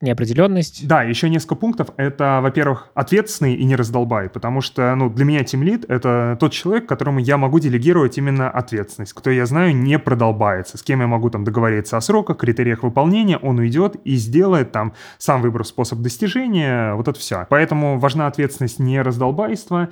неопределенность. 0.01 0.87
Да, 0.87 1.03
еще 1.03 1.29
несколько 1.29 1.55
пунктов. 1.55 1.89
Это, 1.97 2.39
во-первых, 2.41 2.89
ответственный 2.93 3.55
и 3.55 3.63
не 3.65 3.75
раздолбай, 3.75 4.29
потому 4.29 4.61
что, 4.61 4.95
ну, 4.95 5.09
для 5.09 5.25
меня 5.25 5.43
тимлит— 5.43 5.85
это 5.89 6.37
тот 6.39 6.53
человек, 6.53 6.87
которому 6.87 7.19
я 7.19 7.37
могу 7.37 7.59
делегировать 7.59 8.17
именно 8.17 8.49
ответственность, 8.49 9.13
кто, 9.13 9.29
я 9.29 9.45
знаю, 9.45 9.75
не 9.75 9.99
продолбается, 9.99 10.77
с 10.77 10.83
кем 10.83 11.01
я 11.01 11.07
могу 11.07 11.29
там 11.29 11.43
договориться 11.43 11.97
о 11.97 12.01
сроках, 12.01 12.37
критериях 12.37 12.83
выполнения, 12.83 13.37
он 13.37 13.59
уйдет 13.59 13.95
и 14.05 14.15
сделает 14.15 14.71
там 14.71 14.93
сам 15.17 15.41
выбор 15.41 15.65
способ 15.65 15.99
достижения, 15.99 16.93
вот 16.93 17.07
это 17.07 17.19
все. 17.19 17.45
Поэтому 17.49 17.99
важна 17.99 18.27
ответственность, 18.27 18.79
не 18.79 19.01
раздолбайство 19.01 19.89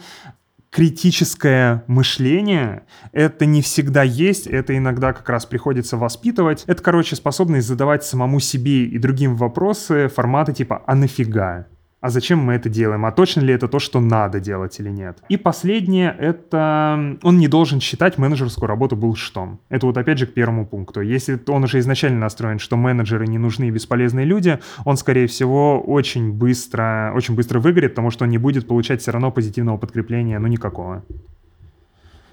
критическое 0.70 1.84
мышление, 1.88 2.84
это 3.12 3.46
не 3.46 3.62
всегда 3.62 4.04
есть, 4.04 4.48
это 4.48 4.78
иногда 4.78 5.14
как 5.14 5.28
раз 5.30 5.46
приходится 5.46 5.98
воспитывать. 5.98 6.64
Это, 6.68 6.82
короче, 6.84 7.16
способность 7.16 7.68
задавать 7.68 8.04
самому 8.04 8.40
себе 8.40 8.86
и 8.86 8.98
другим 8.98 9.36
вопросы 9.36 10.08
формата 10.08 10.54
типа 10.54 10.84
«а 10.86 10.96
нафига?». 10.96 11.68
А 12.00 12.10
зачем 12.10 12.40
мы 12.40 12.54
это 12.54 12.70
делаем, 12.70 13.06
а 13.06 13.12
точно 13.12 13.42
ли 13.42 13.54
это 13.54 13.68
то, 13.68 13.80
что 13.80 14.00
надо 14.00 14.40
делать 14.40 14.80
или 14.80 14.90
нет. 14.90 15.18
И 15.30 15.38
последнее, 15.38 16.16
это 16.18 17.18
он 17.24 17.38
не 17.38 17.48
должен 17.48 17.82
считать 17.82 18.18
менеджерскую 18.18 18.68
работу 18.68 18.96
булштом. 18.96 19.60
Это 19.70 19.88
вот 19.88 19.98
опять 19.98 20.20
же 20.20 20.28
к 20.28 20.34
первому 20.34 20.66
пункту. 20.66 21.02
Если 21.02 21.40
он 21.48 21.64
уже 21.64 21.80
изначально 21.80 22.20
настроен, 22.20 22.60
что 22.60 22.78
менеджеры 22.78 23.28
не 23.28 23.38
нужны 23.38 23.68
и 23.68 23.72
бесполезные 23.72 24.26
люди, 24.26 24.60
он, 24.86 24.98
скорее 24.98 25.28
всего, 25.28 25.82
очень 25.82 26.32
быстро, 26.32 27.12
очень 27.16 27.36
быстро 27.36 27.60
выгорит, 27.60 27.92
потому 27.92 28.12
что 28.12 28.26
он 28.26 28.30
не 28.30 28.38
будет 28.38 28.68
получать 28.68 29.02
все 29.02 29.12
равно 29.12 29.32
позитивного 29.32 29.78
подкрепления, 29.78 30.40
ну 30.40 30.48
никакого. 30.48 31.04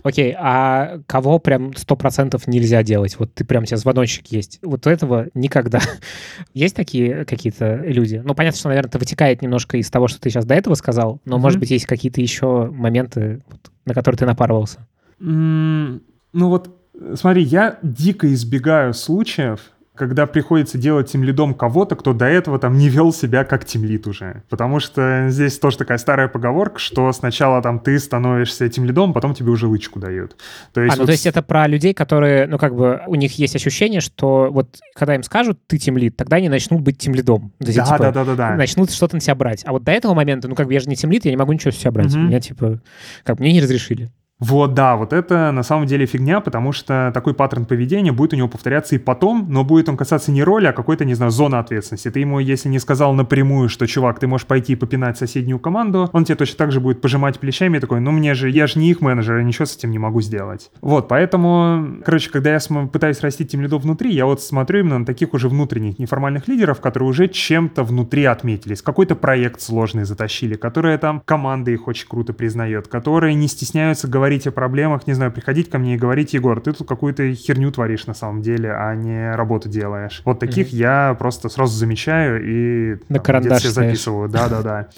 Окей, 0.04 0.34
а 0.38 1.00
кого 1.06 1.38
прям 1.38 1.74
сто 1.74 1.96
процентов 1.96 2.46
нельзя 2.46 2.82
делать? 2.82 3.18
Вот 3.18 3.32
ты 3.32 3.42
прям 3.42 3.64
сейчас 3.64 3.80
звоночек 3.80 4.26
есть. 4.26 4.58
Вот 4.60 4.86
этого 4.86 5.28
никогда. 5.32 5.80
есть 6.54 6.76
такие 6.76 7.24
какие-то 7.24 7.76
люди? 7.76 8.20
Ну, 8.22 8.34
понятно, 8.34 8.58
что, 8.58 8.68
наверное, 8.68 8.90
это 8.90 8.98
вытекает 8.98 9.40
немножко 9.40 9.78
из 9.78 9.90
того, 9.90 10.06
что 10.08 10.20
ты 10.20 10.28
сейчас 10.28 10.44
до 10.44 10.54
этого 10.54 10.74
сказал, 10.74 11.22
но, 11.24 11.36
mm-hmm. 11.36 11.40
может 11.40 11.58
быть, 11.58 11.70
есть 11.70 11.86
какие-то 11.86 12.20
еще 12.20 12.66
моменты, 12.70 13.42
на 13.86 13.94
которые 13.94 14.18
ты 14.18 14.26
напарывался? 14.26 14.86
Mm, 15.20 16.02
ну 16.34 16.48
вот, 16.50 16.76
смотри, 17.14 17.42
я 17.42 17.78
дико 17.82 18.30
избегаю 18.34 18.92
случаев, 18.92 19.70
когда 19.94 20.26
приходится 20.26 20.76
делать 20.76 21.10
тимлидом 21.10 21.54
кого-то, 21.54 21.94
кто 21.94 22.12
до 22.12 22.24
этого 22.26 22.58
там 22.58 22.76
не 22.76 22.88
вел 22.88 23.12
себя 23.12 23.44
как 23.44 23.64
тимлид 23.64 24.06
уже. 24.06 24.42
Потому 24.48 24.80
что 24.80 25.26
здесь 25.28 25.58
тоже 25.58 25.78
такая 25.78 25.98
старая 25.98 26.28
поговорка, 26.28 26.80
что 26.80 27.12
сначала 27.12 27.62
там 27.62 27.78
ты 27.78 27.98
становишься 27.98 28.68
тимлидом, 28.68 29.12
потом 29.12 29.34
тебе 29.34 29.50
уже 29.50 29.68
лычку 29.68 30.00
дают. 30.00 30.36
То 30.72 30.80
есть, 30.80 30.94
а, 30.94 30.96
ну 30.96 31.02
вот... 31.02 31.06
то 31.06 31.12
есть 31.12 31.26
это 31.26 31.42
про 31.42 31.68
людей, 31.68 31.94
которые, 31.94 32.46
ну 32.46 32.58
как 32.58 32.74
бы, 32.74 33.02
у 33.06 33.14
них 33.14 33.38
есть 33.38 33.54
ощущение, 33.54 34.00
что 34.00 34.48
вот 34.50 34.78
когда 34.94 35.14
им 35.14 35.22
скажут 35.22 35.60
ты 35.66 35.78
тимлид, 35.78 36.16
тогда 36.16 36.36
они 36.36 36.48
начнут 36.48 36.80
быть 36.80 36.98
тимлидом. 36.98 37.52
Есть, 37.60 37.76
да, 37.76 37.84
типа, 37.84 37.98
да, 37.98 38.12
да, 38.12 38.24
да, 38.24 38.34
да. 38.34 38.56
Начнут 38.56 38.90
что-то 38.90 39.14
на 39.14 39.20
себя 39.20 39.36
брать. 39.36 39.62
А 39.64 39.72
вот 39.72 39.84
до 39.84 39.92
этого 39.92 40.14
момента, 40.14 40.48
ну 40.48 40.56
как 40.56 40.66
бы 40.66 40.72
я 40.72 40.80
же 40.80 40.88
не 40.88 40.96
тимлид, 40.96 41.24
я 41.24 41.30
не 41.30 41.36
могу 41.36 41.52
ничего 41.52 41.70
с 41.70 41.76
себя 41.76 41.92
брать. 41.92 42.12
Угу. 42.12 42.18
Меня 42.18 42.40
типа, 42.40 42.80
как 43.22 43.38
мне 43.38 43.52
не 43.52 43.60
разрешили. 43.60 44.10
Вот, 44.40 44.74
да, 44.74 44.96
вот 44.96 45.12
это 45.12 45.52
на 45.52 45.62
самом 45.62 45.86
деле 45.86 46.06
фигня, 46.06 46.40
потому 46.40 46.72
что 46.72 47.12
такой 47.14 47.34
паттерн 47.34 47.66
поведения 47.66 48.10
будет 48.10 48.32
у 48.32 48.36
него 48.36 48.48
повторяться 48.48 48.96
и 48.96 48.98
потом, 48.98 49.46
но 49.48 49.62
будет 49.62 49.88
он 49.88 49.96
касаться 49.96 50.32
не 50.32 50.42
роли, 50.42 50.66
а 50.66 50.72
какой-то, 50.72 51.04
не 51.04 51.14
знаю, 51.14 51.30
зоны 51.30 51.54
ответственности. 51.54 52.10
Ты 52.10 52.20
ему, 52.20 52.40
если 52.40 52.68
не 52.68 52.80
сказал 52.80 53.14
напрямую, 53.14 53.68
что, 53.68 53.86
чувак, 53.86 54.18
ты 54.18 54.26
можешь 54.26 54.46
пойти 54.46 54.74
попинать 54.74 55.16
соседнюю 55.16 55.60
команду, 55.60 56.10
он 56.12 56.24
тебе 56.24 56.34
точно 56.34 56.58
так 56.58 56.72
же 56.72 56.80
будет 56.80 57.00
пожимать 57.00 57.38
плечами 57.38 57.76
и 57.76 57.80
такой, 57.80 58.00
ну 58.00 58.10
мне 58.10 58.34
же, 58.34 58.50
я 58.50 58.66
же 58.66 58.80
не 58.80 58.90
их 58.90 59.00
менеджер, 59.00 59.38
я 59.38 59.44
ничего 59.44 59.66
с 59.66 59.76
этим 59.76 59.92
не 59.92 59.98
могу 59.98 60.20
сделать. 60.20 60.70
Вот, 60.80 61.06
поэтому, 61.06 61.98
короче, 62.04 62.28
когда 62.30 62.52
я 62.52 62.58
пытаюсь 62.92 63.20
растить 63.20 63.52
тем 63.52 63.62
лидов 63.62 63.82
внутри, 63.82 64.12
я 64.12 64.26
вот 64.26 64.42
смотрю 64.42 64.80
именно 64.80 64.98
на 64.98 65.06
таких 65.06 65.32
уже 65.32 65.48
внутренних 65.48 66.00
неформальных 66.00 66.48
лидеров, 66.48 66.80
которые 66.80 67.08
уже 67.08 67.28
чем-то 67.28 67.84
внутри 67.84 68.24
отметились, 68.24 68.82
какой-то 68.82 69.14
проект 69.14 69.60
сложный 69.60 70.04
затащили, 70.04 70.56
которые 70.56 70.98
там 70.98 71.22
команда 71.24 71.70
их 71.70 71.86
очень 71.86 72.08
круто 72.08 72.32
признает, 72.32 72.88
которые 72.88 73.34
не 73.34 73.46
стесняются 73.46 74.08
говорить 74.08 74.23
говорить 74.24 74.46
о 74.46 74.52
проблемах, 74.52 75.06
не 75.06 75.12
знаю, 75.12 75.30
приходить 75.32 75.68
ко 75.68 75.76
мне 75.78 75.96
и 75.96 75.98
говорить, 75.98 76.32
Егор, 76.32 76.58
ты 76.58 76.72
тут 76.72 76.88
какую-то 76.88 77.34
херню 77.34 77.70
творишь 77.70 78.06
на 78.06 78.14
самом 78.14 78.40
деле, 78.40 78.72
а 78.72 78.94
не 78.94 79.36
работу 79.36 79.68
делаешь. 79.68 80.22
Вот 80.24 80.38
таких 80.40 80.68
mm-hmm. 80.68 80.76
я 80.76 81.16
просто 81.18 81.50
сразу 81.50 81.76
замечаю 81.76 82.42
и 82.42 82.92
на 83.10 83.16
там, 83.16 83.22
карандаш 83.22 83.64
записываю. 83.64 84.30
Да-да-да. 84.30 84.88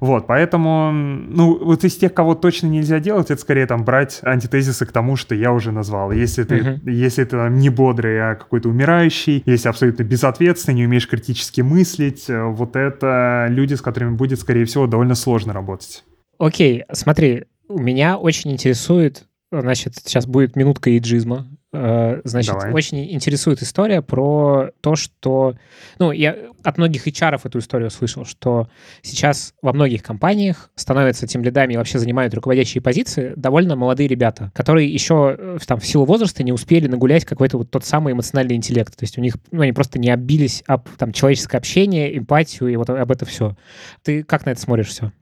Вот, 0.00 0.26
поэтому, 0.26 0.90
ну, 0.92 1.56
вот 1.64 1.84
из 1.84 1.96
тех, 1.96 2.12
кого 2.12 2.34
точно 2.34 2.66
нельзя 2.66 2.98
делать, 2.98 3.30
это 3.30 3.40
скорее 3.40 3.66
там 3.66 3.84
брать 3.84 4.18
антитезисы 4.22 4.86
к 4.86 4.92
тому, 4.92 5.14
что 5.14 5.36
я 5.36 5.52
уже 5.52 5.70
назвал. 5.70 6.10
Если 6.10 6.42
ты, 6.42 6.56
uh-huh. 6.58 6.90
если 6.90 7.22
ты 7.22 7.30
там, 7.30 7.54
не 7.58 7.68
бодрый, 7.68 8.20
а 8.20 8.34
какой-то 8.34 8.68
умирающий, 8.68 9.42
если 9.46 9.68
абсолютно 9.68 10.02
безответственный, 10.02 10.74
не 10.74 10.86
умеешь 10.86 11.08
критически 11.08 11.60
мыслить, 11.60 12.28
э, 12.28 12.42
вот 12.42 12.74
это 12.74 13.46
люди, 13.50 13.74
с 13.74 13.80
которыми 13.80 14.16
будет, 14.16 14.40
скорее 14.40 14.64
всего, 14.64 14.88
довольно 14.88 15.14
сложно 15.14 15.52
работать. 15.52 16.04
Окей, 16.38 16.84
смотри, 16.92 17.46
меня 17.68 18.16
очень 18.16 18.52
интересует, 18.52 19.24
значит, 19.50 19.96
сейчас 19.96 20.26
будет 20.26 20.56
минутка 20.56 20.96
иджизма. 20.96 21.46
Э, 21.70 22.22
значит, 22.24 22.54
Давай. 22.54 22.72
очень 22.72 23.12
интересует 23.12 23.62
история 23.62 24.00
про 24.00 24.70
то, 24.80 24.96
что... 24.96 25.54
Ну, 25.98 26.12
я 26.12 26.34
от 26.64 26.78
многих 26.78 27.06
HR 27.06 27.38
эту 27.44 27.58
историю 27.58 27.90
слышал, 27.90 28.24
что 28.24 28.68
сейчас 29.02 29.52
во 29.60 29.74
многих 29.74 30.02
компаниях 30.02 30.70
становятся 30.76 31.26
тем 31.26 31.42
лидами 31.42 31.74
и 31.74 31.76
вообще 31.76 31.98
занимают 31.98 32.32
руководящие 32.32 32.80
позиции 32.80 33.34
довольно 33.36 33.76
молодые 33.76 34.08
ребята, 34.08 34.50
которые 34.54 34.90
еще 34.90 35.36
э, 35.38 35.58
там, 35.66 35.78
в 35.78 35.86
силу 35.86 36.06
возраста 36.06 36.42
не 36.42 36.52
успели 36.52 36.88
нагулять 36.88 37.26
какой-то 37.26 37.58
вот 37.58 37.70
тот 37.70 37.84
самый 37.84 38.14
эмоциональный 38.14 38.56
интеллект. 38.56 38.96
То 38.96 39.04
есть 39.04 39.18
у 39.18 39.20
них, 39.20 39.36
ну, 39.50 39.60
они 39.60 39.72
просто 39.72 39.98
не 39.98 40.10
обились 40.10 40.62
об 40.66 40.88
там, 40.96 41.12
человеческое 41.12 41.58
общение, 41.58 42.16
эмпатию 42.16 42.68
и 42.68 42.76
вот 42.76 42.88
об 42.88 43.12
это 43.12 43.26
все. 43.26 43.56
Ты 44.02 44.22
как 44.22 44.46
на 44.46 44.50
это 44.50 44.60
смотришь 44.60 44.88
все? 44.88 45.12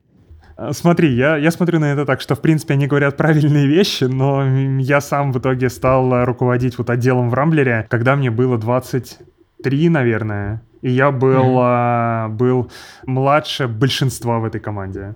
А, 0.57 0.73
смотри, 0.73 1.15
я, 1.15 1.37
я 1.37 1.51
смотрю 1.51 1.79
на 1.79 1.93
это 1.93 2.07
так, 2.07 2.21
что, 2.21 2.35
в 2.35 2.41
принципе, 2.41 2.75
они 2.75 2.87
говорят 2.87 3.17
правильные 3.17 3.67
вещи, 3.67 4.05
но 4.05 4.45
я 4.81 5.01
сам 5.01 5.33
в 5.33 5.39
итоге 5.39 5.69
стал 5.69 6.25
руководить 6.25 6.79
вот 6.79 6.91
отделом 6.91 7.29
в 7.31 7.35
Рамблере, 7.35 7.87
когда 7.91 8.17
мне 8.17 8.31
было 8.31 8.59
23, 8.59 9.89
наверное, 9.89 10.63
и 10.81 10.91
я 10.91 11.11
был, 11.11 11.59
mm-hmm. 11.59 12.29
был 12.31 12.71
младше 13.07 13.69
большинства 13.69 14.39
в 14.39 14.45
этой 14.45 14.61
команде. 14.61 15.15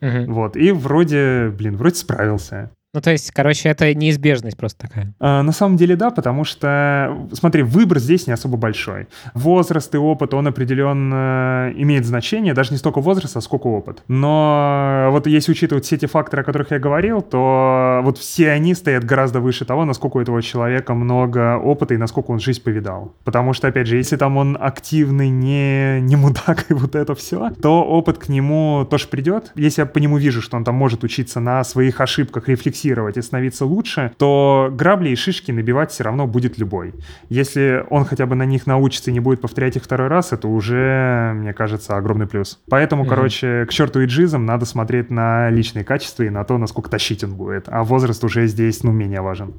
Mm-hmm. 0.00 0.26
Вот, 0.26 0.56
и 0.56 0.70
вроде, 0.70 1.52
блин, 1.56 1.76
вроде 1.76 1.96
справился. 1.96 2.70
Ну, 2.94 3.02
то 3.02 3.10
есть, 3.10 3.30
короче, 3.32 3.68
это 3.68 3.92
неизбежность 3.94 4.56
просто 4.56 4.88
такая. 4.88 5.14
А, 5.20 5.42
на 5.42 5.52
самом 5.52 5.76
деле, 5.76 5.94
да, 5.94 6.10
потому 6.10 6.44
что, 6.44 7.28
смотри, 7.34 7.62
выбор 7.62 7.98
здесь 7.98 8.26
не 8.26 8.32
особо 8.32 8.56
большой. 8.56 9.08
Возраст 9.34 9.94
и 9.94 9.98
опыт, 9.98 10.32
он 10.32 10.46
определенно 10.46 11.70
имеет 11.76 12.06
значение, 12.06 12.54
даже 12.54 12.72
не 12.72 12.78
столько 12.78 13.02
возраст, 13.02 13.36
а 13.36 13.42
сколько 13.42 13.66
опыт. 13.66 14.02
Но 14.08 15.08
вот 15.10 15.26
если 15.26 15.52
учитывать 15.52 15.84
все 15.84 15.98
те 15.98 16.06
факторы, 16.06 16.40
о 16.40 16.44
которых 16.46 16.70
я 16.70 16.78
говорил, 16.78 17.20
то 17.20 18.00
вот 18.02 18.16
все 18.16 18.52
они 18.52 18.74
стоят 18.74 19.04
гораздо 19.04 19.40
выше 19.40 19.66
того, 19.66 19.84
насколько 19.84 20.16
у 20.16 20.20
этого 20.20 20.40
человека 20.40 20.94
много 20.94 21.58
опыта 21.58 21.92
и 21.92 21.98
насколько 21.98 22.30
он 22.30 22.40
жизнь 22.40 22.62
повидал. 22.62 23.14
Потому 23.24 23.52
что, 23.52 23.68
опять 23.68 23.86
же, 23.86 23.98
если 23.98 24.16
там 24.16 24.38
он 24.38 24.56
активный, 24.58 25.28
не, 25.28 26.00
не 26.00 26.16
мудак 26.16 26.70
и 26.70 26.74
вот 26.74 26.94
это 26.94 27.14
все, 27.14 27.50
то 27.60 27.84
опыт 27.84 28.16
к 28.16 28.30
нему 28.30 28.86
тоже 28.88 29.08
придет. 29.08 29.52
Если 29.56 29.82
я 29.82 29.86
по 29.86 29.98
нему 29.98 30.16
вижу, 30.16 30.40
что 30.40 30.56
он 30.56 30.64
там 30.64 30.74
может 30.74 31.04
учиться 31.04 31.38
на 31.38 31.62
своих 31.64 32.00
ошибках, 32.00 32.48
рефлексировать, 32.48 32.77
фиксировать 32.78 33.16
и 33.16 33.22
становиться 33.22 33.66
лучше, 33.66 34.12
то 34.16 34.70
грабли 34.72 35.10
и 35.10 35.16
шишки 35.16 35.50
набивать 35.50 35.90
все 35.90 36.04
равно 36.04 36.26
будет 36.26 36.58
любой. 36.58 36.94
Если 37.28 37.84
он 37.90 38.04
хотя 38.04 38.26
бы 38.26 38.34
на 38.34 38.44
них 38.44 38.66
научится 38.66 39.10
и 39.10 39.12
не 39.12 39.20
будет 39.20 39.40
повторять 39.40 39.76
их 39.76 39.82
второй 39.82 40.08
раз, 40.08 40.32
это 40.32 40.48
уже, 40.48 41.32
мне 41.34 41.52
кажется, 41.52 41.96
огромный 41.96 42.26
плюс. 42.26 42.60
Поэтому, 42.68 43.04
mm-hmm. 43.04 43.08
короче, 43.08 43.66
к 43.68 43.72
черту 43.72 44.00
и 44.00 44.06
джизам 44.06 44.46
надо 44.46 44.64
смотреть 44.64 45.10
на 45.10 45.50
личные 45.50 45.84
качества 45.84 46.22
и 46.22 46.30
на 46.30 46.44
то, 46.44 46.58
насколько 46.58 46.90
тащить 46.90 47.24
он 47.24 47.34
будет. 47.34 47.64
А 47.66 47.82
возраст 47.82 48.22
уже 48.24 48.46
здесь, 48.46 48.82
ну, 48.82 48.92
менее 48.92 49.20
важен. 49.20 49.54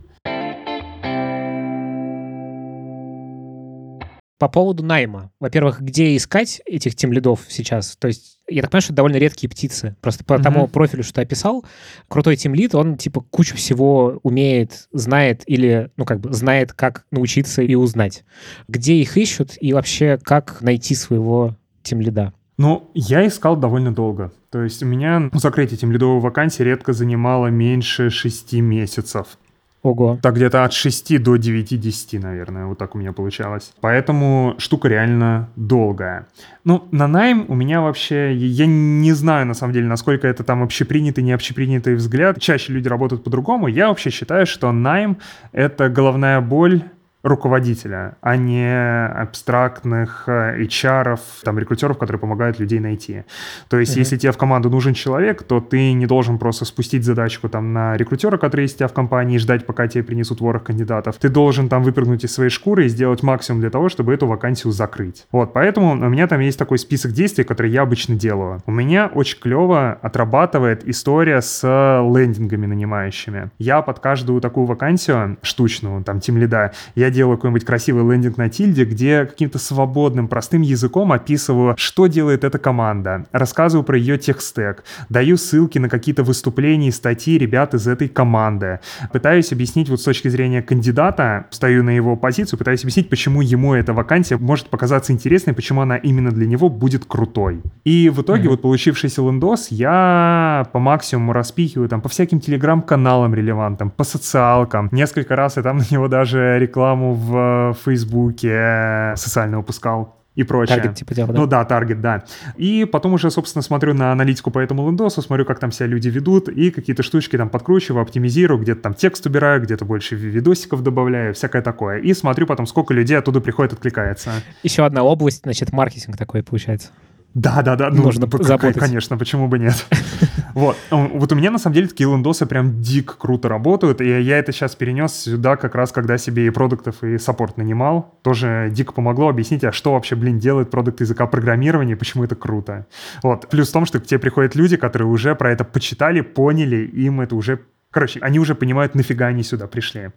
По 4.40 4.48
поводу 4.48 4.84
найма. 4.84 5.32
Во-первых, 5.40 5.82
где 5.82 6.16
искать 6.16 6.62
этих 6.66 6.96
тем 6.96 7.12
лидов 7.12 7.42
сейчас? 7.50 7.98
То 7.98 8.08
есть 8.08 8.40
я 8.48 8.62
так 8.62 8.72
понимаю, 8.72 8.82
что 8.82 8.94
это 8.94 8.98
довольно 8.98 9.18
редкие 9.18 9.50
птицы. 9.50 9.96
Просто 10.02 10.24
по 10.24 10.34
mm-hmm. 10.34 10.44
тому 10.44 10.68
профилю, 10.68 11.04
что 11.04 11.16
ты 11.16 11.22
описал, 11.22 11.66
крутой 12.08 12.38
тимлит, 12.38 12.74
он 12.74 12.98
типа 12.98 13.22
кучу 13.22 13.56
всего 13.58 14.20
умеет, 14.24 14.88
знает 14.92 15.44
или, 15.46 15.92
ну 15.98 16.06
как 16.06 16.22
бы, 16.22 16.34
знает, 16.34 16.74
как 16.74 17.06
научиться 17.12 17.62
и 17.62 17.76
узнать. 17.76 18.24
Где 18.68 18.96
их 18.96 19.18
ищут 19.18 19.58
и 19.60 19.74
вообще 19.74 20.18
как 20.24 20.62
найти 20.62 20.96
своего 20.96 21.56
тимлида? 21.84 22.34
Ну, 22.58 22.92
я 22.94 23.26
искал 23.28 23.56
довольно 23.56 23.94
долго. 23.94 24.34
То 24.52 24.64
есть 24.64 24.84
у 24.84 24.86
меня 24.86 25.30
закрытие 25.34 25.78
тимлидовой 25.78 26.20
вакансии 26.20 26.64
редко 26.64 26.94
занимало 26.94 27.48
меньше 27.48 28.10
шести 28.10 28.62
месяцев. 28.62 29.38
Ого. 29.82 30.20
Так 30.22 30.36
где-то 30.36 30.66
от 30.66 30.74
6 30.74 31.22
до 31.24 31.38
9-10, 31.38 32.20
наверное, 32.20 32.66
вот 32.66 32.78
так 32.78 32.96
у 32.96 32.98
меня 32.98 33.14
получалось. 33.14 33.74
Поэтому 33.80 34.56
штука 34.58 34.90
реально 34.90 35.50
долгая. 35.56 36.28
Ну, 36.66 36.88
на 36.92 37.08
найм 37.08 37.46
у 37.48 37.56
меня 37.56 37.82
вообще, 37.82 38.34
я 38.36 38.66
не 38.66 39.14
знаю 39.14 39.46
на 39.46 39.54
самом 39.54 39.74
деле, 39.74 39.88
насколько 39.88 40.28
это 40.28 40.44
там 40.44 40.64
общепринятый, 40.64 41.24
не 41.24 41.32
общепринятый 41.32 41.96
взгляд. 41.96 42.42
Чаще 42.42 42.74
люди 42.74 42.90
работают 42.90 43.24
по-другому. 43.24 43.68
Я 43.68 43.88
вообще 43.88 44.10
считаю, 44.10 44.46
что 44.46 44.72
найм— 44.72 45.18
это 45.54 45.88
головная 45.90 46.42
боль 46.42 46.84
руководителя, 47.30 48.18
а 48.22 48.36
не 48.36 49.08
абстрактных 49.08 50.24
э, 50.28 50.62
HR, 50.64 51.20
там, 51.44 51.60
рекрутеров, 51.60 51.98
которые 51.98 52.20
помогают 52.20 52.60
людей 52.60 52.80
найти. 52.80 53.24
То 53.70 53.80
есть, 53.80 53.96
mm-hmm. 53.96 54.00
если 54.00 54.18
тебе 54.18 54.32
в 54.32 54.38
команду 54.38 54.70
нужен 54.70 54.94
человек, 54.94 55.44
то 55.44 55.62
ты 55.62 55.94
не 55.94 56.06
должен 56.06 56.38
просто 56.40 56.66
спустить 56.66 57.04
задачку 57.04 57.50
там 57.50 57.74
на 57.74 57.96
рекрутера, 57.98 58.38
который 58.38 58.62
есть 58.62 58.76
у 58.76 58.78
тебя 58.80 58.88
в 58.88 58.94
компании, 58.94 59.36
и 59.36 59.40
ждать, 59.40 59.66
пока 59.66 59.88
тебе 59.88 60.04
принесут 60.04 60.42
ворох 60.42 60.64
кандидатов. 60.64 61.16
Ты 61.20 61.30
должен 61.30 61.70
там 61.70 61.84
выпрыгнуть 61.84 62.24
из 62.24 62.34
своей 62.34 62.50
шкуры 62.50 62.86
и 62.86 62.90
сделать 62.90 63.24
максимум 63.24 63.62
для 63.62 63.70
того, 63.70 63.90
чтобы 63.90 64.14
эту 64.14 64.28
вакансию 64.28 64.74
закрыть. 64.74 65.26
Вот, 65.32 65.54
поэтому 65.54 65.92
у 65.92 66.10
меня 66.10 66.28
там 66.28 66.40
есть 66.40 66.58
такой 66.58 66.80
список 66.80 67.12
действий, 67.12 67.44
которые 67.44 67.72
я 67.72 67.82
обычно 67.84 68.16
делаю. 68.16 68.62
У 68.66 68.72
меня 68.72 69.08
очень 69.14 69.40
клево 69.40 69.98
отрабатывает 70.02 70.88
история 70.88 71.42
с 71.42 71.64
лендингами 71.64 72.66
нанимающими. 72.66 73.52
Я 73.60 73.82
под 73.82 74.00
каждую 74.00 74.42
такую 74.42 74.66
вакансию 74.66 75.38
штучную, 75.42 76.04
там, 76.04 76.20
тим 76.20 76.38
лида, 76.38 76.72
я 76.96 77.10
делаю 77.10 77.19
какой-нибудь 77.28 77.66
красивый 77.66 78.10
лендинг 78.12 78.38
на 78.38 78.50
тильде, 78.50 78.86
где 78.86 79.26
каким-то 79.26 79.60
свободным, 79.60 80.28
простым 80.28 80.62
языком 80.62 81.12
описываю, 81.12 81.76
что 81.78 82.08
делает 82.08 82.44
эта 82.44 82.58
команда, 82.60 83.26
рассказываю 83.32 83.84
про 83.84 83.98
ее 83.98 84.18
техстек, 84.18 84.84
даю 85.10 85.38
ссылки 85.38 85.78
на 85.78 85.90
какие-то 85.90 86.24
выступления 86.24 86.90
и 86.90 86.92
статьи 86.92 87.38
ребят 87.38 87.74
из 87.74 87.88
этой 87.88 88.08
команды, 88.08 88.80
пытаюсь 89.12 89.52
объяснить 89.52 89.90
вот 89.90 90.02
с 90.02 90.04
точки 90.04 90.28
зрения 90.28 90.62
кандидата, 90.62 91.46
стою 91.50 91.84
на 91.84 91.92
его 91.92 92.16
позицию, 92.16 92.58
пытаюсь 92.58 92.82
объяснить, 92.84 93.10
почему 93.10 93.42
ему 93.42 93.74
эта 93.74 93.94
вакансия 93.94 94.38
может 94.38 94.68
показаться 94.68 95.14
интересной, 95.14 95.54
почему 95.54 95.82
она 95.82 95.98
именно 95.98 96.32
для 96.32 96.48
него 96.48 96.70
будет 96.70 97.06
крутой. 97.06 97.62
И 97.84 98.10
в 98.10 98.22
итоге 98.22 98.44
mm-hmm. 98.44 98.50
вот 98.50 98.62
получившийся 98.62 99.22
лендос 99.22 99.68
я 99.70 100.68
по 100.72 100.80
максимуму 100.80 101.34
распихиваю 101.34 101.90
там 101.90 102.02
по 102.02 102.10
всяким 102.10 102.40
телеграм-каналам 102.40 103.34
релевантным, 103.34 103.90
по 103.90 104.04
социалкам. 104.04 104.90
Несколько 104.92 105.36
раз 105.36 105.58
я 105.58 105.64
там 105.64 105.78
на 105.78 105.86
него 105.90 106.08
даже 106.08 106.58
рекламу 106.60 106.99
в 107.14 107.78
Фейсбуке 107.84 109.14
социально 109.16 109.58
выпускал 109.58 110.20
и 110.40 110.44
прочее. 110.44 110.78
Таргет 110.78 110.96
типа 110.96 111.14
дела, 111.14 111.28
да? 111.28 111.40
Ну 111.40 111.48
да, 111.48 111.66
таргет, 111.66 112.02
да. 112.02 112.24
И 112.56 112.86
потом 112.86 113.14
уже, 113.14 113.30
собственно, 113.30 113.62
смотрю 113.62 113.94
на 113.94 114.12
аналитику 114.12 114.52
по 114.52 114.60
этому 114.60 114.88
лендосу, 114.88 115.22
смотрю, 115.22 115.44
как 115.46 115.60
там 115.60 115.72
себя 115.72 115.88
люди 115.88 116.08
ведут, 116.08 116.48
и 116.48 116.72
какие-то 116.72 117.04
штучки 117.04 117.38
там 117.38 117.50
подкручиваю, 117.50 118.02
оптимизирую, 118.02 118.60
где-то 118.62 118.82
там 118.82 118.94
текст 118.94 119.26
убираю, 119.26 119.62
где-то 119.62 119.84
больше 119.84 120.16
видосиков 120.16 120.82
добавляю, 120.82 121.34
всякое 121.34 121.62
такое. 121.62 122.00
И 122.00 122.14
смотрю 122.14 122.48
потом, 122.48 122.68
сколько 122.68 122.94
людей 122.94 123.18
оттуда 123.18 123.42
приходит, 123.42 123.74
откликается. 123.74 124.32
Еще 124.64 124.86
одна 124.86 125.04
область, 125.04 125.42
значит, 125.44 125.74
маркетинг 125.74 126.16
такой 126.16 126.42
получается. 126.42 126.90
Да, 127.34 127.62
да, 127.62 127.76
да. 127.76 127.90
Ну, 127.90 128.04
Нужно 128.04 128.28
ну, 128.32 128.44
заботиться. 128.44 128.80
Конечно, 128.80 129.18
почему 129.18 129.48
бы 129.48 129.60
нет. 129.60 129.86
Вот. 130.54 130.78
Вот 130.90 131.32
у 131.32 131.36
меня, 131.36 131.52
на 131.52 131.58
самом 131.58 131.76
деле, 131.76 131.88
такие 131.88 132.10
лендосы 132.10 132.46
прям 132.46 132.82
дико 132.82 133.16
круто 133.18 133.50
работают, 133.50 134.02
и 134.02 134.22
я 134.22 134.38
это 134.38 134.52
сейчас 134.52 134.76
перенес 134.76 135.14
сюда 135.14 135.56
как 135.56 135.76
раз, 135.76 135.92
когда 135.92 136.18
себе 136.18 136.48
и 136.48 136.50
продуктов, 136.50 137.04
и 137.04 137.18
саппорт 137.18 137.58
нанимал. 137.58 138.20
Тоже 138.22 138.70
дико 138.72 138.94
помогло 138.94 139.30
объяснить, 139.30 139.64
а 139.64 139.72
что 139.72 139.94
вообще, 139.94 140.16
блин, 140.16 140.40
делает 140.40 140.70
продукт 140.70 141.02
языка 141.02 141.28
программирования, 141.28 141.96
почему 141.96 142.24
это 142.24 142.36
круто. 142.36 142.88
Вот. 143.24 143.50
Плюс 143.50 143.70
в 143.70 143.74
том, 143.74 143.86
что 143.86 144.00
к 144.00 144.06
тебе 144.06 144.20
приходят 144.20 144.56
люди, 144.56 144.78
которые 144.78 145.08
уже 145.08 145.36
про 145.36 145.52
это 145.52 145.64
почитали, 145.64 146.22
поняли, 146.22 146.78
им 146.78 147.22
это 147.22 147.36
уже 147.36 147.62
Короче, 147.92 148.20
они 148.20 148.38
уже 148.38 148.54
понимают, 148.54 148.94
нафига 148.94 149.28
они 149.28 149.42
сюда 149.42 149.66
пришли. 149.66 150.12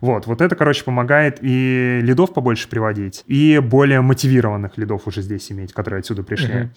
Вот, 0.00 0.26
вот 0.26 0.40
это, 0.40 0.54
короче, 0.54 0.84
помогает 0.84 1.38
и 1.40 1.98
лидов 2.00 2.32
побольше 2.32 2.68
приводить, 2.68 3.24
и 3.26 3.58
более 3.58 4.00
мотивированных 4.00 4.78
лидов 4.78 5.08
уже 5.08 5.22
здесь 5.22 5.50
иметь, 5.50 5.72
которые 5.72 6.00
отсюда 6.00 6.22
пришли. 6.22 6.54
Uh-huh. 6.54 6.68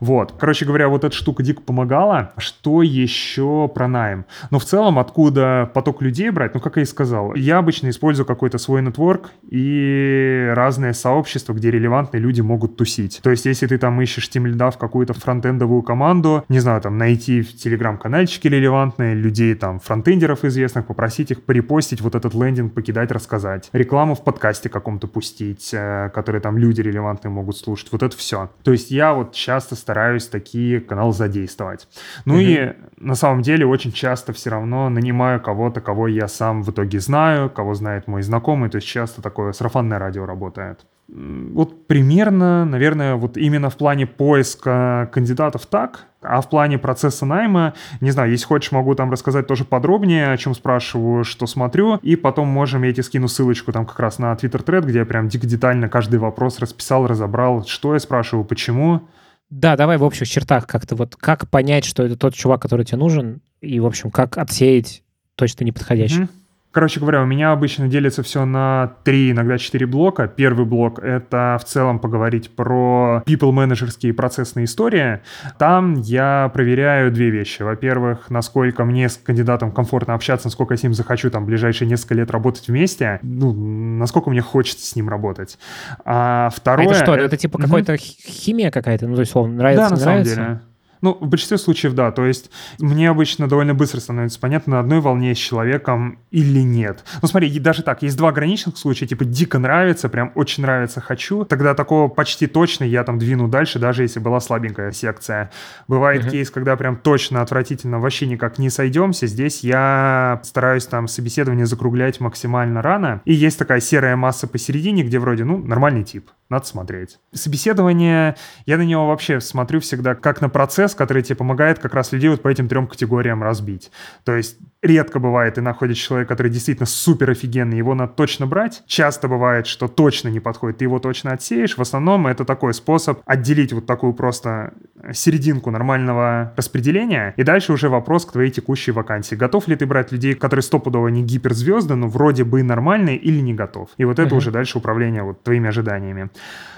Вот, 0.00 0.34
короче 0.38 0.66
говоря, 0.66 0.88
вот 0.88 1.04
эта 1.04 1.16
штука 1.16 1.42
дико 1.42 1.62
помогала. 1.62 2.32
Что 2.36 2.82
еще 2.82 3.66
про 3.74 3.88
найм? 3.88 4.26
Но 4.50 4.58
в 4.58 4.66
целом, 4.66 4.98
откуда 4.98 5.70
поток 5.72 6.02
людей 6.02 6.28
брать? 6.28 6.52
Ну, 6.54 6.60
как 6.60 6.76
я 6.76 6.82
и 6.82 6.86
сказал, 6.86 7.34
я 7.34 7.56
обычно 7.56 7.88
использую 7.88 8.26
какой-то 8.26 8.58
свой 8.58 8.82
нетворк 8.82 9.30
и 9.50 10.50
разные 10.54 10.92
сообщества, 10.92 11.54
где 11.54 11.70
релевантные 11.70 12.20
люди 12.20 12.42
могут 12.42 12.76
тусить. 12.76 13.20
То 13.22 13.30
есть, 13.30 13.46
если 13.46 13.66
ты 13.66 13.78
там 13.78 13.98
ищешь 14.02 14.28
тем 14.28 14.44
лида 14.44 14.70
в 14.70 14.76
какую-то 14.76 15.14
фронтендовую 15.14 15.82
команду, 15.82 16.44
не 16.50 16.58
знаю, 16.58 16.82
там 16.82 16.98
найти 16.98 17.40
в 17.40 17.56
телеграм-канальчике 17.56 18.50
релевантные 18.50 19.14
людей 19.14 19.54
там, 19.54 19.80
фронтендеров 19.94 20.44
известных, 20.44 20.86
попросить 20.86 21.30
их 21.30 21.44
порепостить 21.44 22.00
вот 22.00 22.16
этот 22.16 22.34
лендинг, 22.34 22.74
покидать, 22.74 23.12
рассказать. 23.12 23.70
Рекламу 23.72 24.16
в 24.16 24.24
подкасте 24.24 24.68
каком-то 24.68 25.06
пустить, 25.06 25.70
э, 25.72 26.10
которые 26.12 26.42
там 26.42 26.58
люди 26.58 26.80
релевантные 26.80 27.30
могут 27.30 27.56
слушать. 27.56 27.92
Вот 27.92 28.02
это 28.02 28.16
все. 28.16 28.50
То 28.64 28.72
есть 28.72 28.90
я 28.90 29.14
вот 29.14 29.32
часто 29.32 29.76
стараюсь 29.76 30.26
такие 30.26 30.80
каналы 30.80 31.12
задействовать. 31.12 31.86
Ну 32.24 32.34
угу. 32.34 32.42
и 32.42 32.72
на 32.98 33.14
самом 33.14 33.42
деле 33.42 33.66
очень 33.66 33.92
часто 33.92 34.32
все 34.32 34.50
равно 34.50 34.88
нанимаю 34.88 35.40
кого-то, 35.40 35.80
кого 35.80 36.08
я 36.08 36.26
сам 36.26 36.64
в 36.64 36.70
итоге 36.72 36.98
знаю, 36.98 37.48
кого 37.48 37.74
знает 37.74 38.08
мой 38.08 38.22
знакомый. 38.22 38.70
То 38.70 38.76
есть 38.76 38.88
часто 38.88 39.22
такое 39.22 39.52
сарафанное 39.52 40.00
радио 40.00 40.26
работает. 40.26 40.86
Вот 41.06 41.86
примерно, 41.86 42.64
наверное, 42.64 43.16
вот 43.16 43.36
именно 43.36 43.68
в 43.68 43.76
плане 43.76 44.06
поиска 44.06 45.10
кандидатов 45.12 45.66
так, 45.66 46.06
а 46.22 46.40
в 46.40 46.48
плане 46.48 46.78
процесса 46.78 47.26
найма, 47.26 47.74
не 48.00 48.10
знаю, 48.10 48.30
если 48.30 48.46
хочешь, 48.46 48.72
могу 48.72 48.94
там 48.94 49.10
рассказать 49.10 49.46
тоже 49.46 49.64
подробнее, 49.66 50.32
о 50.32 50.36
чем 50.38 50.54
спрашиваю, 50.54 51.22
что 51.24 51.46
смотрю, 51.46 51.96
и 51.96 52.16
потом 52.16 52.48
можем, 52.48 52.84
я 52.84 52.92
тебе 52.92 53.02
скину 53.02 53.28
ссылочку 53.28 53.70
там 53.70 53.84
как 53.84 54.00
раз 54.00 54.18
на 54.18 54.32
Twitter 54.32 54.62
тред, 54.62 54.86
где 54.86 55.00
я 55.00 55.04
прям 55.04 55.28
дико 55.28 55.46
детально 55.46 55.90
каждый 55.90 56.18
вопрос 56.18 56.58
расписал, 56.58 57.06
разобрал, 57.06 57.66
что 57.66 57.92
я 57.92 58.00
спрашиваю, 58.00 58.46
почему. 58.46 59.02
Да, 59.50 59.76
давай 59.76 59.98
в 59.98 60.02
общих 60.02 60.26
чертах 60.26 60.66
как-то 60.66 60.96
вот, 60.96 61.16
как 61.16 61.50
понять, 61.50 61.84
что 61.84 62.02
это 62.02 62.16
тот 62.16 62.34
чувак, 62.34 62.62
который 62.62 62.86
тебе 62.86 62.98
нужен, 62.98 63.42
и, 63.60 63.78
в 63.78 63.86
общем, 63.86 64.10
как 64.10 64.38
отсеять 64.38 65.02
точно 65.36 65.64
неподходящий. 65.64 66.22
Mm-hmm. 66.22 66.43
Короче 66.74 66.98
говоря, 66.98 67.22
у 67.22 67.24
меня 67.24 67.52
обычно 67.52 67.86
делится 67.86 68.24
все 68.24 68.44
на 68.44 68.94
три, 69.04 69.30
иногда 69.30 69.58
четыре 69.58 69.86
блока. 69.86 70.26
Первый 70.26 70.66
блок— 70.66 70.98
это 71.02 71.56
в 71.60 71.64
целом 71.64 72.00
поговорить 72.00 72.50
про 72.50 73.22
people-менеджерские 73.26 74.12
процессные 74.12 74.64
истории. 74.64 75.20
Там 75.56 75.94
я 75.94 76.50
проверяю 76.52 77.12
две 77.12 77.30
вещи. 77.30 77.62
Во-первых, 77.62 78.28
насколько 78.28 78.84
мне 78.84 79.08
с 79.08 79.16
кандидатом 79.16 79.70
комфортно 79.70 80.14
общаться, 80.14 80.48
насколько 80.48 80.74
я 80.74 80.78
с 80.78 80.82
ним 80.82 80.94
захочу 80.94 81.30
там 81.30 81.46
ближайшие 81.46 81.88
несколько 81.88 82.14
лет 82.14 82.32
работать 82.32 82.66
вместе, 82.66 83.20
ну, 83.22 83.52
насколько 83.52 84.30
мне 84.30 84.40
хочется 84.40 84.84
с 84.84 84.96
ним 84.96 85.08
работать. 85.08 85.58
А 86.04 86.50
второе... 86.52 86.88
А 86.88 86.90
это 86.90 86.98
что, 87.04 87.14
это, 87.14 87.24
это 87.24 87.36
типа 87.36 87.56
какая-то 87.58 87.96
химия 87.96 88.72
какая-то? 88.72 89.06
Ну, 89.06 89.14
то 89.14 89.20
есть, 89.20 89.30
условно, 89.30 89.54
нравится, 89.54 89.90
да, 89.90 89.94
на 89.94 90.02
нравится? 90.02 90.34
самом 90.34 90.48
деле. 90.48 90.60
Ну, 91.04 91.18
в 91.20 91.28
большинстве 91.28 91.58
случаев, 91.58 91.92
да. 91.92 92.10
То 92.12 92.24
есть 92.24 92.50
мне 92.78 93.10
обычно 93.10 93.46
довольно 93.46 93.74
быстро 93.74 94.00
становится 94.00 94.40
понятно, 94.40 94.76
на 94.76 94.80
одной 94.80 95.00
волне 95.00 95.34
с 95.34 95.38
человеком 95.38 96.18
или 96.30 96.60
нет. 96.60 97.04
Ну, 97.20 97.28
смотри, 97.28 97.58
даже 97.58 97.82
так, 97.82 98.00
есть 98.00 98.16
два 98.16 98.30
ограниченных 98.30 98.78
случая, 98.78 99.06
типа 99.06 99.26
дико 99.26 99.58
нравится, 99.58 100.08
прям 100.08 100.32
очень 100.34 100.62
нравится, 100.62 101.02
хочу. 101.02 101.44
Тогда 101.44 101.74
такого 101.74 102.08
почти 102.08 102.46
точно 102.46 102.84
я 102.84 103.04
там 103.04 103.18
двину 103.18 103.48
дальше, 103.48 103.78
даже 103.78 104.00
если 104.00 104.18
была 104.18 104.40
слабенькая 104.40 104.92
секция. 104.92 105.50
Бывает 105.88 106.24
uh-huh. 106.24 106.30
кейс, 106.30 106.50
когда 106.50 106.74
прям 106.74 106.96
точно 106.96 107.42
отвратительно 107.42 108.00
вообще 108.00 108.26
никак 108.26 108.56
не 108.56 108.70
сойдемся. 108.70 109.26
Здесь 109.26 109.60
я 109.60 110.40
стараюсь 110.42 110.86
там 110.86 111.06
собеседование 111.06 111.66
закруглять 111.66 112.18
максимально 112.18 112.80
рано. 112.80 113.20
И 113.26 113.34
есть 113.34 113.58
такая 113.58 113.80
серая 113.80 114.16
масса 114.16 114.46
посередине, 114.46 115.02
где 115.02 115.18
вроде, 115.18 115.44
ну, 115.44 115.58
нормальный 115.58 116.02
тип 116.02 116.30
надо 116.54 116.66
смотреть. 116.66 117.18
Собеседование, 117.32 118.36
я 118.66 118.76
на 118.78 118.82
него 118.82 119.08
вообще 119.08 119.40
смотрю 119.40 119.80
всегда 119.80 120.14
как 120.14 120.40
на 120.40 120.48
процесс, 120.48 120.94
который 120.94 121.22
тебе 121.22 121.36
помогает 121.36 121.78
как 121.78 121.94
раз 121.94 122.12
людей 122.12 122.30
вот 122.30 122.42
по 122.42 122.48
этим 122.48 122.68
трем 122.68 122.86
категориям 122.86 123.42
разбить. 123.42 123.90
То 124.24 124.34
есть 124.36 124.56
редко 124.82 125.18
бывает, 125.18 125.54
ты 125.54 125.62
находишь 125.62 125.98
человека, 125.98 126.34
который 126.34 126.52
действительно 126.52 126.86
супер 126.86 127.30
офигенный, 127.30 127.78
его 127.78 127.94
надо 127.94 128.12
точно 128.12 128.46
брать. 128.46 128.82
Часто 128.86 129.28
бывает, 129.28 129.66
что 129.66 129.88
точно 129.88 130.28
не 130.28 130.40
подходит, 130.40 130.78
ты 130.78 130.84
его 130.84 130.98
точно 130.98 131.32
отсеешь. 131.32 131.76
В 131.76 131.80
основном 131.80 132.26
это 132.26 132.44
такой 132.44 132.74
способ 132.74 133.20
отделить 133.24 133.72
вот 133.72 133.86
такую 133.86 134.12
просто 134.12 134.74
серединку 135.12 135.70
нормального 135.70 136.52
распределения. 136.56 137.34
И 137.36 137.42
дальше 137.42 137.72
уже 137.72 137.88
вопрос 137.88 138.26
к 138.26 138.32
твоей 138.32 138.50
текущей 138.50 138.92
вакансии. 138.92 139.34
Готов 139.34 139.68
ли 139.68 139.76
ты 139.76 139.86
брать 139.86 140.12
людей, 140.12 140.34
которые 140.34 140.62
стопудово 140.62 141.08
не 141.08 141.22
гиперзвезды, 141.22 141.94
но 141.94 142.08
вроде 142.08 142.44
бы 142.44 142.62
нормальные 142.62 143.16
или 143.16 143.40
не 143.40 143.54
готов? 143.54 143.90
И 143.96 144.04
вот 144.04 144.18
это 144.18 144.34
uh-huh. 144.34 144.38
уже 144.38 144.50
дальше 144.50 144.78
управление 144.78 145.22
вот 145.22 145.42
твоими 145.42 145.68
ожиданиями. 145.68 146.30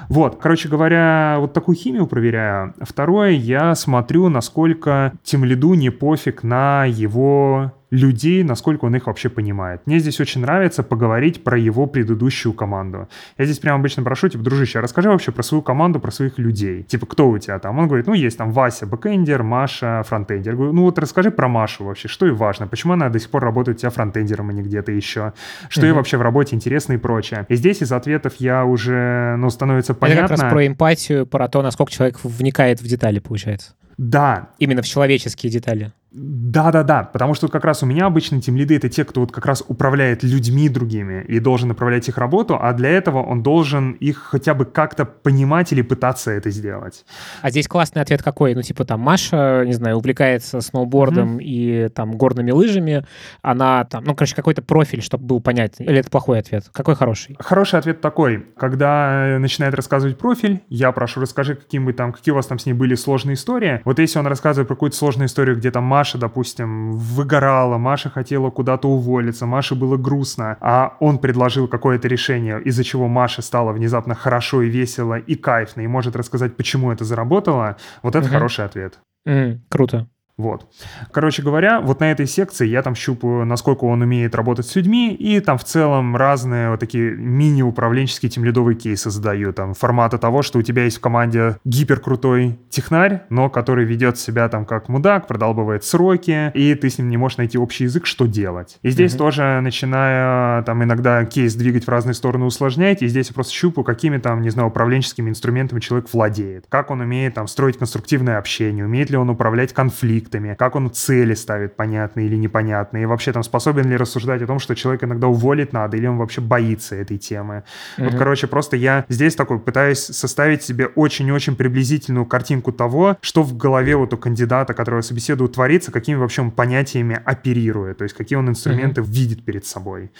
Вот, 0.08 0.38
короче 0.40 0.68
говоря, 0.68 1.36
вот 1.38 1.52
такую 1.52 1.76
химию 1.76 2.06
проверяю. 2.06 2.74
Второе, 2.80 3.30
я 3.30 3.74
смотрю, 3.74 4.28
насколько 4.28 5.12
тимлиду 5.22 5.74
не 5.74 5.90
пофиг 5.90 6.42
на 6.42 6.84
его 6.84 7.72
людей, 7.90 8.42
насколько 8.42 8.84
он 8.86 8.96
их 8.96 9.06
вообще 9.06 9.28
понимает. 9.28 9.82
Мне 9.86 9.98
здесь 9.98 10.20
очень 10.20 10.40
нравится 10.40 10.82
поговорить 10.82 11.44
про 11.44 11.58
его 11.58 11.86
предыдущую 11.86 12.52
команду. 12.52 13.08
Я 13.38 13.44
здесь 13.44 13.58
прям 13.58 13.78
обычно 13.78 14.02
прошу, 14.02 14.28
типа, 14.28 14.42
дружище, 14.42 14.80
расскажи 14.80 15.08
вообще 15.08 15.32
про 15.32 15.42
свою 15.42 15.62
команду, 15.62 16.00
про 16.00 16.10
своих 16.10 16.38
людей. 16.38 16.82
Типа, 16.82 17.06
кто 17.06 17.28
у 17.28 17.38
тебя 17.38 17.58
там? 17.58 17.78
Он 17.78 17.86
говорит, 17.86 18.06
ну, 18.06 18.14
есть 18.14 18.38
там 18.38 18.50
Вася, 18.50 18.86
бэкэндер, 18.86 19.42
Маша, 19.42 20.02
фронтендер. 20.06 20.52
Я 20.52 20.56
говорю, 20.56 20.72
ну, 20.72 20.82
вот 20.82 20.98
расскажи 20.98 21.30
про 21.30 21.48
Машу 21.48 21.84
вообще, 21.84 22.08
что 22.08 22.26
ей 22.26 22.30
важно, 22.30 22.66
почему 22.66 22.94
она 22.94 23.08
до 23.08 23.18
сих 23.18 23.30
пор 23.30 23.42
работает 23.42 23.78
у 23.78 23.80
тебя 23.80 23.90
фронтендером, 23.90 24.50
а 24.50 24.52
не 24.52 24.62
где-то 24.62 24.92
еще, 24.92 25.32
что 25.68 25.86
ей 25.86 25.92
вообще 25.92 26.16
в 26.16 26.22
работе 26.22 26.56
интересно 26.56 26.94
и 26.94 26.96
прочее. 26.96 27.46
И 27.48 27.54
здесь 27.54 27.82
из 27.82 27.92
ответов 27.92 28.34
я 28.38 28.64
уже, 28.64 29.36
ну, 29.36 29.50
становится 29.50 29.94
понятно. 29.94 30.24
Это 30.24 30.34
как 30.34 30.42
раз 30.42 30.52
про 30.52 30.66
эмпатию, 30.66 31.26
про 31.26 31.48
то, 31.48 31.62
насколько 31.62 31.92
человек 31.92 32.18
вникает 32.24 32.80
в 32.80 32.86
детали, 32.86 33.20
получается. 33.20 33.74
Да. 33.96 34.50
Именно 34.58 34.82
в 34.82 34.86
человеческие 34.86 35.50
детали. 35.50 35.92
Да-да-да, 36.18 37.02
потому 37.02 37.34
что 37.34 37.48
как 37.48 37.66
раз 37.66 37.82
у 37.82 37.86
меня 37.86 38.06
обычно 38.06 38.40
тем 38.40 38.56
лиды 38.56 38.74
это 38.76 38.88
те, 38.88 39.04
кто 39.04 39.20
вот 39.20 39.32
как 39.32 39.44
раз 39.44 39.62
управляет 39.68 40.22
людьми 40.22 40.70
другими 40.70 41.22
и 41.28 41.40
должен 41.40 41.68
направлять 41.68 42.08
их 42.08 42.16
работу, 42.16 42.56
а 42.58 42.72
для 42.72 42.88
этого 42.88 43.22
он 43.22 43.42
должен 43.42 43.92
их 43.92 44.16
хотя 44.30 44.54
бы 44.54 44.64
как-то 44.64 45.04
понимать 45.04 45.72
или 45.72 45.82
пытаться 45.82 46.30
это 46.30 46.48
сделать. 46.50 47.04
А 47.42 47.50
здесь 47.50 47.68
классный 47.68 48.00
ответ 48.00 48.22
какой? 48.22 48.54
Ну, 48.54 48.62
типа 48.62 48.86
там 48.86 49.00
Маша, 49.00 49.64
не 49.66 49.74
знаю, 49.74 49.98
увлекается 49.98 50.62
сноубордом 50.62 51.36
mm-hmm. 51.36 51.42
и 51.42 51.88
там 51.90 52.12
горными 52.12 52.50
лыжами, 52.50 53.04
она 53.42 53.84
там, 53.84 54.04
ну, 54.04 54.14
короче, 54.14 54.34
какой-то 54.34 54.62
профиль, 54.62 55.02
чтобы 55.02 55.26
был 55.26 55.40
понятен. 55.40 55.84
Или 55.84 55.98
это 55.98 56.08
плохой 56.08 56.38
ответ? 56.38 56.64
Какой 56.72 56.94
хороший? 56.94 57.36
Хороший 57.38 57.78
ответ 57.78 58.00
такой. 58.00 58.46
Когда 58.56 59.36
начинает 59.38 59.74
рассказывать 59.74 60.16
профиль, 60.16 60.62
я 60.70 60.92
прошу, 60.92 61.20
расскажи, 61.20 61.56
каким 61.56 61.84
бы 61.84 61.92
там, 61.92 62.14
какие 62.14 62.32
у 62.32 62.36
вас 62.36 62.46
там 62.46 62.58
с 62.58 62.64
ней 62.64 62.72
были 62.72 62.94
сложные 62.94 63.34
истории. 63.34 63.82
Вот 63.84 63.98
если 63.98 64.18
он 64.18 64.26
рассказывает 64.26 64.66
про 64.66 64.76
какую-то 64.76 64.96
сложную 64.96 65.26
историю, 65.26 65.56
где 65.56 65.70
там 65.70 65.84
Маша 65.84 66.05
Маша, 66.06 66.18
допустим, 66.18 66.92
выгорала, 66.92 67.78
Маша 67.78 68.10
хотела 68.10 68.50
куда-то 68.50 68.88
уволиться, 68.88 69.44
Маше 69.44 69.74
было 69.74 69.96
грустно, 69.96 70.56
а 70.60 70.96
он 71.00 71.18
предложил 71.18 71.66
какое-то 71.66 72.06
решение, 72.06 72.62
из-за 72.62 72.84
чего 72.84 73.08
Маше 73.08 73.42
стало 73.42 73.72
внезапно 73.72 74.14
хорошо 74.14 74.62
и 74.62 74.68
весело 74.68 75.18
и 75.18 75.34
кайфно, 75.34 75.80
и 75.80 75.88
может 75.88 76.14
рассказать, 76.14 76.56
почему 76.56 76.92
это 76.92 77.04
заработало, 77.04 77.76
вот 78.02 78.14
это 78.14 78.26
угу. 78.26 78.34
хороший 78.34 78.64
ответ. 78.64 79.00
Mm, 79.26 79.58
круто. 79.68 80.06
Вот. 80.38 80.66
Короче 81.12 81.42
говоря, 81.42 81.80
вот 81.80 82.00
на 82.00 82.10
этой 82.10 82.26
секции 82.26 82.66
я 82.66 82.82
там 82.82 82.94
щупаю, 82.94 83.46
насколько 83.46 83.84
он 83.84 84.02
умеет 84.02 84.34
работать 84.34 84.66
с 84.66 84.76
людьми, 84.76 85.14
и 85.14 85.40
там 85.40 85.56
в 85.56 85.64
целом 85.64 86.14
разные 86.14 86.70
вот 86.70 86.80
такие 86.80 87.12
мини-управленческие 87.12 88.28
тимлидовые 88.28 88.76
кейсы 88.76 89.08
задаю. 89.08 89.54
Там 89.54 89.72
формата 89.72 90.18
того, 90.18 90.42
что 90.42 90.58
у 90.58 90.62
тебя 90.62 90.84
есть 90.84 90.98
в 90.98 91.00
команде 91.00 91.56
гиперкрутой 91.64 92.58
технарь, 92.68 93.22
но 93.30 93.48
который 93.48 93.86
ведет 93.86 94.18
себя 94.18 94.50
там 94.50 94.66
как 94.66 94.90
мудак, 94.90 95.26
продолбывает 95.26 95.84
сроки, 95.84 96.50
и 96.52 96.74
ты 96.74 96.90
с 96.90 96.98
ним 96.98 97.08
не 97.08 97.16
можешь 97.16 97.38
найти 97.38 97.56
общий 97.56 97.84
язык, 97.84 98.04
что 98.04 98.26
делать. 98.26 98.78
И 98.82 98.90
здесь 98.90 99.14
mm-hmm. 99.14 99.18
тоже 99.18 99.60
начиная 99.62 100.62
там 100.64 100.84
иногда 100.84 101.24
кейс 101.24 101.54
двигать 101.54 101.84
в 101.84 101.88
разные 101.88 102.12
стороны 102.12 102.44
усложнять, 102.44 103.00
и 103.00 103.08
здесь 103.08 103.28
я 103.28 103.34
просто 103.34 103.54
щупаю, 103.54 103.86
какими 103.86 104.18
там, 104.18 104.42
не 104.42 104.50
знаю, 104.50 104.68
управленческими 104.68 105.30
инструментами 105.30 105.80
человек 105.80 106.12
владеет. 106.12 106.66
Как 106.68 106.90
он 106.90 107.00
умеет 107.00 107.32
там 107.32 107.46
строить 107.46 107.78
конструктивное 107.78 108.36
общение, 108.36 108.84
умеет 108.84 109.08
ли 109.08 109.16
он 109.16 109.30
управлять 109.30 109.72
конфликтом, 109.72 110.25
конфликтами, 110.26 110.54
как 110.54 110.76
он 110.76 110.90
цели 110.90 111.34
ставит 111.34 111.76
понятные 111.76 112.26
или 112.26 112.36
непонятные, 112.36 113.04
и 113.04 113.06
вообще 113.06 113.32
там 113.32 113.42
способен 113.42 113.88
ли 113.88 113.96
рассуждать 113.96 114.42
о 114.42 114.46
том, 114.46 114.58
что 114.58 114.74
человек 114.74 115.04
иногда 115.04 115.26
уволить 115.26 115.72
надо, 115.72 115.96
или 115.96 116.06
он 116.06 116.18
вообще 116.18 116.40
боится 116.40 116.94
этой 116.94 117.18
темы. 117.18 117.62
Mm-hmm. 117.98 118.04
Вот, 118.04 118.14
короче, 118.18 118.46
просто 118.46 118.76
я 118.76 119.04
здесь 119.08 119.34
такой 119.34 119.58
пытаюсь 119.58 119.98
составить 119.98 120.62
себе 120.62 120.86
очень-очень 120.86 121.56
приблизительную 121.56 122.26
картинку 122.26 122.72
того, 122.72 123.16
что 123.20 123.42
в 123.42 123.56
голове 123.56 123.96
вот 123.96 124.12
у 124.12 124.16
кандидата, 124.16 124.74
которого 124.74 125.02
собеседую, 125.02 125.48
творится, 125.48 125.92
какими 125.92 126.16
вообще 126.16 126.42
он 126.42 126.50
понятиями 126.50 127.20
оперирует, 127.24 127.98
то 127.98 128.04
есть 128.04 128.16
какие 128.16 128.38
он 128.38 128.48
инструменты 128.48 129.00
mm-hmm. 129.00 129.10
видит 129.10 129.44
перед 129.44 129.64
собой. 129.64 130.10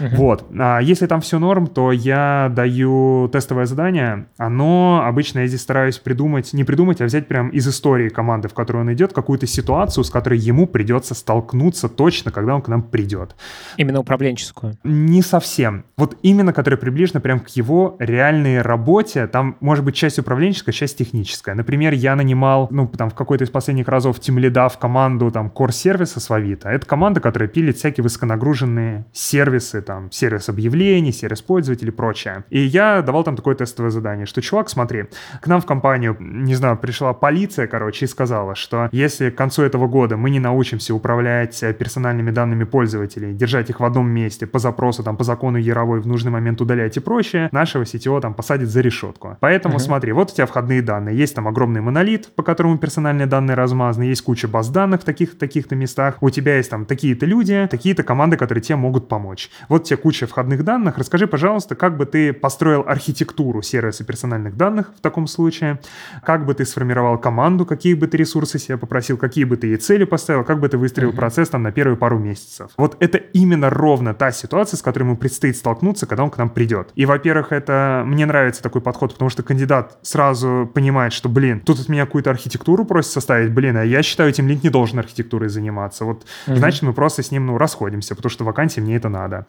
Mm-hmm. 0.00 0.16
Вот. 0.16 0.46
А 0.58 0.80
если 0.80 1.06
там 1.06 1.20
все 1.20 1.38
норм, 1.38 1.66
то 1.66 1.92
я 1.92 2.52
даю 2.54 3.28
тестовое 3.32 3.66
задание. 3.66 4.26
Оно 4.38 5.02
обычно 5.04 5.40
я 5.40 5.46
здесь 5.46 5.62
стараюсь 5.62 5.98
придумать, 5.98 6.52
не 6.52 6.64
придумать, 6.64 7.00
а 7.00 7.04
взять 7.04 7.26
прям 7.26 7.48
из 7.48 7.66
истории 7.66 8.08
команды, 8.08 8.48
в 8.48 8.54
которую 8.54 8.84
он 8.84 8.92
идет, 8.92 9.12
какую-то 9.12 9.47
ситуацию, 9.48 10.04
с 10.04 10.10
которой 10.10 10.38
ему 10.38 10.66
придется 10.66 11.14
столкнуться 11.14 11.88
точно, 11.88 12.30
когда 12.30 12.54
он 12.54 12.62
к 12.62 12.68
нам 12.68 12.82
придет. 12.82 13.34
Именно 13.76 14.00
управленческую? 14.00 14.78
Не 14.84 15.22
совсем. 15.22 15.84
Вот 15.96 16.16
именно, 16.22 16.52
которая 16.52 16.78
приближена 16.78 17.20
прям 17.20 17.40
к 17.40 17.48
его 17.48 17.96
реальной 17.98 18.62
работе. 18.62 19.26
Там 19.26 19.56
может 19.60 19.84
быть 19.84 19.94
часть 19.94 20.18
управленческая, 20.18 20.72
часть 20.72 20.98
техническая. 20.98 21.54
Например, 21.54 21.92
я 21.92 22.16
нанимал, 22.16 22.68
ну, 22.70 22.86
там, 22.88 23.10
в 23.10 23.14
какой-то 23.14 23.44
из 23.44 23.50
последних 23.50 23.88
разов 23.88 24.20
тимлида 24.20 24.68
в 24.68 24.78
команду 24.78 25.30
там 25.30 25.52
core-сервиса 25.54 26.20
с 26.20 26.30
Авито. 26.30 26.68
Это 26.68 26.86
команда, 26.86 27.20
которая 27.20 27.48
пилит 27.48 27.76
всякие 27.76 28.02
высоконагруженные 28.02 29.06
сервисы, 29.12 29.82
там, 29.82 30.10
сервис 30.12 30.48
объявлений, 30.48 31.12
сервис 31.12 31.42
пользователей 31.42 31.90
и 31.90 31.94
прочее. 31.94 32.44
И 32.50 32.60
я 32.60 33.02
давал 33.02 33.24
там 33.24 33.36
такое 33.36 33.54
тестовое 33.54 33.90
задание, 33.90 34.26
что, 34.26 34.42
чувак, 34.42 34.68
смотри, 34.68 35.06
к 35.40 35.46
нам 35.46 35.60
в 35.60 35.66
компанию, 35.66 36.16
не 36.18 36.54
знаю, 36.54 36.76
пришла 36.76 37.12
полиция, 37.12 37.66
короче, 37.66 38.04
и 38.04 38.08
сказала, 38.08 38.54
что 38.54 38.88
если 38.92 39.30
концу 39.38 39.62
этого 39.62 39.86
года 39.86 40.16
мы 40.16 40.30
не 40.30 40.40
научимся 40.40 40.94
управлять 40.94 41.62
э, 41.62 41.72
персональными 41.72 42.30
данными 42.30 42.64
пользователей, 42.64 43.32
держать 43.32 43.70
их 43.70 43.80
в 43.80 43.84
одном 43.84 44.10
месте 44.10 44.46
по 44.46 44.58
запросу, 44.58 45.02
там, 45.02 45.16
по 45.16 45.24
закону 45.24 45.58
Яровой 45.58 46.00
в 46.00 46.06
нужный 46.06 46.32
момент 46.32 46.60
удалять 46.60 46.96
и 46.96 47.00
прочее, 47.00 47.48
нашего 47.52 47.84
CTO 47.84 48.20
там 48.20 48.34
посадит 48.34 48.68
за 48.68 48.80
решетку. 48.80 49.36
Поэтому 49.40 49.76
uh-huh. 49.76 49.80
смотри, 49.80 50.12
вот 50.12 50.32
у 50.32 50.34
тебя 50.34 50.46
входные 50.46 50.82
данные, 50.82 51.16
есть 51.16 51.36
там 51.36 51.46
огромный 51.46 51.80
монолит, 51.80 52.34
по 52.34 52.42
которому 52.42 52.78
персональные 52.78 53.26
данные 53.26 53.54
размазаны, 53.54 54.04
есть 54.04 54.22
куча 54.22 54.48
баз 54.48 54.68
данных 54.70 55.02
в 55.02 55.04
таких 55.04 55.38
таких-то 55.38 55.76
местах, 55.76 56.16
у 56.20 56.30
тебя 56.30 56.56
есть 56.56 56.70
там 56.70 56.84
такие-то 56.84 57.24
люди, 57.24 57.68
такие-то 57.70 58.02
команды, 58.02 58.36
которые 58.36 58.60
тебе 58.60 58.76
могут 58.76 59.08
помочь. 59.08 59.50
Вот 59.68 59.84
тебе 59.84 59.96
куча 59.98 60.26
входных 60.26 60.64
данных, 60.64 60.98
расскажи, 60.98 61.28
пожалуйста, 61.28 61.76
как 61.76 61.96
бы 61.96 62.06
ты 62.06 62.32
построил 62.32 62.84
архитектуру 62.86 63.62
сервиса 63.62 64.04
персональных 64.04 64.56
данных 64.56 64.92
в 64.96 65.00
таком 65.00 65.28
случае, 65.28 65.78
как 66.24 66.44
бы 66.44 66.54
ты 66.54 66.64
сформировал 66.64 67.18
команду, 67.18 67.64
какие 67.64 67.94
бы 67.94 68.08
ты 68.08 68.16
ресурсы 68.16 68.58
себе 68.58 68.76
попросил, 68.76 69.16
какие 69.28 69.44
бы 69.44 69.56
ты 69.56 69.68
ей 69.68 69.76
цели 69.76 70.04
поставил, 70.04 70.42
как 70.42 70.58
бы 70.58 70.68
ты 70.68 70.78
выстроил 70.78 71.10
uh-huh. 71.10 71.16
процесс 71.16 71.50
там 71.50 71.62
на 71.62 71.70
первые 71.70 71.96
пару 71.96 72.18
месяцев. 72.18 72.70
Вот 72.76 72.96
это 73.00 73.18
именно 73.18 73.68
ровно 73.68 74.14
та 74.14 74.32
ситуация, 74.32 74.78
с 74.78 74.82
которой 74.82 75.04
ему 75.04 75.16
предстоит 75.16 75.56
столкнуться, 75.56 76.06
когда 76.06 76.24
он 76.24 76.30
к 76.30 76.38
нам 76.38 76.48
придет. 76.48 76.90
И, 76.94 77.04
во-первых, 77.04 77.52
это 77.52 78.02
мне 78.06 78.24
нравится 78.24 78.62
такой 78.62 78.80
подход, 78.80 79.12
потому 79.12 79.28
что 79.28 79.42
кандидат 79.42 79.98
сразу 80.02 80.70
понимает, 80.74 81.12
что, 81.12 81.28
блин, 81.28 81.60
тут 81.60 81.78
от 81.78 81.88
меня 81.88 82.06
какую-то 82.06 82.30
архитектуру 82.30 82.84
просит 82.84 83.10
составить, 83.10 83.52
блин, 83.52 83.76
а 83.76 83.84
я 83.84 84.02
считаю, 84.02 84.32
тем 84.32 84.48
лид 84.48 84.64
не 84.64 84.70
должен 84.70 84.98
архитектурой 84.98 85.50
заниматься. 85.50 86.04
Вот, 86.04 86.24
uh-huh. 86.46 86.56
значит, 86.56 86.82
мы 86.82 86.92
просто 86.94 87.22
с 87.22 87.30
ним, 87.30 87.46
ну, 87.46 87.58
расходимся, 87.58 88.14
потому 88.14 88.30
что 88.30 88.44
вакансии 88.44 88.80
мне 88.80 88.96
это 88.96 89.08
надо. 89.08 89.46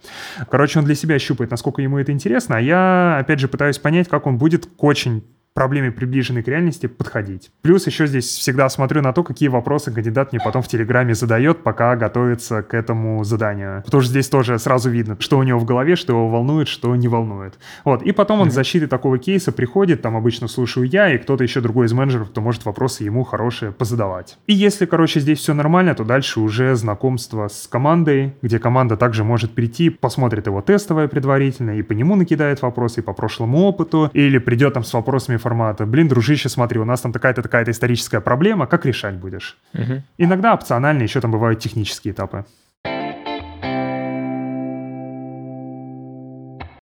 Короче, 0.51 0.79
он 0.79 0.85
для 0.85 0.95
себя 0.95 1.17
щупает, 1.19 1.51
насколько 1.51 1.81
ему 1.81 1.97
это 1.97 2.11
интересно, 2.11 2.57
а 2.57 2.59
я, 2.59 3.17
опять 3.19 3.39
же, 3.39 3.47
пытаюсь 3.47 3.77
понять, 3.77 4.09
как 4.09 4.27
он 4.27 4.37
будет 4.37 4.65
к 4.65 4.83
очень 4.83 5.23
проблеме, 5.59 5.91
приближенной 5.91 6.41
к 6.41 6.47
реальности, 6.47 6.87
подходить. 6.87 7.51
Плюс 7.63 7.85
еще 7.85 8.07
здесь 8.07 8.23
всегда 8.23 8.69
смотрю 8.69 9.01
на 9.01 9.11
то, 9.11 9.25
какие 9.25 9.49
вопросы 9.49 9.91
кандидат 9.91 10.31
мне 10.31 10.39
потом 10.39 10.61
в 10.61 10.69
Телеграме 10.69 11.15
задает, 11.15 11.63
пока 11.63 11.97
готовится 11.97 12.63
к 12.63 12.73
этому 12.73 13.25
заданию. 13.25 13.83
Потому 13.83 14.01
что 14.01 14.09
здесь 14.09 14.29
тоже 14.29 14.57
сразу 14.57 14.89
видно, 14.89 15.17
что 15.19 15.37
у 15.37 15.43
него 15.43 15.59
в 15.59 15.65
голове, 15.65 15.97
что 15.97 16.13
его 16.13 16.29
волнует, 16.29 16.69
что 16.69 16.95
не 16.95 17.09
волнует. 17.09 17.59
Вот. 17.83 18.03
И 18.03 18.13
потом 18.13 18.39
он 18.39 18.51
защиты 18.51 18.87
такого 18.87 19.17
кейса 19.17 19.51
приходит, 19.51 20.01
там 20.01 20.15
обычно 20.15 20.47
слушаю 20.47 20.87
я 20.87 21.13
и 21.13 21.17
кто-то 21.17 21.43
еще 21.43 21.59
другой 21.59 21.87
из 21.87 21.91
менеджеров, 21.91 22.29
кто 22.29 22.39
может 22.39 22.63
вопросы 22.63 23.03
ему 23.03 23.25
хорошие 23.25 23.73
позадавать. 23.73 24.37
И 24.47 24.53
если, 24.53 24.85
короче, 24.85 25.19
здесь 25.19 25.39
все 25.39 25.53
нормально, 25.53 25.93
то 25.93 26.05
дальше 26.05 26.39
уже 26.39 26.73
знакомство 26.75 27.49
с 27.49 27.67
командой, 27.67 28.33
где 28.41 28.59
команда 28.59 28.95
также 28.95 29.25
может 29.25 29.55
прийти, 29.55 29.89
посмотрит 29.89 30.47
его 30.47 30.61
тестовое 30.61 31.09
предварительно 31.09 31.71
и 31.71 31.81
по 31.81 31.91
нему 31.91 32.15
накидает 32.15 32.61
вопросы, 32.61 33.01
и 33.01 33.03
по 33.03 33.11
прошлому 33.11 33.63
опыту, 33.63 34.09
или 34.13 34.37
придет 34.37 34.75
там 34.75 34.85
с 34.85 34.93
вопросами 34.93 35.35
формата, 35.49 35.85
блин, 35.85 36.07
дружище, 36.07 36.47
смотри, 36.47 36.79
у 36.79 36.85
нас 36.85 37.01
там 37.01 37.11
такая-то 37.11 37.41
такая-то 37.41 37.71
историческая 37.71 38.21
проблема, 38.21 38.67
как 38.67 38.85
решать 38.85 39.15
будешь? 39.15 39.57
Угу. 39.73 40.03
Иногда 40.19 40.53
опционально 40.53 41.03
еще 41.03 41.21
там 41.21 41.31
бывают 41.31 41.59
технические 41.59 42.13
этапы. 42.13 42.45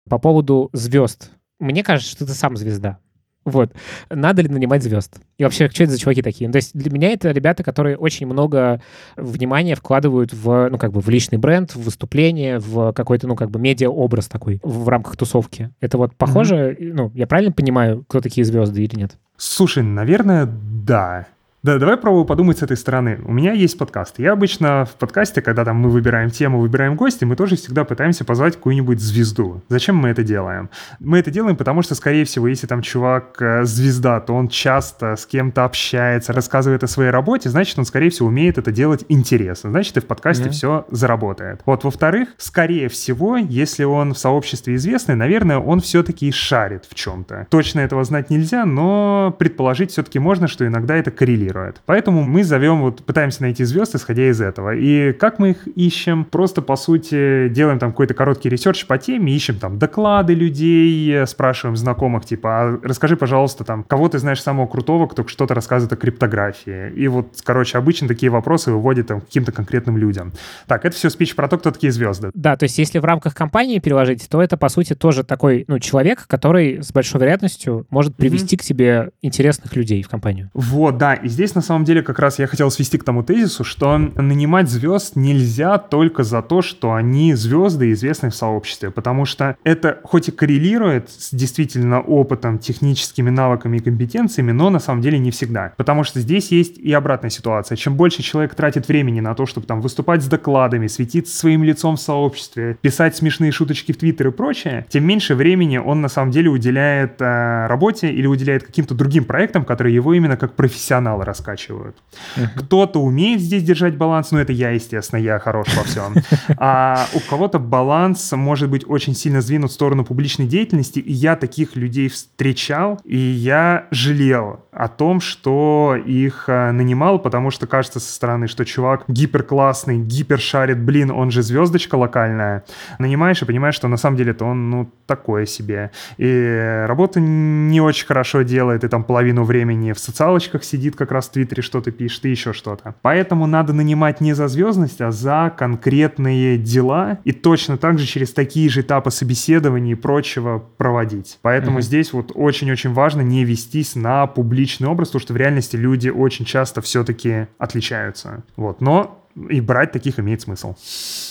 По 0.10 0.20
поводу 0.20 0.70
звезд. 0.74 1.32
Мне 1.60 1.84
кажется, 1.84 2.12
что 2.12 2.26
ты 2.26 2.34
сам 2.34 2.58
звезда. 2.58 2.97
Вот. 3.44 3.72
Надо 4.10 4.44
ли 4.44 4.50
нанимать 4.50 4.84
звезд? 4.84 5.20
И 5.38 5.44
вообще, 5.44 5.70
что 5.70 5.84
это 5.84 5.94
за 5.94 6.00
чуваки 6.00 6.22
такие? 6.22 6.48
Ну, 6.48 6.52
то 6.52 6.58
есть 6.58 6.78
для 6.78 6.92
меня 6.92 7.10
это 7.12 7.32
ребята, 7.32 7.64
которые 7.64 7.98
очень 7.98 8.28
много 8.28 8.82
внимания 9.18 9.76
вкладывают 9.76 10.32
в, 10.32 10.70
ну, 10.70 10.78
как 10.78 10.92
бы 10.92 11.02
в 11.02 11.10
личный 11.10 11.39
бренд, 11.39 11.72
в 11.72 11.84
выступление, 11.84 12.60
в 12.60 12.94
какой-то, 12.94 13.28
ну, 13.28 13.36
как 13.36 13.50
бы 13.50 13.60
медиа-образ 13.60 14.28
такой 14.28 14.60
в 14.64 14.88
рамках 14.88 15.18
тусовки. 15.18 15.72
Это 15.80 15.98
вот 15.98 16.16
похоже, 16.16 16.78
mm-hmm. 16.80 16.94
ну, 16.94 17.12
я 17.16 17.26
правильно 17.26 17.52
понимаю, 17.52 18.06
кто 18.08 18.22
такие 18.22 18.46
звезды 18.46 18.84
или 18.84 18.96
нет? 18.96 19.18
Слушай, 19.38 19.82
наверное, 19.82 20.46
да. 20.46 21.28
Да, 21.64 21.78
давай 21.78 21.95
пробую 21.95 22.26
подумать 22.26 22.57
с 22.57 22.64
этой 22.64 22.76
стороны. 22.76 23.20
У 23.24 23.32
меня 23.32 23.51
есть 23.51 23.78
подкаст. 23.78 24.18
Я 24.18 24.32
обычно 24.32 24.86
в 24.86 24.95
подкасте, 24.95 25.43
когда 25.43 25.64
там 25.64 25.76
мы 25.78 25.91
выбираем 25.91 26.32
тему, 26.32 26.59
выбираем 26.59 26.95
гостя, 26.95 27.28
мы 27.28 27.36
тоже 27.36 27.55
всегда 27.55 27.84
пытаемся 27.84 28.26
позвать 28.26 28.55
какую-нибудь 28.55 28.99
звезду. 28.99 29.62
Зачем 29.70 29.95
мы 29.95 30.09
это 30.09 30.24
делаем? 30.24 30.72
Мы 30.99 31.20
это 31.20 31.30
делаем, 31.30 31.55
потому 31.55 31.84
что, 31.84 31.93
скорее 31.93 32.26
всего, 32.26 32.47
если 32.47 32.66
там 32.66 32.82
чувак 32.82 33.39
э, 33.39 33.64
звезда, 33.66 34.20
то 34.22 34.34
он 34.34 34.47
часто 34.47 35.16
с 35.16 35.28
кем-то 35.28 35.64
общается, 35.64 36.34
рассказывает 36.34 36.84
о 36.84 36.88
своей 36.88 37.12
работе, 37.12 37.51
значит, 37.51 37.78
он, 37.78 37.86
скорее 37.86 38.09
всего, 38.09 38.30
умеет 38.30 38.57
это 38.57 38.72
делать 38.72 39.05
интересно. 39.07 39.70
Значит, 39.70 39.97
и 39.97 39.99
в 39.99 40.07
подкасте 40.07 40.45
mm-hmm. 40.45 40.53
все 40.53 40.86
заработает. 40.89 41.62
Вот, 41.68 41.84
во-вторых, 41.84 42.30
скорее 42.38 42.89
всего, 42.89 43.38
если 43.38 43.84
он 43.84 44.16
в 44.16 44.18
сообществе 44.18 44.74
известный, 44.74 45.14
наверное, 45.14 45.59
он 45.59 45.80
все-таки 45.80 46.32
шарит 46.32 46.86
в 46.89 46.95
чем-то. 46.95 47.45
Точно 47.51 47.82
этого 47.82 48.03
знать 48.03 48.32
нельзя, 48.32 48.66
но 48.66 49.36
предположить 49.38 49.91
все-таки 49.91 50.18
можно, 50.18 50.47
что 50.47 50.66
иногда 50.66 50.95
это 50.95 51.12
коррелирует 51.12 51.51
коррелирует. 51.52 51.82
Поэтому 51.86 52.24
мы 52.24 52.43
зовем, 52.43 52.82
вот 52.82 53.04
пытаемся 53.04 53.41
найти 53.41 53.64
звезд, 53.64 53.95
исходя 53.95 54.30
из 54.30 54.41
этого. 54.41 54.76
И 54.76 55.14
как 55.14 55.39
мы 55.39 55.52
их 55.52 55.68
ищем? 55.68 56.26
Просто, 56.26 56.62
по 56.62 56.76
сути, 56.76 57.49
делаем 57.49 57.80
там 57.80 57.91
какой-то 57.91 58.14
короткий 58.14 58.49
research 58.50 58.86
по 58.86 58.97
теме, 58.97 59.34
ищем 59.34 59.56
там 59.56 59.78
доклады 59.78 60.34
людей, 60.34 61.26
спрашиваем 61.28 61.76
знакомых, 61.78 62.26
типа, 62.26 62.49
а 62.49 62.80
расскажи, 62.84 63.16
пожалуйста, 63.16 63.64
там, 63.64 63.84
кого 63.84 64.10
ты 64.10 64.20
знаешь 64.20 64.41
самого 64.41 64.68
крутого, 64.68 65.08
кто 65.08 65.28
что-то 65.28 65.54
рассказывает 65.54 65.93
о 65.93 65.95
криптографии. 65.95 66.91
И 66.95 67.08
вот, 67.08 67.28
короче, 67.43 67.78
обычно 67.78 68.08
такие 68.08 68.32
вопросы 68.32 68.72
выводят 68.72 69.08
там 69.08 69.22
каким-то 69.22 69.52
конкретным 69.52 69.97
людям. 69.97 70.34
Так, 70.68 70.86
это 70.86 70.95
все 70.95 71.10
спич 71.10 71.36
про 71.36 71.47
то, 71.47 71.58
кто 71.58 71.72
такие 71.72 71.91
звезды. 71.91 72.32
Да, 72.34 72.56
то 72.56 72.64
есть 72.64 72.78
если 72.78 72.99
в 72.99 73.06
рамках 73.06 73.36
компании 73.36 73.80
переложить, 73.80 74.28
то 74.30 74.41
это, 74.41 74.58
по 74.58 74.70
сути, 74.70 74.93
тоже 74.93 75.24
такой, 75.24 75.66
ну, 75.68 75.80
человек, 75.80 76.26
который 76.28 76.82
с 76.82 76.91
большой 76.91 77.22
вероятностью 77.22 77.86
может 77.89 78.16
привести 78.16 78.56
mm-hmm. 78.56 78.60
к 78.60 78.64
себе 78.64 79.10
интересных 79.22 79.76
людей 79.76 80.04
в 80.04 80.10
компанию. 80.10 80.49
Вот, 80.54 80.97
да, 80.97 81.14
и 81.14 81.28
здесь 81.28 81.41
здесь 81.42 81.56
на 81.56 81.62
самом 81.62 81.86
деле 81.86 82.04
как 82.04 82.20
раз 82.20 82.38
я 82.38 82.46
хотел 82.46 82.70
свести 82.70 83.00
к 83.00 83.04
тому 83.04 83.24
тезису, 83.24 83.64
что 83.64 83.98
нанимать 83.98 84.70
звезд 84.70 85.16
нельзя 85.16 85.80
только 85.80 86.24
за 86.24 86.44
то, 86.44 86.62
что 86.62 86.94
они 86.94 87.34
звезды 87.34 87.92
известны 87.94 88.30
в 88.30 88.36
сообществе, 88.36 88.92
потому 88.92 89.26
что 89.26 89.56
это 89.64 90.00
хоть 90.04 90.28
и 90.28 90.32
коррелирует 90.32 91.10
с 91.10 91.34
действительно 91.34 92.00
опытом, 92.00 92.60
техническими 92.60 93.32
навыками 93.32 93.78
и 93.78 93.80
компетенциями, 93.80 94.52
но 94.52 94.70
на 94.70 94.78
самом 94.78 95.02
деле 95.02 95.18
не 95.18 95.32
всегда. 95.32 95.74
Потому 95.78 96.04
что 96.04 96.20
здесь 96.20 96.52
есть 96.52 96.78
и 96.78 96.94
обратная 96.94 97.32
ситуация. 97.32 97.76
Чем 97.76 97.96
больше 97.96 98.22
человек 98.22 98.54
тратит 98.54 98.88
времени 98.88 99.20
на 99.20 99.34
то, 99.34 99.48
чтобы 99.48 99.66
там 99.66 99.82
выступать 99.82 100.22
с 100.22 100.28
докладами, 100.28 100.86
светиться 100.86 101.36
своим 101.36 101.64
лицом 101.64 101.96
в 101.96 102.02
сообществе, 102.02 102.78
писать 102.82 103.16
смешные 103.16 103.52
шуточки 103.52 103.94
в 103.94 103.98
Твиттер 103.98 104.28
и 104.28 104.32
прочее, 104.32 104.86
тем 104.89 105.06
меньше 105.06 105.34
времени 105.34 105.80
он 105.80 106.02
на 106.02 106.08
самом 106.08 106.30
деле 106.30 106.52
уделяет 106.52 107.20
э, 107.20 107.66
работе 107.66 108.12
или 108.12 108.28
уделяет 108.28 108.64
каким-то 108.64 108.94
другим 108.94 109.26
проектам, 109.26 109.66
которые 109.66 109.96
его 109.96 110.14
именно 110.14 110.38
как 110.38 110.54
профессионала 110.54 111.26
раскачивают. 111.32 111.96
Uh-huh. 112.36 112.48
Кто-то 112.58 113.02
умеет 113.02 113.42
здесь 113.42 113.64
держать 113.64 113.98
баланс, 113.98 114.32
ну 114.32 114.40
это 114.40 114.52
я, 114.52 114.72
естественно, 114.72 115.20
я 115.20 115.40
хорош 115.40 115.68
во 115.76 115.84
всем. 115.84 116.16
А 116.58 117.08
у 117.14 117.20
кого-то 117.30 117.60
баланс 117.60 118.32
может 118.34 118.70
быть 118.70 118.84
очень 118.88 119.16
сильно 119.16 119.42
сдвинут 119.42 119.72
в 119.72 119.74
сторону 119.74 120.04
публичной 120.06 120.48
деятельности, 120.48 121.00
и 121.00 121.14
я 121.14 121.36
таких 121.36 121.76
людей 121.76 122.10
встречал, 122.10 123.00
и 123.06 123.18
я 123.18 123.88
жалел 123.92 124.60
о 124.72 124.88
том, 124.88 125.20
что 125.20 125.96
их 126.06 126.46
э, 126.48 126.72
нанимал, 126.72 127.20
потому 127.20 127.52
что 127.52 127.68
кажется 127.68 128.00
со 128.00 128.12
стороны, 128.14 128.48
что 128.48 128.64
чувак 128.66 129.04
гиперклассный, 129.08 130.00
гипершарит, 130.00 130.80
блин, 130.80 131.12
он 131.12 131.30
же 131.32 131.42
звездочка 131.44 131.96
локальная. 131.96 132.64
Нанимаешь 132.98 133.42
и 133.42 133.46
понимаешь, 133.46 133.76
что 133.76 133.88
на 133.88 133.98
самом 133.98 134.18
деле-то 134.18 134.46
он, 134.46 134.70
ну, 134.70 134.92
такое 135.08 135.46
себе. 135.46 135.92
И 136.18 136.86
работа 136.88 137.20
не 137.20 137.82
очень 137.82 138.08
хорошо 138.08 138.44
делает, 138.44 138.84
и 138.84 138.88
там 138.88 139.04
половину 139.04 139.44
времени 139.44 139.92
в 139.92 140.00
социалочках 140.00 140.64
сидит, 140.64 140.96
как 140.96 141.12
раз 141.12 141.21
в 141.28 141.32
Твиттере 141.32 141.62
что-то 141.62 141.92
пишет, 141.92 142.26
и 142.26 142.30
еще 142.30 142.54
что-то. 142.54 142.96
Поэтому 143.02 143.48
надо 143.48 143.74
нанимать 143.74 144.22
не 144.22 144.34
за 144.34 144.48
звездность, 144.48 145.02
а 145.02 145.12
за 145.12 145.54
конкретные 145.56 146.58
дела, 146.58 147.20
и 147.24 147.32
точно 147.32 147.78
так 147.78 148.00
же 148.00 148.06
через 148.06 148.34
такие 148.34 148.70
же 148.70 148.82
этапы 148.82 149.12
собеседования 149.12 149.94
и 149.94 149.96
прочего 149.96 150.64
проводить. 150.78 151.40
Поэтому 151.42 151.80
mm-hmm. 151.80 151.84
здесь 151.84 152.14
вот 152.14 152.32
очень-очень 152.34 152.94
важно 152.94 153.22
не 153.22 153.46
вестись 153.46 153.96
на 153.96 154.28
публичный 154.28 154.88
образ, 154.88 155.10
потому 155.10 155.22
что 155.22 155.34
в 155.34 155.38
реальности 155.38 155.76
люди 155.76 156.10
очень 156.10 156.46
часто 156.46 156.82
все-таки 156.82 157.48
отличаются. 157.58 158.44
Вот. 158.56 158.82
Но 158.82 159.18
и 159.50 159.62
брать 159.62 159.92
таких 159.92 160.20
имеет 160.20 160.42
смысл. 160.42 160.76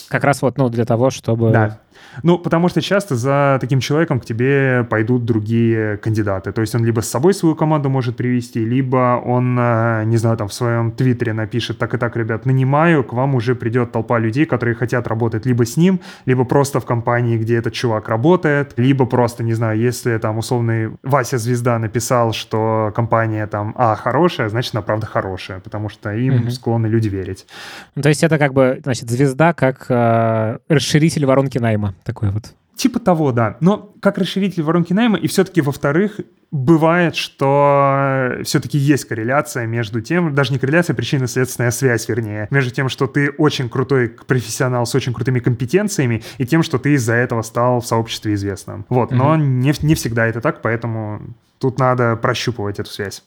Как 0.09 0.24
раз 0.24 0.43
вот, 0.43 0.57
ну, 0.59 0.68
для 0.68 0.84
того, 0.84 1.11
чтобы... 1.11 1.51
Да. 1.51 1.80
Ну, 2.22 2.38
потому 2.38 2.68
что 2.68 2.80
часто 2.80 3.16
за 3.16 3.58
таким 3.60 3.80
человеком 3.80 4.20
к 4.20 4.24
тебе 4.24 4.86
пойдут 4.88 5.24
другие 5.24 5.96
кандидаты. 5.96 6.52
То 6.52 6.60
есть 6.60 6.74
он 6.74 6.84
либо 6.84 7.00
с 7.00 7.08
собой 7.08 7.34
свою 7.34 7.54
команду 7.54 7.88
может 7.88 8.16
привести, 8.16 8.64
либо 8.64 9.20
он, 9.24 9.56
э, 9.58 10.04
не 10.04 10.16
знаю, 10.16 10.36
там 10.36 10.48
в 10.48 10.52
своем 10.52 10.92
твиттере 10.92 11.32
напишет, 11.32 11.78
так 11.78 11.94
и 11.94 11.98
так, 11.98 12.16
ребят, 12.16 12.46
нанимаю, 12.46 13.04
к 13.04 13.12
вам 13.12 13.34
уже 13.34 13.54
придет 13.54 13.92
толпа 13.92 14.18
людей, 14.18 14.46
которые 14.46 14.74
хотят 14.74 15.08
работать 15.08 15.46
либо 15.46 15.64
с 15.64 15.76
ним, 15.76 16.00
либо 16.26 16.44
просто 16.44 16.80
в 16.80 16.84
компании, 16.84 17.38
где 17.38 17.56
этот 17.56 17.72
чувак 17.72 18.08
работает, 18.08 18.74
либо 18.76 19.06
просто, 19.06 19.42
не 19.42 19.54
знаю, 19.54 19.78
если 19.78 20.18
там 20.18 20.38
условный 20.38 20.90
Вася 21.02 21.38
Звезда 21.38 21.78
написал, 21.78 22.32
что 22.32 22.92
компания 22.94 23.46
там, 23.46 23.74
а, 23.76 23.94
хорошая, 23.94 24.48
значит, 24.48 24.74
она 24.74 24.82
правда 24.82 25.06
хорошая, 25.06 25.60
потому 25.60 25.88
что 25.88 26.12
им 26.12 26.42
угу. 26.42 26.50
склонны 26.50 26.86
люди 26.86 27.08
верить. 27.08 27.46
Ну, 27.94 28.02
то 28.02 28.08
есть 28.08 28.22
это 28.22 28.38
как 28.38 28.52
бы, 28.52 28.80
значит, 28.82 29.10
звезда 29.10 29.52
как 29.52 29.86
э, 29.88 30.58
расширитель 30.68 31.26
воронки 31.26 31.58
найма 31.58 31.94
такой 32.11 32.30
вот. 32.30 32.54
Типа 32.74 32.98
того, 32.98 33.30
да. 33.32 33.56
Но 33.61 33.92
как 34.00 34.18
расширитель 34.18 34.62
воронки 34.62 34.92
найма, 34.92 35.18
и 35.18 35.26
все-таки, 35.26 35.61
во-вторых, 35.61 36.20
бывает, 36.50 37.14
что 37.14 38.38
все-таки 38.42 38.78
есть 38.78 39.04
корреляция 39.04 39.66
между 39.66 40.00
тем, 40.00 40.34
даже 40.34 40.52
не 40.52 40.58
корреляция, 40.58 40.94
а 40.94 40.96
причинно-следственная 40.96 41.70
связь, 41.70 42.08
вернее, 42.08 42.48
между 42.50 42.70
тем, 42.70 42.88
что 42.88 43.06
ты 43.06 43.30
очень 43.30 43.68
крутой 43.68 44.08
профессионал 44.26 44.86
с 44.86 44.94
очень 44.94 45.12
крутыми 45.12 45.40
компетенциями, 45.40 46.22
и 46.38 46.46
тем, 46.46 46.62
что 46.62 46.78
ты 46.78 46.94
из-за 46.94 47.14
этого 47.14 47.42
стал 47.42 47.80
в 47.80 47.86
сообществе 47.86 48.34
известным. 48.34 48.86
Вот, 48.88 49.11
но 49.11 49.36
не, 49.36 49.72
не 49.82 49.94
всегда 49.94 50.26
это 50.26 50.40
так, 50.40 50.62
поэтому 50.62 51.20
тут 51.58 51.78
надо 51.78 52.16
прощупывать 52.16 52.80
эту 52.80 52.90
связь. 52.90 53.22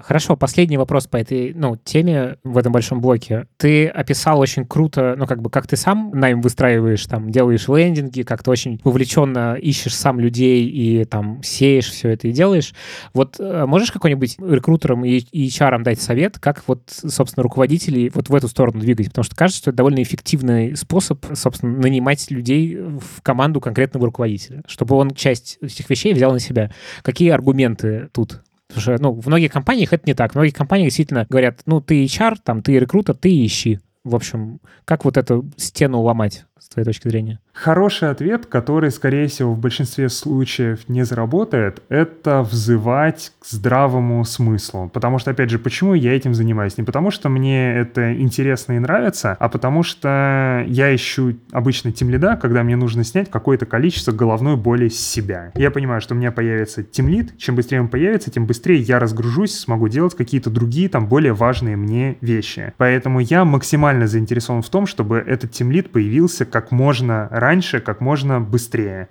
Хорошо, 0.00 0.36
последний 0.36 0.76
вопрос 0.76 1.08
по 1.08 1.16
этой 1.16 1.52
ну, 1.54 1.74
теме 1.76 2.36
в 2.44 2.56
этом 2.56 2.72
большом 2.72 3.00
блоке. 3.00 3.48
Ты 3.56 3.88
описал 3.88 4.38
очень 4.38 4.64
круто, 4.64 5.16
ну, 5.18 5.26
как 5.26 5.42
бы, 5.42 5.50
как 5.50 5.66
ты 5.66 5.76
сам 5.76 6.12
найм 6.14 6.40
выстраиваешь, 6.40 7.04
там, 7.06 7.30
делаешь 7.30 7.66
лендинги, 7.66 8.22
как 8.22 8.44
ты 8.44 8.50
очень 8.52 8.80
вовлеченно 8.84 9.54
ищешь 9.54 9.96
сам 9.96 10.20
людей 10.20 10.66
и 10.66 11.04
там 11.04 11.42
сеешь 11.42 11.90
все 11.90 12.10
это 12.10 12.28
и 12.28 12.32
делаешь. 12.32 12.74
Вот 13.12 13.40
э, 13.40 13.66
можешь 13.66 13.90
какой-нибудь 13.90 14.36
рекрутерам 14.38 15.04
и, 15.04 15.18
и 15.18 15.48
HR 15.48 15.82
дать 15.82 16.00
совет, 16.00 16.38
как 16.38 16.62
вот, 16.68 16.82
собственно, 16.88 17.42
руководителей 17.42 18.12
вот 18.14 18.28
в 18.28 18.34
эту 18.36 18.46
сторону 18.46 18.78
двигать? 18.78 19.08
Потому 19.08 19.24
что 19.24 19.34
кажется, 19.34 19.62
что 19.62 19.70
это 19.70 19.78
довольно 19.78 20.00
эффективный 20.00 20.76
способ, 20.76 21.26
собственно, 21.34 21.76
нанимать 21.76 22.30
людей 22.30 22.76
в 22.76 23.20
команду 23.22 23.60
конкретного 23.60 24.06
руководителя, 24.06 24.62
чтобы 24.68 24.94
он 24.94 25.10
часть 25.10 25.58
этих 25.60 25.90
вещей 25.90 26.14
взял 26.14 26.30
на 26.30 26.38
себя. 26.38 26.70
Какие 27.02 27.30
аргументы 27.30 28.10
тут? 28.12 28.42
Потому 28.68 28.82
что, 28.82 29.02
ну, 29.02 29.12
в 29.12 29.26
многих 29.26 29.52
компаниях 29.52 29.92
это 29.92 30.04
не 30.06 30.14
так. 30.14 30.32
В 30.32 30.34
многих 30.34 30.54
компаниях 30.54 30.88
действительно 30.88 31.26
говорят, 31.28 31.60
ну, 31.66 31.80
ты 31.80 32.04
HR, 32.04 32.36
там, 32.42 32.62
ты 32.62 32.78
рекрутер, 32.78 33.14
ты 33.14 33.44
ищи. 33.44 33.80
В 34.04 34.14
общем, 34.14 34.60
как 34.84 35.04
вот 35.04 35.16
эту 35.16 35.50
стену 35.56 36.00
ломать, 36.00 36.44
с 36.58 36.68
твоей 36.68 36.84
точки 36.84 37.08
зрения? 37.08 37.40
Хороший 37.60 38.10
ответ, 38.10 38.46
который, 38.46 38.92
скорее 38.92 39.26
всего, 39.26 39.52
в 39.52 39.58
большинстве 39.58 40.08
случаев 40.10 40.88
не 40.88 41.04
заработает, 41.04 41.82
это 41.88 42.42
взывать 42.42 43.32
к 43.40 43.46
здравому 43.46 44.24
смыслу. 44.24 44.88
Потому 44.94 45.18
что, 45.18 45.32
опять 45.32 45.50
же, 45.50 45.58
почему 45.58 45.94
я 45.94 46.14
этим 46.14 46.34
занимаюсь? 46.34 46.78
Не 46.78 46.84
потому 46.84 47.10
что 47.10 47.28
мне 47.28 47.74
это 47.74 48.14
интересно 48.14 48.74
и 48.74 48.78
нравится, 48.78 49.36
а 49.40 49.48
потому 49.48 49.82
что 49.82 50.64
я 50.68 50.94
ищу 50.94 51.34
обычно 51.50 51.90
тимлида, 51.90 52.38
когда 52.40 52.62
мне 52.62 52.76
нужно 52.76 53.02
снять 53.02 53.28
какое-то 53.28 53.66
количество 53.66 54.12
головной 54.12 54.56
боли 54.56 54.88
с 54.88 55.00
себя. 55.00 55.50
Я 55.56 55.72
понимаю, 55.72 56.00
что 56.00 56.14
у 56.14 56.16
меня 56.16 56.30
появится 56.30 56.84
тимлид, 56.84 57.36
чем 57.38 57.56
быстрее 57.56 57.80
он 57.80 57.88
появится, 57.88 58.30
тем 58.30 58.46
быстрее 58.46 58.78
я 58.78 59.00
разгружусь, 59.00 59.58
смогу 59.58 59.88
делать 59.88 60.14
какие-то 60.14 60.48
другие, 60.48 60.88
там, 60.88 61.08
более 61.08 61.32
важные 61.32 61.76
мне 61.76 62.18
вещи. 62.20 62.72
Поэтому 62.76 63.18
я 63.18 63.44
максимально 63.44 64.06
заинтересован 64.06 64.62
в 64.62 64.68
том, 64.70 64.86
чтобы 64.86 65.16
этот 65.26 65.50
тимлид 65.50 65.90
появился 65.90 66.44
как 66.44 66.70
можно 66.70 67.26
раньше 67.32 67.47
раньше, 67.48 67.80
как 67.80 68.00
можно 68.00 68.40
быстрее. 68.40 69.08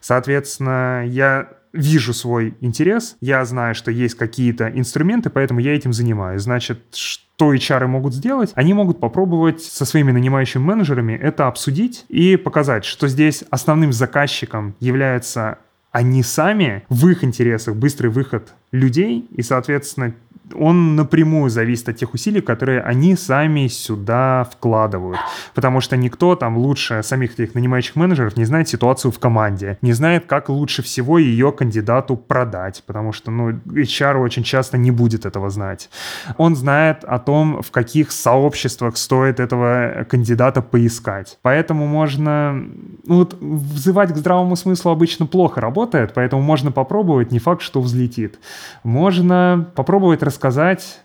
Соответственно, 0.00 1.04
я 1.06 1.48
вижу 1.72 2.14
свой 2.14 2.54
интерес, 2.60 3.16
я 3.20 3.44
знаю, 3.44 3.74
что 3.74 3.90
есть 3.90 4.14
какие-то 4.14 4.68
инструменты, 4.68 5.30
поэтому 5.30 5.60
я 5.60 5.74
этим 5.74 5.92
занимаюсь. 5.92 6.42
Значит, 6.42 6.78
что 6.92 7.52
HR 7.54 7.86
могут 7.86 8.14
сделать? 8.14 8.52
Они 8.54 8.74
могут 8.74 9.00
попробовать 9.00 9.62
со 9.62 9.84
своими 9.84 10.12
нанимающими 10.12 10.62
менеджерами 10.62 11.14
это 11.14 11.48
обсудить 11.48 12.04
и 12.08 12.36
показать, 12.36 12.84
что 12.84 13.08
здесь 13.08 13.44
основным 13.50 13.92
заказчиком 13.92 14.74
являются 14.80 15.58
они 15.92 16.22
сами, 16.22 16.84
в 16.88 17.08
их 17.08 17.24
интересах 17.24 17.74
быстрый 17.74 18.08
выход 18.08 18.52
людей, 18.70 19.26
и, 19.36 19.42
соответственно, 19.42 20.14
он 20.54 20.96
напрямую 20.96 21.50
зависит 21.50 21.88
от 21.88 21.96
тех 21.96 22.12
усилий, 22.14 22.40
которые 22.40 22.80
они 22.80 23.16
сами 23.16 23.68
сюда 23.68 24.48
вкладывают. 24.52 25.18
Потому 25.54 25.80
что 25.80 25.96
никто 25.96 26.34
там 26.34 26.56
лучше 26.58 27.02
самих 27.02 27.38
этих 27.38 27.54
нанимающих 27.54 27.96
менеджеров 27.96 28.36
не 28.36 28.44
знает 28.44 28.68
ситуацию 28.68 29.10
в 29.10 29.18
команде, 29.18 29.78
не 29.82 29.92
знает, 29.92 30.26
как 30.26 30.48
лучше 30.48 30.82
всего 30.82 31.18
ее 31.18 31.52
кандидату 31.52 32.16
продать, 32.16 32.82
потому 32.86 33.12
что, 33.12 33.30
ну, 33.30 33.50
HR 33.50 34.18
очень 34.18 34.42
часто 34.42 34.78
не 34.78 34.90
будет 34.90 35.26
этого 35.26 35.50
знать. 35.50 35.90
Он 36.36 36.56
знает 36.56 37.04
о 37.04 37.18
том, 37.18 37.62
в 37.62 37.70
каких 37.70 38.12
сообществах 38.12 38.96
стоит 38.96 39.40
этого 39.40 40.06
кандидата 40.08 40.62
поискать. 40.62 41.38
Поэтому 41.42 41.86
можно... 41.86 42.52
Ну, 43.06 43.16
вот 43.16 43.34
взывать 43.40 44.12
к 44.12 44.16
здравому 44.16 44.56
смыслу 44.56 44.90
обычно 44.90 45.26
плохо 45.26 45.60
работает, 45.60 46.12
поэтому 46.14 46.42
можно 46.42 46.72
попробовать, 46.72 47.32
не 47.32 47.38
факт, 47.38 47.62
что 47.62 47.80
взлетит. 47.80 48.38
Можно 48.82 49.66
попробовать 49.74 50.22
рассказать 50.22 50.39
сказать 50.40 51.00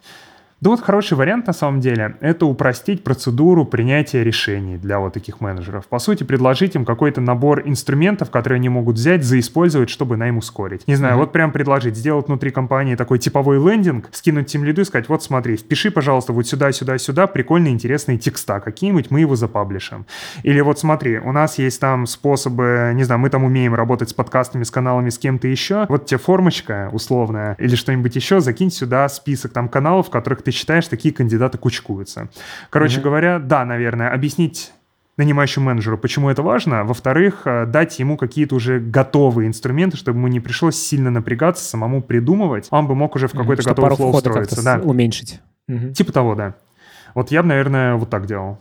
да 0.61 0.69
вот 0.69 0.81
хороший 0.81 1.17
вариант 1.17 1.47
на 1.47 1.53
самом 1.53 1.81
деле— 1.81 2.15
это 2.21 2.45
упростить 2.45 3.03
процедуру 3.03 3.65
принятия 3.65 4.23
решений 4.23 4.77
для 4.77 4.99
вот 4.99 5.13
таких 5.13 5.41
менеджеров. 5.41 5.85
По 5.87 5.99
сути, 5.99 6.23
предложить 6.23 6.75
им 6.75 6.85
какой-то 6.85 7.19
набор 7.19 7.61
инструментов, 7.65 8.31
которые 8.31 8.57
они 8.57 8.69
могут 8.69 8.95
взять, 8.95 9.25
заиспользовать, 9.25 9.89
чтобы 9.89 10.15
найм 10.15 10.37
ускорить. 10.37 10.87
Не 10.87 10.95
знаю, 10.95 11.15
mm-hmm. 11.15 11.17
вот 11.17 11.31
прям 11.33 11.51
предложить, 11.51 11.97
сделать 11.97 12.27
внутри 12.27 12.51
компании 12.51 12.95
такой 12.95 13.19
типовой 13.19 13.57
лендинг, 13.57 14.07
скинуть 14.13 14.47
тем 14.47 14.63
лиду 14.63 14.81
и 14.81 14.85
сказать, 14.85 15.09
вот 15.09 15.23
смотри, 15.23 15.57
впиши, 15.57 15.91
пожалуйста, 15.91 16.31
вот 16.31 16.47
сюда, 16.47 16.71
сюда, 16.71 16.97
сюда 16.97 17.27
прикольные, 17.27 17.73
интересные 17.73 18.17
текста 18.17 18.61
какие-нибудь, 18.61 19.11
мы 19.11 19.19
его 19.19 19.35
запаблишим. 19.35 20.05
Или 20.43 20.61
вот 20.61 20.79
смотри, 20.79 21.19
у 21.19 21.33
нас 21.33 21.57
есть 21.59 21.81
там 21.81 22.07
способы, 22.07 22.93
не 22.95 23.03
знаю, 23.03 23.19
мы 23.19 23.29
там 23.29 23.43
умеем 23.43 23.75
работать 23.75 24.09
с 24.09 24.13
подкастами, 24.13 24.63
с 24.63 24.71
каналами, 24.71 25.09
с 25.09 25.17
кем-то 25.17 25.49
еще. 25.49 25.85
Вот 25.89 26.05
тебе 26.05 26.17
формочка 26.17 26.89
условная 26.93 27.55
или 27.59 27.75
что-нибудь 27.75 28.15
еще, 28.15 28.39
закинь 28.39 28.71
сюда 28.71 29.09
список 29.09 29.51
там 29.51 29.67
каналов, 29.67 30.07
в 30.07 30.09
которых 30.11 30.44
ты 30.45 30.51
считаешь, 30.51 30.87
такие 30.87 31.13
кандидаты 31.13 31.57
кучкуются. 31.57 32.29
Короче 32.69 32.99
mm-hmm. 32.99 33.03
говоря, 33.03 33.39
да, 33.39 33.65
наверное, 33.65 34.13
объяснить 34.13 34.71
нанимающему 35.17 35.65
менеджеру, 35.65 35.97
почему 35.97 36.29
это 36.29 36.41
важно. 36.41 36.83
Во-вторых, 36.83 37.41
э, 37.45 37.65
дать 37.65 37.99
ему 37.99 38.17
какие-то 38.17 38.55
уже 38.55 38.79
готовые 38.79 39.47
инструменты, 39.47 39.97
чтобы 39.97 40.17
ему 40.19 40.27
не 40.27 40.39
пришлось 40.39 40.75
сильно 40.75 41.09
напрягаться, 41.09 41.63
самому 41.63 42.01
придумывать. 42.01 42.67
Он 42.69 42.87
бы 42.87 42.95
мог 42.95 43.15
уже 43.15 43.27
в 43.27 43.31
какой-то 43.31 43.61
mm, 43.61 43.65
готовый 43.65 43.95
флоу 43.95 44.15
устроиться. 44.15 44.63
Да. 44.63 44.79
уменьшить. 44.83 45.41
Угу. 45.67 45.93
Типа 45.93 46.11
того, 46.11 46.35
да. 46.35 46.55
Вот 47.13 47.31
я 47.31 47.43
бы, 47.43 47.49
наверное, 47.49 47.95
вот 47.95 48.09
так 48.09 48.25
делал. 48.25 48.59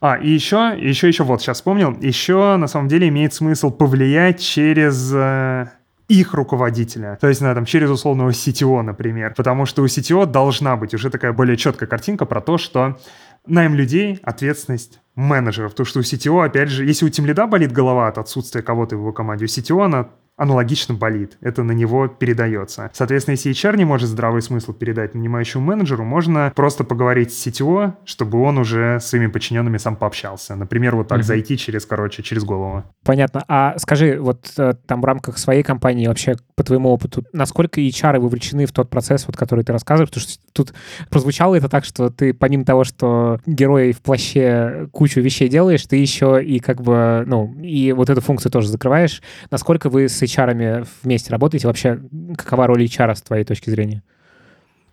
А, 0.00 0.16
и 0.16 0.30
еще, 0.30 0.74
еще, 0.78 1.08
еще, 1.08 1.24
вот, 1.24 1.42
сейчас 1.42 1.58
вспомнил, 1.58 1.96
еще 2.00 2.56
на 2.56 2.68
самом 2.68 2.88
деле 2.88 3.08
имеет 3.08 3.34
смысл 3.34 3.70
повлиять 3.70 4.40
через 4.40 5.12
э, 5.12 5.68
их 6.08 6.34
руководителя. 6.34 7.18
То 7.20 7.28
есть, 7.28 7.40
ну, 7.40 7.54
там, 7.54 7.66
через 7.66 7.90
условного 7.90 8.30
CTO, 8.30 8.82
например. 8.82 9.34
Потому 9.36 9.66
что 9.66 9.82
у 9.82 9.86
CTO 9.86 10.26
должна 10.26 10.76
быть 10.76 10.94
уже 10.94 11.10
такая 11.10 11.32
более 11.32 11.56
четкая 11.56 11.88
картинка 11.88 12.24
про 12.24 12.40
то, 12.40 12.56
что 12.58 12.98
найм 13.46 13.74
людей, 13.74 14.18
ответственность 14.22 15.00
менеджеров. 15.14 15.74
То, 15.74 15.84
что 15.84 16.00
у 16.00 16.02
CTO, 16.02 16.44
опять 16.44 16.70
же, 16.70 16.84
если 16.84 17.04
у 17.04 17.08
тимлида 17.10 17.46
болит 17.46 17.72
голова 17.72 18.08
от 18.08 18.18
отсутствия 18.18 18.62
кого-то 18.62 18.96
в 18.96 19.00
его 19.00 19.12
команде, 19.12 19.44
у 19.44 19.48
CTO 19.48 19.84
она 19.84 20.08
аналогично 20.38 20.94
болит. 20.94 21.36
Это 21.40 21.62
на 21.64 21.72
него 21.72 22.06
передается. 22.06 22.90
Соответственно, 22.94 23.32
если 23.32 23.52
HR 23.52 23.76
не 23.76 23.84
может 23.84 24.08
здравый 24.08 24.40
смысл 24.40 24.72
передать 24.72 25.14
нанимающему 25.14 25.62
менеджеру, 25.62 26.04
можно 26.04 26.52
просто 26.54 26.84
поговорить 26.84 27.34
с 27.34 27.46
CTO, 27.46 27.94
чтобы 28.04 28.40
он 28.40 28.56
уже 28.58 29.00
с 29.00 29.06
своими 29.06 29.26
подчиненными 29.26 29.76
сам 29.78 29.96
пообщался. 29.96 30.54
Например, 30.54 30.94
вот 30.94 31.08
так 31.08 31.20
mm-hmm. 31.20 31.24
зайти 31.24 31.58
через, 31.58 31.84
короче, 31.84 32.22
через 32.22 32.44
голову. 32.44 32.84
Понятно. 33.04 33.44
А 33.48 33.74
скажи, 33.78 34.18
вот 34.20 34.52
э, 34.56 34.74
там 34.86 35.02
в 35.02 35.04
рамках 35.04 35.38
своей 35.38 35.64
компании 35.64 36.06
вообще 36.06 36.36
по 36.54 36.62
твоему 36.62 36.90
опыту, 36.90 37.24
насколько 37.32 37.80
HR 37.80 38.20
вовлечены 38.20 38.66
в 38.66 38.72
тот 38.72 38.90
процесс, 38.90 39.26
вот, 39.26 39.36
который 39.36 39.64
ты 39.64 39.72
рассказываешь? 39.72 40.10
Потому 40.10 40.22
что 40.22 40.40
тут 40.52 40.72
прозвучало 41.10 41.56
это 41.56 41.68
так, 41.68 41.84
что 41.84 42.10
ты 42.10 42.32
помимо 42.32 42.64
того, 42.64 42.84
что 42.84 43.40
герой 43.44 43.92
в 43.92 44.00
плаще 44.00 44.88
кучу 44.92 45.20
вещей 45.20 45.48
делаешь, 45.48 45.84
ты 45.86 45.96
еще 45.96 46.40
и 46.42 46.60
как 46.60 46.80
бы, 46.80 47.24
ну, 47.26 47.52
и 47.60 47.90
вот 47.90 48.08
эту 48.08 48.20
функцию 48.20 48.52
тоже 48.52 48.68
закрываешь. 48.68 49.20
Насколько 49.50 49.90
вы 49.90 50.08
с 50.08 50.27
HR 50.28 50.86
вместе 51.02 51.30
работаете? 51.30 51.66
Вообще, 51.66 52.00
какова 52.36 52.66
роль 52.66 52.84
HR 52.84 53.14
с 53.14 53.22
твоей 53.22 53.44
точки 53.44 53.70
зрения? 53.70 54.02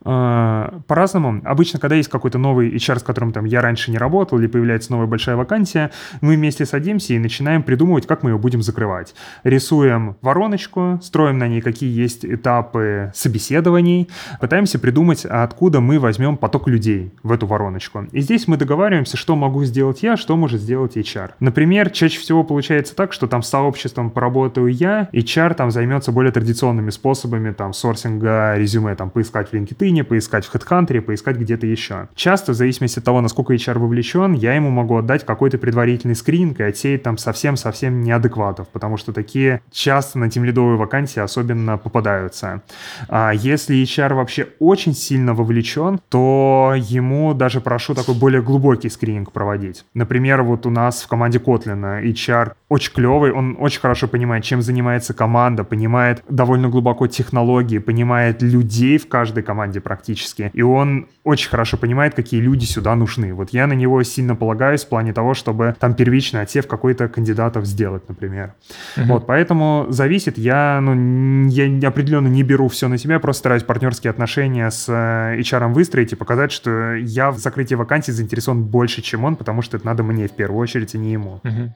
А, 0.08 0.82
по-разному. 0.88 1.42
Обычно, 1.44 1.80
когда 1.80 1.96
есть 1.96 2.10
какой-то 2.10 2.38
новый 2.38 2.70
HR, 2.70 3.00
с 3.00 3.04
которым 3.04 3.32
там 3.32 3.46
я 3.46 3.62
раньше 3.62 3.90
не 3.90 3.98
работал, 3.98 4.38
или 4.38 4.46
появляется 4.46 4.92
новая 4.92 5.08
большая 5.08 5.36
вакансия, 5.36 5.90
мы 6.22 6.36
вместе 6.36 6.66
садимся 6.66 7.14
и 7.14 7.20
начинаем 7.20 7.64
придумывать, 7.64 8.06
как 8.06 8.22
мы 8.22 8.30
ее 8.30 8.38
будем 8.38 8.62
закрывать. 8.62 9.16
Рисуем 9.44 10.16
вороночку, 10.22 11.00
строим 11.02 11.40
на 11.40 11.48
ней, 11.48 11.62
какие 11.62 11.92
есть 11.92 12.24
этапы 12.24 13.12
собеседований, 13.16 14.08
пытаемся 14.40 14.78
придумать, 14.78 15.26
откуда 15.26 15.80
мы 15.80 15.98
возьмем 15.98 16.38
поток 16.38 16.68
людей 16.68 17.12
в 17.24 17.32
эту 17.32 17.48
вороночку. 17.48 18.06
И 18.12 18.22
здесь 18.22 18.48
мы 18.48 18.58
договариваемся, 18.58 19.18
что 19.18 19.36
могу 19.36 19.64
сделать 19.64 20.04
я, 20.04 20.18
что 20.18 20.36
может 20.36 20.62
сделать 20.62 20.98
HR. 20.98 21.32
Например, 21.40 21.90
чаще 21.90 22.20
всего 22.20 22.44
получается 22.44 22.96
так, 22.96 23.12
что 23.12 23.26
там 23.26 23.42
с 23.42 23.50
сообществом 23.50 24.12
поработаю 24.12 24.68
я, 24.68 25.10
HR 25.14 25.56
там 25.56 25.72
займется 25.72 26.12
более 26.12 26.32
традиционными 26.32 26.92
способами, 26.92 27.52
там, 27.54 27.74
сорсинга 27.74 28.56
резюме, 28.56 28.94
там, 28.96 29.10
поискать 29.10 29.50
в 29.50 29.54
LinkedIn, 29.54 29.95
LinkedIn, 29.96 30.04
поискать 30.04 30.46
в 30.46 30.54
HeadHunter, 30.54 31.02
поискать 31.02 31.38
где-то 31.38 31.66
еще. 31.68 32.08
Часто, 32.16 32.52
в 32.52 32.56
зависимости 32.56 33.00
от 33.00 33.06
того, 33.06 33.22
насколько 33.22 33.54
HR 33.54 33.80
вовлечен, 33.80 34.34
я 34.34 34.56
ему 34.56 34.70
могу 34.70 34.98
отдать 34.98 35.26
какой-то 35.26 35.58
предварительный 35.58 36.16
скрининг 36.16 36.60
и 36.60 36.64
отсеять 36.64 37.04
там 37.04 37.18
совсем-совсем 37.18 38.02
неадекватов, 38.02 38.68
потому 38.70 38.98
что 38.98 39.14
такие 39.14 39.62
часто 39.72 40.20
на 40.20 40.30
тимлидовые 40.30 40.78
вакансии 40.78 41.20
особенно 41.20 41.78
попадаются. 41.78 42.62
А 43.08 43.32
если 43.34 43.82
HR 43.82 44.14
вообще 44.16 44.48
очень 44.60 44.94
сильно 44.94 45.34
вовлечен, 45.34 46.00
то 46.10 46.74
ему 46.76 47.34
даже 47.34 47.62
прошу 47.62 47.94
такой 47.94 48.16
более 48.16 48.42
глубокий 48.42 48.90
скрининг 48.90 49.32
проводить. 49.32 49.86
Например, 49.94 50.42
вот 50.44 50.66
у 50.66 50.70
нас 50.70 51.04
в 51.04 51.08
команде 51.08 51.40
Kotlin 51.40 52.04
HR 52.04 52.54
очень 52.70 52.94
клевый, 52.94 53.32
он 53.32 53.58
очень 53.60 53.80
хорошо 53.80 54.08
понимает, 54.08 54.44
чем 54.44 54.62
занимается 54.62 55.14
команда, 55.14 55.64
понимает 55.64 56.24
довольно 56.30 56.70
глубоко 56.70 57.08
технологии, 57.08 57.78
понимает 57.78 58.42
людей 58.42 58.98
в 58.98 59.08
каждой 59.08 59.44
команде 59.44 59.80
практически. 59.86 60.50
И 60.52 60.64
он 60.64 61.08
очень 61.24 61.48
хорошо 61.50 61.78
понимает, 61.78 62.16
какие 62.16 62.42
люди 62.42 62.66
сюда 62.66 62.96
нужны. 62.96 63.36
Вот 63.36 63.52
я 63.52 63.68
на 63.68 63.74
него 63.74 64.02
сильно 64.02 64.36
полагаюсь 64.36 64.84
в 64.84 64.90
плане 64.90 65.14
того, 65.14 65.36
чтобы 65.36 65.76
там 65.80 65.94
первичный 65.94 66.42
отсев 66.42 66.68
какой-то 66.68 67.08
кандидатов 67.08 67.66
сделать, 67.66 68.10
например. 68.10 68.56
Uh-huh. 68.98 69.06
Вот, 69.06 69.28
поэтому 69.28 69.86
зависит. 69.90 70.40
Я, 70.40 70.80
ну, 70.82 71.48
я 71.50 71.88
определенно 71.88 72.28
не 72.28 72.42
беру 72.42 72.68
все 72.68 72.88
на 72.88 72.98
себя, 72.98 73.20
просто 73.20 73.42
стараюсь 73.42 73.64
партнерские 73.64 74.10
отношения 74.10 74.72
с 74.72 74.90
э, 74.90 75.40
HR 75.40 75.72
выстроить 75.72 76.14
и 76.14 76.16
показать, 76.16 76.52
что 76.52 76.96
я 76.96 77.30
в 77.30 77.38
закрытии 77.38 77.76
вакансий 77.76 78.12
заинтересован 78.12 78.64
больше, 78.64 79.04
чем 79.04 79.24
он, 79.24 79.36
потому 79.36 79.62
что 79.62 79.78
это 79.78 79.86
надо 79.86 80.02
мне 80.02 80.28
в 80.28 80.32
первую 80.32 80.60
очередь, 80.60 80.96
а 80.96 80.98
не 80.98 81.12
ему. 81.12 81.42
Uh-huh. 81.44 81.70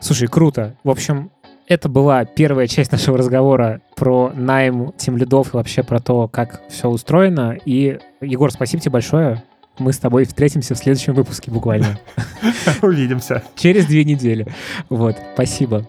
Слушай, 0.00 0.26
круто. 0.26 0.76
В 0.82 0.90
общем, 0.90 1.30
это 1.72 1.88
была 1.88 2.24
первая 2.24 2.66
часть 2.66 2.92
нашего 2.92 3.18
разговора 3.18 3.80
про 3.96 4.30
найм 4.34 4.92
тем 4.96 5.16
лидов 5.16 5.54
и 5.54 5.56
вообще 5.56 5.82
про 5.82 6.00
то, 6.00 6.28
как 6.28 6.62
все 6.68 6.88
устроено. 6.88 7.56
И, 7.64 7.98
Егор, 8.20 8.50
спасибо 8.50 8.82
тебе 8.82 8.92
большое. 8.92 9.42
Мы 9.78 9.92
с 9.92 9.98
тобой 9.98 10.26
встретимся 10.26 10.74
в 10.74 10.78
следующем 10.78 11.14
выпуске 11.14 11.50
буквально. 11.50 11.98
Увидимся. 12.82 13.42
Через 13.56 13.86
две 13.86 14.04
недели. 14.04 14.46
Вот, 14.90 15.16
спасибо. 15.34 15.86